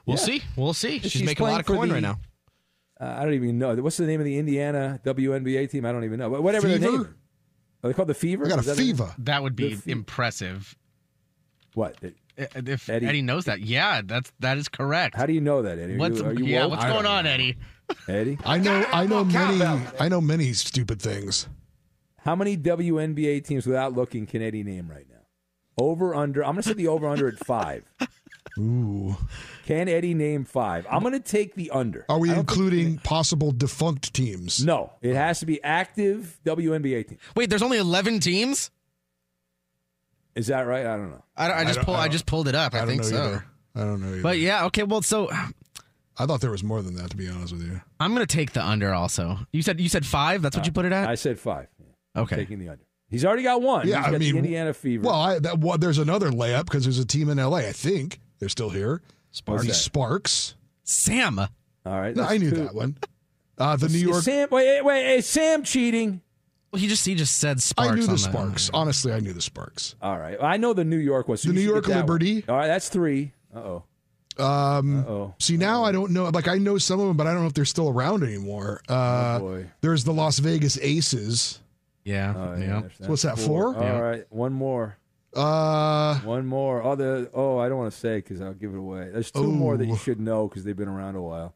we'll 0.04 0.16
Yeah. 0.16 0.22
see, 0.24 0.42
we'll 0.56 0.74
see. 0.74 0.98
She's, 0.98 1.12
She's 1.12 1.22
making 1.22 1.46
a 1.46 1.50
lot 1.50 1.60
of 1.60 1.66
coin 1.66 1.86
the- 1.88 1.94
right 1.94 2.02
now. 2.02 2.18
Uh, 3.00 3.14
I 3.18 3.24
don't 3.24 3.34
even 3.34 3.58
know. 3.58 3.74
What's 3.76 3.96
the 3.98 4.06
name 4.06 4.20
of 4.20 4.24
the 4.24 4.38
Indiana 4.38 5.00
WNBA 5.04 5.70
team? 5.70 5.84
I 5.84 5.92
don't 5.92 6.04
even 6.04 6.18
know. 6.18 6.30
But 6.30 6.42
whatever 6.42 6.66
their 6.68 6.78
Fever? 6.78 6.90
name. 7.04 7.14
Are 7.84 7.88
they 7.90 7.94
called 7.94 8.08
the 8.08 8.14
Fever? 8.14 8.46
I 8.46 8.48
got 8.48 8.58
Is 8.60 8.66
a 8.66 8.70
that 8.70 8.76
their 8.76 8.86
name? 8.86 8.96
fever. 8.96 9.14
That 9.18 9.42
would 9.42 9.54
be 9.56 9.74
The 9.74 9.92
impressive. 9.92 10.76
What? 11.74 11.96
The- 12.00 12.14
I- 12.38 12.48
If 12.66 12.88
Eddie. 12.90 13.06
Eddie. 13.06 13.22
knows 13.22 13.46
that, 13.46 13.60
yeah, 13.60 14.02
that's 14.04 14.30
that 14.40 14.58
is 14.58 14.68
correct. 14.68 15.14
How 15.16 15.24
do 15.26 15.32
you 15.32 15.40
know 15.40 15.62
that, 15.62 15.78
Eddie? 15.78 15.94
Are 15.94 15.98
What's 15.98 16.18
you, 16.20 16.26
are 16.26 16.32
you 16.34 16.44
yeah? 16.44 16.62
woke? 16.64 16.72
What's 16.72 16.84
I 16.84 16.88
going 16.90 17.06
on, 17.06 17.24
know. 17.24 17.30
Eddie? 17.30 17.56
Eddie? 18.08 18.38
I 18.44 18.58
know. 18.58 18.84
I 18.92 19.06
know 19.06 19.24
many. 19.24 19.62
I 19.98 20.08
know 20.08 20.20
many 20.20 20.52
stupid 20.52 21.00
things. 21.00 21.48
How 22.18 22.34
many 22.36 22.56
WNBA 22.56 23.44
teams 23.44 23.66
without 23.66 23.94
looking 23.94 24.26
can 24.26 24.42
Eddie 24.42 24.64
name 24.64 24.88
right 24.90 25.06
now? 25.08 25.14
Over 25.78 26.14
under. 26.14 26.42
I'm 26.44 26.52
going 26.54 26.62
to 26.62 26.68
set 26.68 26.76
the 26.76 26.88
over 26.88 27.06
under 27.06 27.28
at 27.28 27.38
five. 27.46 27.84
Ooh. 28.58 29.16
Can 29.66 29.88
Eddie 29.88 30.14
name 30.14 30.44
five? 30.44 30.86
I'm 30.90 31.00
going 31.00 31.12
to 31.12 31.20
take 31.20 31.54
the 31.54 31.70
under. 31.70 32.06
Are 32.08 32.18
we 32.18 32.30
I 32.30 32.34
think- 32.34 32.48
including 32.50 32.98
possible 32.98 33.52
defunct 33.52 34.14
teams? 34.14 34.64
No, 34.64 34.92
it 35.02 35.14
has 35.14 35.40
to 35.40 35.46
be 35.46 35.62
active 35.62 36.38
WNBA 36.44 37.08
team. 37.08 37.18
Wait, 37.34 37.50
there's 37.50 37.62
only 37.62 37.78
11 37.78 38.20
teams. 38.20 38.70
Is 40.34 40.48
that 40.48 40.66
right? 40.66 40.84
I 40.86 40.96
don't 40.96 41.10
know. 41.10 41.22
I, 41.36 41.52
I 41.52 41.64
just 41.64 41.76
don't- 41.76 41.84
pull, 41.86 41.94
I 41.94 41.98
I, 41.98 42.02
don't- 42.04 42.12
just 42.12 42.26
pulled 42.26 42.48
it 42.48 42.54
up. 42.54 42.74
I, 42.74 42.80
I 42.82 42.86
think 42.86 43.04
so. 43.04 43.16
either. 43.16 43.44
I 43.74 43.80
don't 43.80 44.00
know 44.00 44.08
either. 44.12 44.22
But 44.22 44.38
yeah, 44.38 44.64
okay. 44.66 44.82
Well, 44.82 45.02
so 45.02 45.30
I 46.18 46.26
thought 46.26 46.40
there 46.40 46.50
was 46.50 46.64
more 46.64 46.82
than 46.82 46.94
that. 46.96 47.10
To 47.10 47.16
be 47.16 47.28
honest 47.28 47.52
with 47.52 47.62
you. 47.62 47.80
I'm 48.00 48.12
gonna 48.14 48.26
take 48.26 48.52
the 48.52 48.64
under. 48.64 48.92
Also, 48.94 49.38
you 49.52 49.60
said 49.62 49.80
you 49.80 49.88
said 49.88 50.04
five. 50.06 50.40
That's 50.42 50.56
what 50.56 50.64
you 50.66 50.70
uh, 50.70 50.74
put 50.74 50.84
it 50.86 50.92
at. 50.92 51.08
I 51.08 51.14
said 51.14 51.38
five. 51.38 51.68
Yeah. 51.78 52.22
okay. 52.22 52.36
Taking 52.36 52.58
the 52.58 52.70
under. 52.70 52.84
He's 53.08 53.24
already 53.24 53.42
got 53.44 53.62
one. 53.62 53.86
Yeah, 53.86 53.96
He's 53.98 54.04
got 54.06 54.14
I 54.14 54.18
mean, 54.18 54.32
the 54.32 54.38
Indiana 54.38 54.74
Fever. 54.74 55.04
Well, 55.06 55.14
I, 55.14 55.38
that, 55.38 55.58
well, 55.60 55.78
there's 55.78 55.98
another 55.98 56.30
layup 56.30 56.64
because 56.64 56.84
there's 56.84 56.98
a 56.98 57.04
team 57.04 57.28
in 57.28 57.38
LA. 57.38 57.58
I 57.58 57.72
think 57.72 58.20
they're 58.38 58.48
still 58.48 58.70
here. 58.70 59.02
Sparks. 59.32 59.66
The 59.66 59.74
Sparks. 59.74 60.54
Sam. 60.84 61.38
All 61.38 61.48
right. 61.84 62.14
No, 62.16 62.22
I 62.24 62.38
knew 62.38 62.50
two. 62.50 62.56
that 62.64 62.74
one. 62.74 62.96
Uh, 63.58 63.76
the 63.76 63.86
Is- 63.86 63.92
New 63.92 63.98
is 63.98 64.02
York. 64.04 64.22
Sam. 64.22 64.48
Wait, 64.50 64.82
wait. 64.82 65.16
Is 65.16 65.26
Sam 65.26 65.62
cheating? 65.62 66.20
Well, 66.72 66.80
he 66.80 66.88
just 66.88 67.06
he 67.06 67.14
just 67.14 67.38
said 67.38 67.62
Sparks. 67.62 67.92
I 67.92 67.94
knew 67.94 68.02
on 68.04 68.08
the 68.10 68.18
Sparks. 68.18 68.70
Honestly, 68.74 69.12
I 69.12 69.20
knew 69.20 69.32
the 69.32 69.40
Sparks. 69.40 69.94
All 70.02 70.18
right. 70.18 70.36
I 70.42 70.56
know 70.56 70.72
the 70.74 70.84
New 70.84 70.98
York 70.98 71.28
was 71.28 71.42
So 71.42 71.48
The 71.48 71.54
New 71.54 71.60
York 71.60 71.84
get 71.84 71.90
that 71.92 71.96
one. 71.98 72.06
Liberty. 72.06 72.44
All 72.48 72.56
right. 72.56 72.66
That's 72.66 72.88
three. 72.88 73.32
Uh 73.54 73.58
oh. 73.58 73.82
Um, 74.38 74.98
Uh-oh. 75.06 75.34
See, 75.38 75.56
now 75.56 75.84
I 75.84 75.92
don't 75.92 76.10
know. 76.10 76.24
Like, 76.28 76.46
I 76.48 76.58
know 76.58 76.76
some 76.76 77.00
of 77.00 77.06
them, 77.08 77.16
but 77.16 77.26
I 77.26 77.32
don't 77.32 77.40
know 77.40 77.46
if 77.46 77.54
they're 77.54 77.64
still 77.64 77.88
around 77.88 78.22
anymore. 78.22 78.82
Uh, 78.86 79.36
Oh, 79.36 79.38
boy. 79.40 79.66
There's 79.80 80.04
the 80.04 80.12
Las 80.12 80.38
Vegas 80.40 80.78
Aces. 80.82 81.60
Yeah. 82.04 82.34
Oh, 82.36 82.52
yeah. 82.54 82.58
yeah. 82.66 82.80
there's- 82.80 83.08
What's 83.08 83.22
that's 83.22 83.40
that, 83.40 83.46
four? 83.46 83.74
All 83.74 83.82
Yeah. 83.82 83.98
right. 83.98 84.26
One 84.28 84.52
more. 84.52 84.98
Uh, 85.36 86.18
One 86.20 86.46
more. 86.46 86.82
Oh, 86.82 86.94
the, 86.96 87.30
oh 87.34 87.58
I 87.58 87.68
don't 87.68 87.78
want 87.78 87.92
to 87.92 87.98
say 87.98 88.16
because 88.16 88.40
I'll 88.40 88.54
give 88.54 88.72
it 88.72 88.78
away. 88.78 89.10
There's 89.12 89.30
two 89.30 89.50
more 89.52 89.76
that 89.76 89.86
you 89.86 89.96
should 89.96 90.20
know 90.20 90.48
because 90.48 90.64
they've 90.64 90.76
been 90.76 90.88
around 90.88 91.16
a 91.16 91.22
while. 91.22 91.54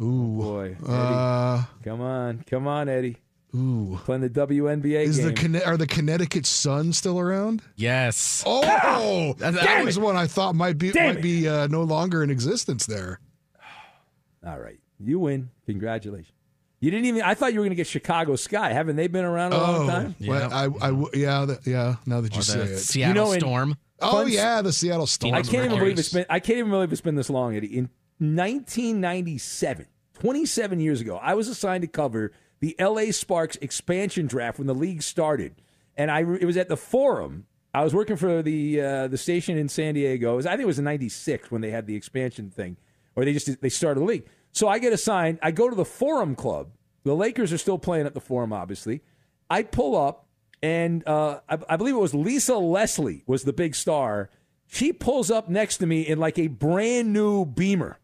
ooh. 0.00 0.36
Boy. 0.40 0.76
Eddie. 0.78 0.86
Uh, 0.92 1.62
Come 1.84 2.00
on. 2.00 2.44
Come 2.50 2.66
on, 2.66 2.88
Eddie. 2.88 3.16
Ooh. 3.54 3.98
Playing 4.04 4.22
the 4.22 4.28
WNBA 4.30 5.04
Is 5.04 5.16
the 5.16 5.32
game. 5.32 5.52
Conne- 5.54 5.62
are 5.64 5.76
the 5.76 5.86
Connecticut 5.86 6.44
Sun 6.44 6.92
still 6.92 7.18
around? 7.18 7.62
Yes. 7.76 8.42
Oh, 8.44 9.34
Damn 9.38 9.54
that 9.54 9.84
was 9.84 9.96
it. 9.96 10.02
one 10.02 10.16
I 10.16 10.26
thought 10.26 10.54
might 10.54 10.76
be 10.76 10.90
Damn 10.90 11.14
might 11.14 11.22
be 11.22 11.48
uh, 11.48 11.66
no 11.68 11.82
longer 11.82 12.22
in 12.22 12.28
existence 12.30 12.84
there. 12.86 13.20
All 14.46 14.58
right. 14.58 14.78
You 14.98 15.20
win. 15.20 15.50
Congratulations. 15.66 16.32
You 16.80 16.90
didn't 16.90 17.06
even. 17.06 17.22
I 17.22 17.34
thought 17.34 17.52
you 17.54 17.60
were 17.60 17.64
going 17.64 17.70
to 17.70 17.76
get 17.76 17.86
Chicago 17.86 18.36
Sky. 18.36 18.72
Haven't 18.72 18.96
they 18.96 19.06
been 19.06 19.24
around 19.24 19.52
a 19.54 19.58
long 19.58 19.88
time? 19.88 20.14
well, 20.20 20.52
I, 20.52 20.64
I 20.64 20.88
w- 20.90 21.08
yeah, 21.14 21.44
the, 21.46 21.58
yeah. 21.64 21.96
Now 22.04 22.20
that 22.20 22.34
you 22.34 22.40
Or 22.40 22.42
say 22.42 22.58
the 22.58 22.64
it, 22.74 22.78
Seattle 22.78 23.08
You 23.08 23.14
know, 23.14 23.32
in- 23.32 23.40
Storm. 23.40 23.76
oh 24.00 24.10
Fun- 24.24 24.28
yeah, 24.30 24.60
the 24.62 24.72
Seattle 24.72 25.06
Storm. 25.06 25.34
I 25.34 25.42
can't 25.42 25.64
even 25.64 25.78
believe 25.78 25.98
it's 25.98 26.12
been. 26.12 26.26
I 26.28 26.38
can't 26.40 26.58
even 26.58 26.70
believe 26.70 26.92
it's 26.92 27.00
been 27.00 27.14
this 27.14 27.30
long, 27.30 27.56
Eddie. 27.56 27.78
In 27.78 27.88
1997, 28.20 29.86
27 30.14 30.80
years 30.80 31.00
ago, 31.00 31.16
I 31.16 31.34
was 31.34 31.48
assigned 31.48 31.82
to 31.82 31.88
cover 31.88 32.32
the 32.60 32.74
L.A. 32.78 33.12
Sparks 33.12 33.56
expansion 33.56 34.26
draft 34.26 34.58
when 34.58 34.66
the 34.66 34.74
league 34.74 35.02
started, 35.02 35.54
and 35.96 36.10
I 36.10 36.20
it 36.20 36.44
was 36.44 36.56
at 36.56 36.68
the 36.68 36.76
Forum. 36.76 37.46
I 37.74 37.84
was 37.84 37.94
working 37.94 38.16
for 38.16 38.42
the 38.42 38.80
uh, 38.80 39.06
the 39.08 39.18
station 39.18 39.58
in 39.58 39.68
San 39.68 39.94
Diego. 39.94 40.34
It 40.34 40.36
was, 40.36 40.46
I 40.46 40.52
think 40.52 40.62
it 40.62 40.66
was 40.66 40.78
in 40.78 40.84
'96 40.84 41.50
when 41.50 41.60
they 41.60 41.70
had 41.70 41.86
the 41.86 41.94
expansion 41.94 42.50
thing, 42.50 42.76
or 43.14 43.24
they 43.24 43.32
just 43.32 43.60
they 43.60 43.68
started 43.68 44.00
the 44.00 44.04
league. 44.04 44.26
So 44.56 44.68
I 44.68 44.78
get 44.78 44.94
assigned. 44.94 45.38
I 45.42 45.50
go 45.50 45.68
to 45.68 45.76
the 45.76 45.84
Forum 45.84 46.34
Club. 46.34 46.70
The 47.04 47.14
Lakers 47.14 47.52
are 47.52 47.58
still 47.58 47.76
playing 47.76 48.06
at 48.06 48.14
the 48.14 48.22
Forum, 48.22 48.54
obviously. 48.54 49.02
I 49.50 49.62
pull 49.62 49.94
up, 49.94 50.28
and 50.62 51.06
uh, 51.06 51.40
I, 51.46 51.58
I 51.68 51.76
believe 51.76 51.94
it 51.94 51.98
was 51.98 52.14
Lisa 52.14 52.56
Leslie 52.56 53.22
was 53.26 53.44
the 53.44 53.52
big 53.52 53.74
star. 53.74 54.30
She 54.66 54.94
pulls 54.94 55.30
up 55.30 55.50
next 55.50 55.76
to 55.78 55.86
me 55.86 56.06
in 56.06 56.18
like 56.18 56.38
a 56.38 56.46
brand 56.46 57.12
new 57.12 57.44
Beamer, 57.44 57.98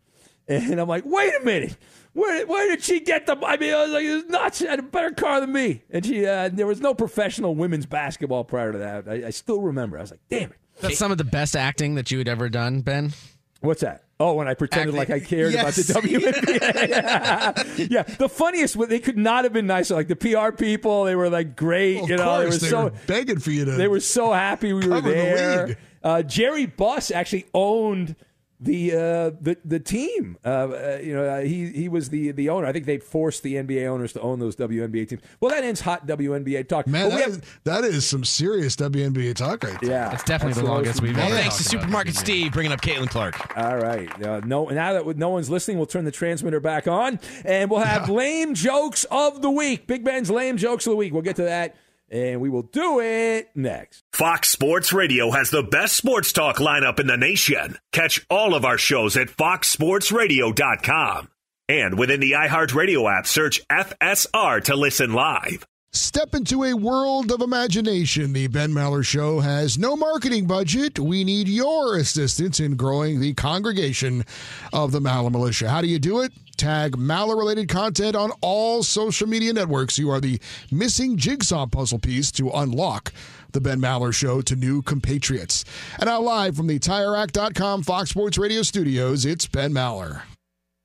and 0.46 0.78
I'm 0.78 0.88
like, 0.88 1.05
"Wait 1.07 1.32
a 1.40 1.42
minute, 1.42 1.74
where 2.12 2.46
where 2.46 2.68
did 2.68 2.84
she 2.84 3.00
get 3.00 3.24
the? 3.24 3.34
I 3.42 3.57
mean, 3.57 3.72
I 3.72 3.84
was 3.84 3.92
like, 3.92 4.05
"It's 4.05 4.28
nuts! 4.28 4.59
She 4.59 4.66
had 4.66 4.78
a 4.78 4.82
better 4.82 5.11
car 5.11 5.40
than 5.40 5.53
me." 5.53 5.82
And 5.88 6.05
she, 6.05 6.26
uh, 6.26 6.50
there 6.53 6.66
was 6.66 6.82
no 6.82 6.92
professional 6.92 7.55
women's 7.55 7.86
basketball 7.86 8.44
prior 8.44 8.72
to 8.72 8.78
that. 8.78 9.09
I, 9.09 9.28
I 9.28 9.30
still 9.30 9.62
remember. 9.62 9.96
I 9.96 10.03
was 10.03 10.11
like, 10.11 10.20
"Damn 10.28 10.50
it!" 10.50 10.59
That's 10.82 10.98
some 10.98 11.11
of 11.11 11.16
the 11.16 11.24
best 11.24 11.57
acting 11.57 11.94
that 11.94 12.11
you 12.11 12.18
had 12.18 12.28
ever 12.28 12.50
done, 12.50 12.82
Ben. 12.82 13.14
What's 13.62 13.80
that? 13.80 14.05
Oh, 14.22 14.34
when 14.34 14.46
I 14.46 14.54
pretended 14.54 14.94
like 14.94 15.10
I 15.10 15.18
cared 15.18 15.54
about 15.54 15.72
the 15.74 15.82
WNBA. 15.82 16.88
yeah. 16.88 17.86
yeah, 17.90 18.02
the 18.02 18.28
funniest 18.28 18.76
was 18.76 18.88
they 18.88 19.00
could 19.00 19.18
not 19.18 19.42
have 19.42 19.52
been 19.52 19.66
nicer. 19.66 19.94
Like 19.96 20.06
the 20.06 20.14
PR 20.16 20.52
people, 20.52 21.04
they 21.04 21.16
were 21.16 21.28
like 21.28 21.56
great. 21.56 22.00
Of 22.02 22.08
you 22.08 22.16
know, 22.16 22.38
they 22.38 22.44
were 22.46 22.50
they 22.52 22.68
so 22.68 22.84
were 22.84 22.92
begging 23.08 23.40
for 23.40 23.50
you 23.50 23.64
to. 23.64 23.72
they 23.72 23.88
were 23.88 23.98
so 24.00 24.32
happy 24.32 24.72
we 24.72 24.86
were 24.86 25.00
the 25.00 25.10
there. 25.10 25.66
league. 25.66 25.76
Uh, 26.04 26.22
Jerry 26.22 26.66
Buss 26.66 27.10
actually 27.10 27.46
owned 27.52 28.14
the 28.62 28.92
uh, 28.92 28.98
the 29.40 29.56
the 29.64 29.80
team. 29.80 30.38
Uh, 30.44 30.48
uh, 30.48 30.98
you 31.02 31.14
know, 31.14 31.24
uh, 31.24 31.40
he 31.40 31.68
he 31.70 31.88
was 31.88 32.08
the 32.10 32.30
the 32.32 32.48
owner. 32.48 32.66
I 32.66 32.72
think 32.72 32.86
they 32.86 32.98
forced 32.98 33.42
the 33.42 33.56
NBA 33.56 33.86
owners 33.86 34.12
to 34.14 34.20
own 34.20 34.38
those 34.38 34.54
WNBA 34.56 35.08
teams. 35.08 35.22
Well, 35.40 35.50
that 35.50 35.64
ends 35.64 35.80
hot 35.80 36.06
WNBA 36.06 36.68
talk. 36.68 36.86
Man, 36.86 37.10
that 37.10 37.20
have- 37.20 37.28
is, 37.30 37.40
that 37.64 37.84
is 37.84 38.06
some 38.06 38.24
serious 38.24 38.76
WNBA 38.76 39.34
talk 39.34 39.64
right 39.64 39.80
there. 39.80 39.90
yeah, 39.90 40.08
That's 40.10 40.24
definitely 40.24 40.62
the 40.62 40.68
longest 40.68 41.02
we've 41.02 41.16
we- 41.16 41.20
ever 41.22 41.34
Thanks 41.34 41.56
to 41.58 41.64
talked 41.64 41.74
about 41.74 41.80
Supermarket 41.82 42.16
Steve 42.16 42.52
bringing 42.52 42.72
up 42.72 42.80
Caitlin 42.80 43.08
Clark. 43.08 43.56
All 43.56 43.76
right. 43.78 44.08
Uh, 44.24 44.40
no, 44.44 44.66
now 44.68 44.92
that 44.92 45.16
no 45.16 45.30
one's 45.30 45.50
listening, 45.50 45.76
we'll 45.78 45.86
turn 45.86 46.04
the 46.04 46.10
transmitter 46.12 46.60
back 46.60 46.86
on, 46.86 47.18
and 47.44 47.70
we'll 47.70 47.80
have 47.80 48.08
lame 48.22 48.54
jokes 48.54 49.04
of 49.10 49.42
the 49.42 49.50
week. 49.50 49.86
Big 49.86 50.04
Ben's 50.04 50.30
lame 50.30 50.56
jokes 50.56 50.86
of 50.86 50.92
the 50.92 50.96
week. 50.96 51.12
We'll 51.12 51.22
get 51.22 51.36
to 51.36 51.42
that, 51.44 51.74
and 52.12 52.40
we 52.40 52.50
will 52.50 52.62
do 52.62 53.00
it 53.00 53.50
next. 53.56 54.04
Fox 54.12 54.50
Sports 54.50 54.92
Radio 54.92 55.30
has 55.30 55.50
the 55.50 55.62
best 55.62 55.96
sports 55.96 56.32
talk 56.32 56.58
lineup 56.58 57.00
in 57.00 57.06
the 57.06 57.16
nation. 57.16 57.78
Catch 57.92 58.24
all 58.28 58.54
of 58.54 58.64
our 58.64 58.78
shows 58.78 59.16
at 59.16 59.28
foxsportsradio.com. 59.28 61.28
And 61.68 61.98
within 61.98 62.20
the 62.20 62.32
iHeartRadio 62.32 63.10
app, 63.10 63.26
search 63.26 63.66
FSR 63.68 64.62
to 64.64 64.76
listen 64.76 65.14
live. 65.14 65.64
Step 65.95 66.34
into 66.34 66.64
a 66.64 66.72
world 66.72 67.30
of 67.30 67.43
imagination. 67.43 68.32
The 68.32 68.47
Ben 68.47 68.70
Maller 68.70 69.05
Show 69.05 69.40
has 69.40 69.76
no 69.76 69.95
marketing 69.95 70.47
budget. 70.47 70.99
We 70.99 71.22
need 71.22 71.49
your 71.49 71.99
assistance 71.99 72.61
in 72.61 72.76
growing 72.76 73.20
the 73.20 73.34
congregation 73.34 74.24
of 74.72 74.90
the 74.93 75.01
Maller 75.01 75.30
Militia. 75.30 75.68
How 75.68 75.82
do 75.82 75.88
you 75.88 75.99
do 75.99 76.22
it? 76.22 76.32
Tag 76.57 76.97
Maller 76.97 77.36
related 77.36 77.68
content 77.68 78.16
on 78.16 78.30
all 78.40 78.82
social 78.82 79.28
media 79.28 79.53
networks. 79.53 79.99
You 79.99 80.09
are 80.11 80.20
the 80.20 80.40
missing 80.70 81.18
jigsaw 81.18 81.66
puzzle 81.66 81.99
piece 81.99 82.32
to 82.32 82.49
unlock 82.49 83.12
the 83.51 83.61
Ben 83.61 83.78
Maller 83.78 84.14
Show 84.14 84.40
to 84.40 84.57
new 84.57 84.80
compatriots. 84.80 85.62
And 85.99 86.07
now, 86.07 86.22
live 86.22 86.57
from 86.57 86.68
the 86.68 86.78
TireRack.com 86.78 87.82
Fox 87.82 88.09
Sports 88.09 88.38
Radio 88.38 88.62
studios, 88.62 89.26
it's 89.26 89.47
Ben 89.47 89.74
Maller. 89.74 90.22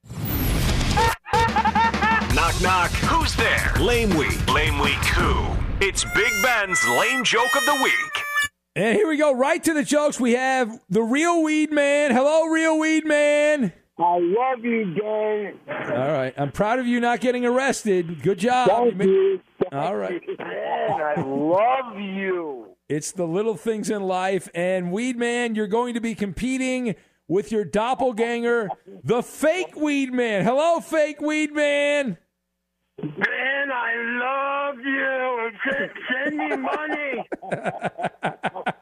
Knock, 2.37 2.61
knock. 2.61 2.91
Who's 2.91 3.35
there? 3.35 3.73
Lame 3.79 4.15
Week. 4.15 4.47
Lame 4.53 4.77
Week 4.77 4.93
who? 5.05 5.57
It's 5.83 6.03
Big 6.13 6.31
Ben's 6.43 6.87
Lame 6.87 7.23
Joke 7.23 7.55
of 7.55 7.65
the 7.65 7.79
Week. 7.83 8.51
And 8.75 8.95
here 8.95 9.07
we 9.07 9.17
go, 9.17 9.33
right 9.33 9.63
to 9.63 9.73
the 9.73 9.81
jokes. 9.83 10.19
We 10.19 10.33
have 10.33 10.79
the 10.87 11.01
real 11.01 11.41
weed 11.41 11.71
man. 11.71 12.11
Hello, 12.11 12.45
real 12.45 12.77
weed 12.77 13.07
man. 13.07 13.73
I 13.97 14.19
love 14.19 14.63
you, 14.63 14.93
Dan. 14.93 15.59
All 15.67 16.11
right, 16.11 16.31
I'm 16.37 16.51
proud 16.51 16.77
of 16.77 16.85
you 16.85 16.99
not 16.99 17.21
getting 17.21 17.43
arrested. 17.43 18.21
Good 18.21 18.37
job. 18.37 18.69
Thank 18.69 18.97
ma- 18.97 19.03
you. 19.05 19.41
All 19.71 19.95
right. 19.95 20.21
Dan, 20.37 20.91
I 21.17 21.19
love 21.19 21.99
you. 21.99 22.67
It's 22.87 23.13
the 23.13 23.25
little 23.25 23.57
things 23.57 23.89
in 23.89 24.03
life. 24.03 24.47
And 24.53 24.91
Weed 24.91 25.17
Man, 25.17 25.55
you're 25.55 25.65
going 25.65 25.95
to 25.95 26.01
be 26.01 26.13
competing 26.13 26.93
with 27.27 27.51
your 27.51 27.65
doppelganger, 27.65 28.69
the 29.03 29.23
fake 29.23 29.75
Weed 29.75 30.13
Man. 30.13 30.45
Hello, 30.45 30.79
fake 30.81 31.19
Weed 31.19 31.51
Man. 31.51 32.19
Ben, 33.01 33.71
I 33.71 33.95
love 34.23 34.79
you. 34.79 35.51
Send, 35.71 35.91
send 36.09 36.37
me 36.37 36.55
money. 36.57 37.27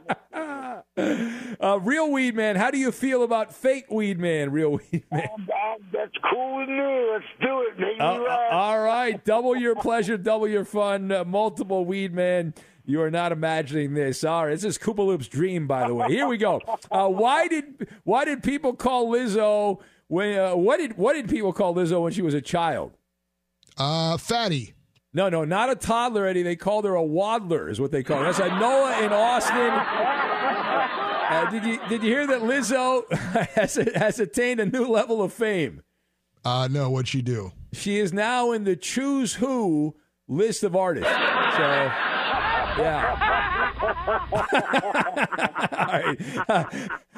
Uh, 0.98 1.80
real 1.82 2.12
Weed 2.12 2.36
Man, 2.36 2.56
how 2.56 2.70
do 2.70 2.78
you 2.78 2.92
feel 2.92 3.24
about 3.24 3.54
fake 3.54 3.90
Weed 3.90 4.20
Man, 4.20 4.52
real 4.52 4.72
Weed 4.74 5.04
Man? 5.12 5.28
Uh, 5.34 5.76
That's 5.92 6.12
cool 6.32 6.58
with 6.58 6.70
me. 6.70 7.10
Let's 7.12 7.26
do 7.42 7.62
it. 7.62 7.80
Make 7.80 7.98
me 7.98 8.06
Uh, 8.06 8.20
laugh. 8.20 8.52
all 8.54 8.80
right, 8.82 9.24
double 9.26 9.56
your 9.56 9.76
pleasure, 9.76 10.18
double 10.18 10.48
your 10.48 10.64
fun. 10.66 11.12
Uh, 11.12 11.24
multiple 11.26 11.84
Weed 11.86 12.14
Man. 12.14 12.54
You 12.86 13.02
are 13.02 13.10
not 13.12 13.32
imagining 13.32 13.94
this. 13.96 14.24
All 14.24 14.46
right, 14.46 14.52
this 14.52 14.64
is 14.64 14.78
Koopa 14.78 15.00
Loop's 15.06 15.28
dream, 15.28 15.66
by 15.68 15.88
the 15.88 15.96
way. 15.96 16.08
Here 16.10 16.28
we 16.28 16.38
go. 16.38 16.62
Uh, 16.92 17.08
why 17.10 17.48
did 17.48 17.88
why 18.04 18.26
did 18.26 18.44
people 18.44 18.74
call 18.74 19.08
Lizzo 19.12 19.82
when 20.08 20.38
uh, 20.38 20.56
what 20.56 20.78
did 20.78 20.98
what 20.98 21.14
did 21.14 21.28
people 21.30 21.52
call 21.52 21.74
Lizzo 21.74 22.04
when 22.04 22.14
she 22.14 22.22
was 22.22 22.36
a 22.36 22.42
child? 22.42 22.92
Uh, 23.78 24.18
fatty. 24.18 24.74
No, 25.14 25.30
no, 25.30 25.46
not 25.46 25.70
a 25.70 25.76
toddler, 25.76 26.26
Eddie. 26.26 26.44
They 26.44 26.56
called 26.58 26.84
her 26.86 26.96
a 26.96 27.04
waddler, 27.04 27.70
is 27.70 27.80
what 27.80 27.92
they 27.92 28.04
call 28.04 28.20
her. 28.20 28.26
That's 28.26 28.40
like 28.40 28.60
Noah 28.60 29.02
in 29.02 29.14
Austin. 29.14 29.72
Uh, 31.28 31.50
did 31.50 31.64
you 31.66 31.80
did 31.88 32.04
you 32.04 32.10
hear 32.10 32.28
that 32.28 32.42
Lizzo 32.42 33.12
has 33.56 33.76
has 33.96 34.20
attained 34.20 34.60
a 34.60 34.66
new 34.66 34.86
level 34.86 35.22
of 35.24 35.32
fame? 35.34 35.82
Uh, 36.44 36.68
no, 36.70 36.90
what'd 36.90 37.08
she 37.08 37.22
do? 37.22 37.52
She 37.74 37.98
is 37.98 38.14
now 38.14 38.52
in 38.52 38.66
the 38.66 38.76
Choose 38.76 39.36
Who 39.36 39.96
list 40.28 40.64
of 40.64 40.76
artists. 40.76 41.10
So, 41.10 41.18
yeah. 42.82 43.22
All 45.72 45.86
right. 45.88 46.18
Uh, 46.48 46.66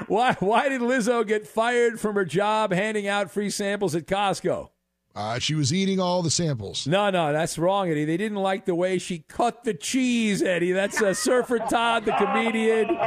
why 0.08 0.34
why 0.40 0.70
did 0.70 0.82
Lizzo 0.82 1.26
get 1.28 1.46
fired 1.48 2.00
from 2.00 2.16
her 2.16 2.24
job 2.26 2.72
handing 2.72 3.08
out 3.08 3.30
free 3.32 3.50
samples 3.50 3.96
at 3.96 4.06
Costco? 4.06 4.70
Uh, 5.18 5.40
she 5.40 5.56
was 5.56 5.74
eating 5.74 6.00
all 6.00 6.22
the 6.22 6.30
samples. 6.30 6.86
No, 6.86 7.10
no, 7.10 7.34
that's 7.34 7.58
wrong, 7.58 7.90
Eddie. 7.90 8.06
They 8.06 8.18
didn't 8.18 8.38
like 8.38 8.66
the 8.66 8.76
way 8.76 9.00
she 9.00 9.24
cut 9.28 9.64
the 9.64 9.74
cheese, 9.74 10.44
Eddie. 10.44 10.74
That's 10.74 11.02
uh, 11.02 11.16
Surfer 11.16 11.58
Todd, 11.58 12.06
the 12.06 12.12
comedian. 12.12 12.90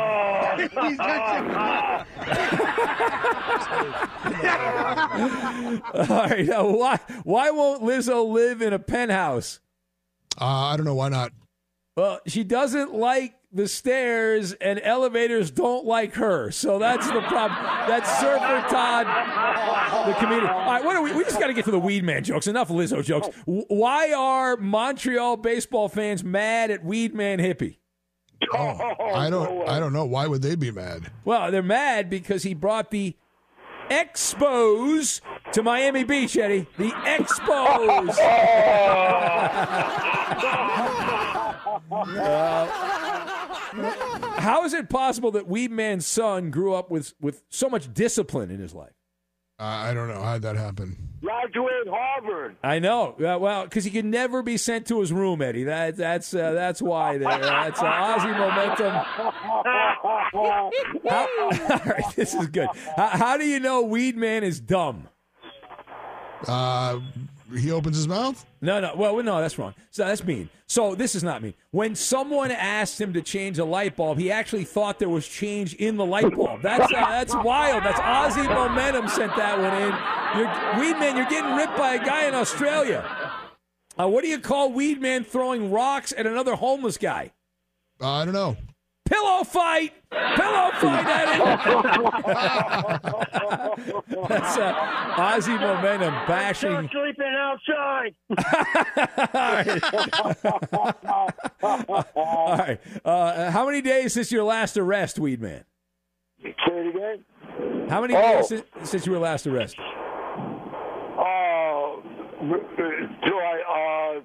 All 5.95 6.27
right, 6.27 6.49
uh, 6.51 6.65
why 6.65 6.99
why 7.23 7.51
won't 7.53 7.85
Lizzo 7.85 8.29
live 8.29 8.61
in 8.61 8.73
a 8.73 8.81
penthouse? 8.81 9.61
Uh, 10.41 10.47
I 10.47 10.77
don't 10.77 10.87
know 10.87 10.97
why 10.97 11.11
not. 11.11 11.31
Well, 11.97 12.19
she 12.27 12.43
doesn't 12.43 12.93
like 12.93 13.35
the 13.53 13.67
stairs, 13.67 14.53
and 14.55 14.81
elevators 14.83 15.51
don't 15.51 15.85
like 15.85 16.15
her. 16.15 16.51
So 16.51 16.79
that's 16.79 17.07
the 17.07 17.21
problem. 17.23 17.59
That's 17.89 18.09
Surfer 18.21 18.65
Todd, 18.69 19.07
the 20.07 20.15
comedian. 20.15 20.47
All 20.47 20.71
right, 20.71 20.85
what 20.85 20.97
are 20.97 21.03
we? 21.03 21.13
We 21.13 21.25
just 21.25 21.41
got 21.41 21.49
to 21.49 21.55
get 21.55 21.65
to 21.65 21.71
the 21.71 21.81
Weed 21.81 22.05
Man 22.05 22.23
jokes. 22.23 22.47
Enough 22.47 22.69
Lizzo 22.69 23.05
jokes. 23.05 23.29
Why 23.47 24.13
are 24.13 24.57
Montreal 24.57 25.37
baseball 25.39 25.89
fans 25.89 26.23
mad 26.23 26.71
at 26.71 26.85
Weed 26.85 27.15
Man 27.15 27.39
Hippie? 27.39 27.79
I 28.53 29.29
don't. 29.29 29.69
I 29.69 29.81
don't 29.81 29.93
know. 29.93 30.05
Why 30.05 30.27
would 30.27 30.43
they 30.43 30.55
be 30.55 30.71
mad? 30.71 31.11
Well, 31.25 31.51
they're 31.51 31.63
mad 31.63 32.09
because 32.09 32.43
he 32.43 32.55
brought 32.55 32.91
the 32.91 33.17
Expos 33.91 35.21
to 35.53 35.63
Miami 35.63 36.05
Beach, 36.05 36.37
Eddie. 36.37 36.67
The 36.79 36.91
Expos. 36.91 38.17
Uh, 41.93 43.10
how 43.73 44.65
is 44.65 44.73
it 44.73 44.89
possible 44.89 45.31
that 45.33 45.47
Weed 45.47 45.71
Man's 45.71 46.07
son 46.07 46.51
grew 46.51 46.75
up 46.75 46.91
with, 46.91 47.15
with 47.21 47.43
so 47.49 47.69
much 47.69 47.93
discipline 47.93 48.51
in 48.51 48.61
his 48.61 48.75
life? 48.75 48.93
Uh, 49.59 49.65
I 49.65 49.93
don't 49.93 50.09
know 50.09 50.23
how'd 50.23 50.41
that 50.43 50.57
happen. 50.57 50.97
Graduate 51.21 51.87
Harvard. 51.87 52.57
I 52.65 52.79
know. 52.79 53.13
Uh, 53.13 53.39
well, 53.39 53.65
because 53.65 53.85
he 53.85 53.91
could 53.91 54.07
never 54.07 54.43
be 54.43 54.57
sent 54.57 54.87
to 54.87 55.01
his 55.01 55.13
room, 55.13 55.43
Eddie. 55.43 55.65
That, 55.65 55.99
that's 55.99 56.33
uh, 56.33 56.53
that's 56.53 56.81
why. 56.81 57.19
There. 57.19 57.29
That's 57.29 57.79
uh, 57.79 57.85
Aussie 57.85 58.39
momentum. 58.39 58.93
How, 60.33 61.29
all 61.71 61.81
right, 61.85 62.05
this 62.17 62.33
is 62.35 62.47
good. 62.47 62.69
How, 62.97 63.09
how 63.09 63.37
do 63.37 63.45
you 63.45 63.61
know 63.61 63.83
Weed 63.83 64.17
Man 64.17 64.45
is 64.45 64.61
dumb? 64.61 65.09
Uh, 66.47 67.01
he 67.59 67.71
opens 67.73 67.97
his 67.97 68.09
mouth. 68.09 68.45
No, 68.61 68.81
no. 68.81 68.95
Well, 68.95 69.23
no, 69.23 69.41
that's 69.41 69.59
wrong. 69.59 69.75
So 69.91 70.05
that's 70.05 70.23
mean. 70.25 70.49
So 70.67 70.95
this 70.95 71.15
is 71.15 71.25
not 71.25 71.43
mean. 71.43 71.55
When 71.71 71.95
someone 71.95 72.51
asked 72.51 73.01
him 73.01 73.13
to 73.15 73.23
change 73.23 73.59
a 73.59 73.65
light 73.65 73.97
bulb, 73.97 74.19
he 74.19 74.31
actually 74.31 74.65
thought 74.65 74.99
there 74.99 75.09
was 75.09 75.27
change 75.27 75.75
in 75.75 75.97
the 75.97 76.05
light 76.05 76.35
bulb. 76.35 76.63
That's 76.63 76.93
uh, 76.93 77.09
that's 77.11 77.35
wild. 77.35 77.85
That's 77.85 78.01
Aussie 78.01 78.47
momentum 78.49 79.09
sent 79.09 79.35
that 79.37 79.59
one 79.59 79.75
in. 79.75 79.93
You're, 80.39 80.81
Weed 80.81 81.01
Man, 81.01 81.17
you're 81.17 81.27
getting 81.27 81.57
ripped 81.57 81.77
by 81.77 81.95
a 81.95 82.05
guy 82.05 82.27
in 82.27 82.35
Australia. 82.35 83.09
Uh, 83.99 84.09
what 84.09 84.23
do 84.23 84.29
you 84.29 84.39
call 84.39 84.73
Weed 84.73 85.01
Man 85.01 85.25
throwing 85.25 85.71
rocks 85.71 86.13
at 86.17 86.27
another 86.27 86.55
homeless 86.55 86.97
guy? 86.97 87.33
Uh, 88.01 88.11
I 88.11 88.25
don't 88.25 88.35
know. 88.35 88.57
Pillow 89.07 89.45
fight! 89.45 89.93
Pillow 90.11 90.71
fight, 90.81 91.07
Eddie! 91.07 91.39
That's 94.29 94.57
uh, 94.59 94.75
Aussie 95.17 95.59
momentum 95.61 96.13
bashing. 96.27 96.89
Sleeping 96.91 97.35
outside. 97.39 98.15
All 102.17 102.57
right. 102.57 102.81
Uh, 103.05 103.51
how 103.51 103.67
many 103.67 103.81
days 103.83 104.15
since 104.15 104.33
your 104.33 104.45
last 104.45 104.77
arrest, 104.77 105.19
Weed 105.19 105.41
Man? 105.41 105.65
Say 106.43 106.55
it 106.67 106.95
again. 106.95 107.25
How 107.89 108.01
many 108.01 108.15
Oh. 108.17 108.21
days 108.39 108.49
since, 108.49 108.65
since 108.85 109.07
you 109.07 109.13
were 109.13 109.19
last 109.19 109.47
arrested? 109.47 109.81
Oh, 111.23 112.03
do 112.41 113.35
I, 113.37 114.17
uh, 114.17 114.21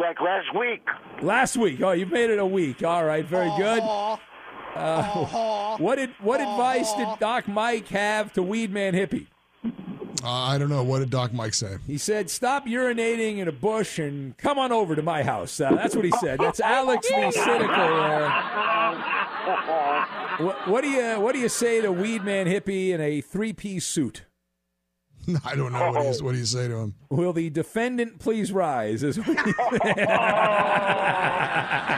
like 0.00 0.20
last 0.20 0.46
week. 0.58 0.82
Last 1.22 1.56
week. 1.56 1.80
Oh, 1.82 1.90
you 1.92 2.06
made 2.06 2.30
it 2.30 2.38
a 2.38 2.46
week. 2.46 2.82
All 2.84 3.04
right, 3.04 3.24
very 3.26 3.50
good. 3.58 3.82
Uh, 4.74 5.76
what 5.78 5.96
did 5.96 6.10
what 6.20 6.40
advice 6.40 6.92
did 6.94 7.08
Doc 7.20 7.48
Mike 7.48 7.88
have 7.88 8.32
to 8.34 8.42
Weed 8.42 8.72
Man 8.72 8.94
Hippie? 8.94 9.26
Uh, 10.22 10.30
I 10.30 10.58
don't 10.58 10.70
know. 10.70 10.82
What 10.82 11.00
did 11.00 11.10
Doc 11.10 11.32
Mike 11.34 11.54
say? 11.54 11.76
He 11.86 11.98
said, 11.98 12.30
"Stop 12.30 12.66
urinating 12.66 13.38
in 13.38 13.48
a 13.48 13.52
bush 13.52 13.98
and 13.98 14.36
come 14.38 14.58
on 14.58 14.72
over 14.72 14.96
to 14.96 15.02
my 15.02 15.22
house." 15.22 15.60
Uh, 15.60 15.70
that's 15.74 15.94
what 15.94 16.04
he 16.04 16.12
said. 16.12 16.38
That's 16.40 16.60
Alex 16.60 17.08
the 17.08 17.30
cynical. 17.30 17.68
Uh, 17.68 18.34
what, 20.38 20.68
what 20.68 20.80
do 20.82 20.88
you 20.88 21.20
what 21.20 21.34
do 21.34 21.40
you 21.40 21.48
say 21.48 21.80
to 21.82 21.92
Weed 21.92 22.24
Man 22.24 22.46
Hippie 22.46 22.90
in 22.90 23.00
a 23.00 23.20
three 23.20 23.52
piece 23.52 23.86
suit? 23.86 24.24
I 25.44 25.54
don't 25.54 25.72
know. 25.72 25.92
What 25.92 26.02
do, 26.02 26.08
you, 26.08 26.24
what 26.24 26.32
do 26.32 26.38
you 26.38 26.44
say 26.44 26.68
to 26.68 26.76
him? 26.76 26.94
Will 27.10 27.32
the 27.32 27.50
defendant 27.50 28.18
please 28.18 28.52
rise? 28.52 29.02
Is 29.02 29.18
what 29.18 29.26
he 29.26 29.52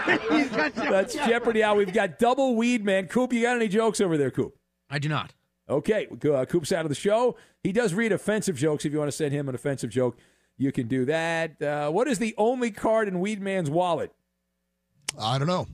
That's 0.06 1.14
Jeopardy 1.14 1.62
Hour. 1.62 1.76
We've 1.76 1.92
got 1.92 2.18
double 2.18 2.56
Weed 2.56 2.84
Man. 2.84 3.06
Coop, 3.06 3.32
you 3.32 3.42
got 3.42 3.56
any 3.56 3.68
jokes 3.68 4.00
over 4.00 4.16
there, 4.16 4.30
Coop? 4.30 4.56
I 4.88 4.98
do 4.98 5.08
not. 5.08 5.34
Okay, 5.68 6.06
uh, 6.06 6.44
Coop's 6.44 6.70
out 6.70 6.84
of 6.84 6.90
the 6.90 6.94
show. 6.94 7.36
He 7.62 7.72
does 7.72 7.92
read 7.92 8.12
offensive 8.12 8.56
jokes. 8.56 8.84
If 8.84 8.92
you 8.92 8.98
want 8.98 9.10
to 9.10 9.16
send 9.16 9.32
him 9.32 9.48
an 9.48 9.54
offensive 9.54 9.90
joke, 9.90 10.16
you 10.56 10.70
can 10.70 10.86
do 10.86 11.04
that. 11.06 11.60
Uh, 11.60 11.90
what 11.90 12.06
is 12.06 12.20
the 12.20 12.34
only 12.38 12.70
card 12.70 13.08
in 13.08 13.18
Weed 13.18 13.42
Man's 13.42 13.68
wallet? 13.68 14.12
I 15.18 15.38
don't 15.38 15.48
know. 15.48 15.66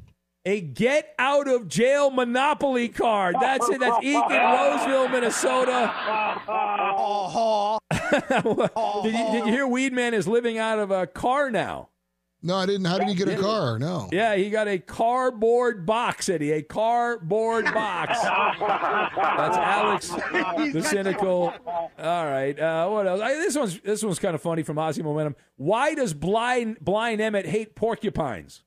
A 0.45 0.61
get 0.61 1.15
out 1.21 1.47
of 1.47 1.69
jail 1.69 2.11
monopoly 2.11 2.89
card. 2.89 3.37
That's 3.41 3.69
it. 3.69 3.79
That's 3.79 4.05
Eakin, 4.05 4.75
Roseville, 4.75 5.09
Minnesota. 5.09 5.93
did, 9.05 9.15
you, 9.15 9.33
did 9.33 9.47
you 9.47 9.53
hear 9.53 9.69
Weed 9.69 9.93
Man 9.93 10.15
is 10.15 10.27
living 10.27 10.59
out 10.59 10.81
of 10.81 10.91
a 10.91 11.07
car 11.07 11.51
now? 11.51 11.91
No, 12.45 12.57
I 12.57 12.67
didn't. 12.67 12.85
How 12.87 12.99
did 12.99 13.07
he 13.09 13.15
get 13.15 13.29
a 13.29 13.37
car? 13.41 13.79
No. 13.79 14.09
Yeah, 14.13 14.35
he 14.35 14.51
got 14.51 14.67
a 14.67 14.77
cardboard 14.79 15.87
box, 15.87 16.29
Eddie. 16.29 16.51
A 16.53 16.63
cardboard 16.63 17.67
box. 17.67 18.19
That's 18.21 19.57
Alex, 19.57 20.09
the 20.73 20.83
cynical. 20.83 21.53
All 21.99 22.25
right. 22.27 22.59
Uh, 22.59 22.89
what 22.89 23.07
else? 23.07 23.21
I, 23.21 23.35
this 23.35 23.57
one's 23.57 23.81
this 23.81 24.03
one's 24.03 24.19
kind 24.19 24.35
of 24.35 24.43
funny 24.43 24.63
from 24.65 24.77
Aussie 24.77 25.05
Momentum. 25.05 25.37
Why 25.57 25.95
does 25.95 26.15
blind 26.15 26.79
blind 26.81 27.21
Emmett 27.21 27.47
hate 27.47 27.77
porcupines? 27.77 28.65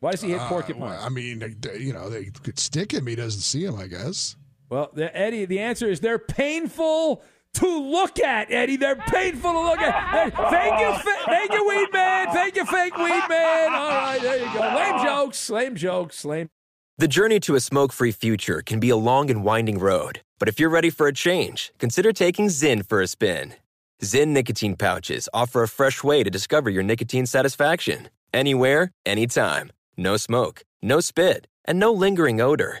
Why 0.00 0.10
does 0.10 0.22
he 0.22 0.30
hate 0.30 0.40
Uh, 0.40 0.48
porcupines? 0.48 0.82
well, 0.82 1.00
I 1.00 1.08
mean, 1.08 1.38
they- 1.38 1.54
they- 1.54 1.78
you 1.78 1.92
know, 1.92 2.10
they 2.10 2.26
could 2.26 2.58
stick 2.58 2.92
him. 2.92 3.06
He 3.06 3.14
doesn't 3.14 3.40
see 3.40 3.64
him, 3.64 3.76
I 3.76 3.86
guess. 3.86 4.36
Well, 4.68 4.90
the, 4.92 5.16
Eddie, 5.16 5.44
the 5.46 5.60
answer 5.60 5.88
is 5.88 6.00
they're 6.00 6.18
painful 6.18 7.22
to 7.58 7.90
look 7.90 8.18
at, 8.20 8.50
Eddie. 8.50 8.76
They're 8.76 8.96
painful 8.96 9.52
to 9.52 9.60
look 9.60 9.80
at. 9.80 10.34
Thank 10.50 10.80
you, 10.80 10.92
fa- 11.02 11.24
thank 11.26 11.52
you, 11.52 11.68
Weed 11.68 11.88
Man. 11.92 12.26
Thank 12.32 12.56
you, 12.56 12.64
fake 12.64 12.96
Weed 12.96 13.22
Man. 13.28 13.72
All 13.72 13.88
right, 13.88 14.18
there 14.20 14.38
you 14.38 14.52
go. 14.52 14.60
Lame 14.60 15.04
jokes, 15.04 15.50
lame 15.50 15.76
jokes, 15.76 16.24
lame. 16.24 16.48
The 16.98 17.08
journey 17.08 17.40
to 17.40 17.54
a 17.54 17.60
smoke 17.60 17.92
free 17.92 18.12
future 18.12 18.62
can 18.64 18.80
be 18.80 18.88
a 18.90 18.96
long 18.96 19.28
and 19.30 19.44
winding 19.44 19.78
road, 19.78 20.22
but 20.38 20.48
if 20.48 20.58
you're 20.58 20.70
ready 20.70 20.88
for 20.90 21.06
a 21.06 21.12
change, 21.12 21.72
consider 21.78 22.12
taking 22.12 22.46
Zyn 22.46 22.86
for 22.86 23.02
a 23.02 23.06
spin. 23.06 23.54
Zyn 24.02 24.28
nicotine 24.28 24.76
pouches 24.76 25.28
offer 25.34 25.62
a 25.62 25.68
fresh 25.68 26.02
way 26.02 26.22
to 26.22 26.30
discover 26.30 26.70
your 26.70 26.82
nicotine 26.82 27.26
satisfaction 27.26 28.08
anywhere, 28.32 28.92
anytime. 29.04 29.70
No 29.96 30.16
smoke, 30.16 30.62
no 30.82 31.00
spit, 31.00 31.46
and 31.64 31.78
no 31.78 31.92
lingering 31.92 32.40
odor. 32.40 32.80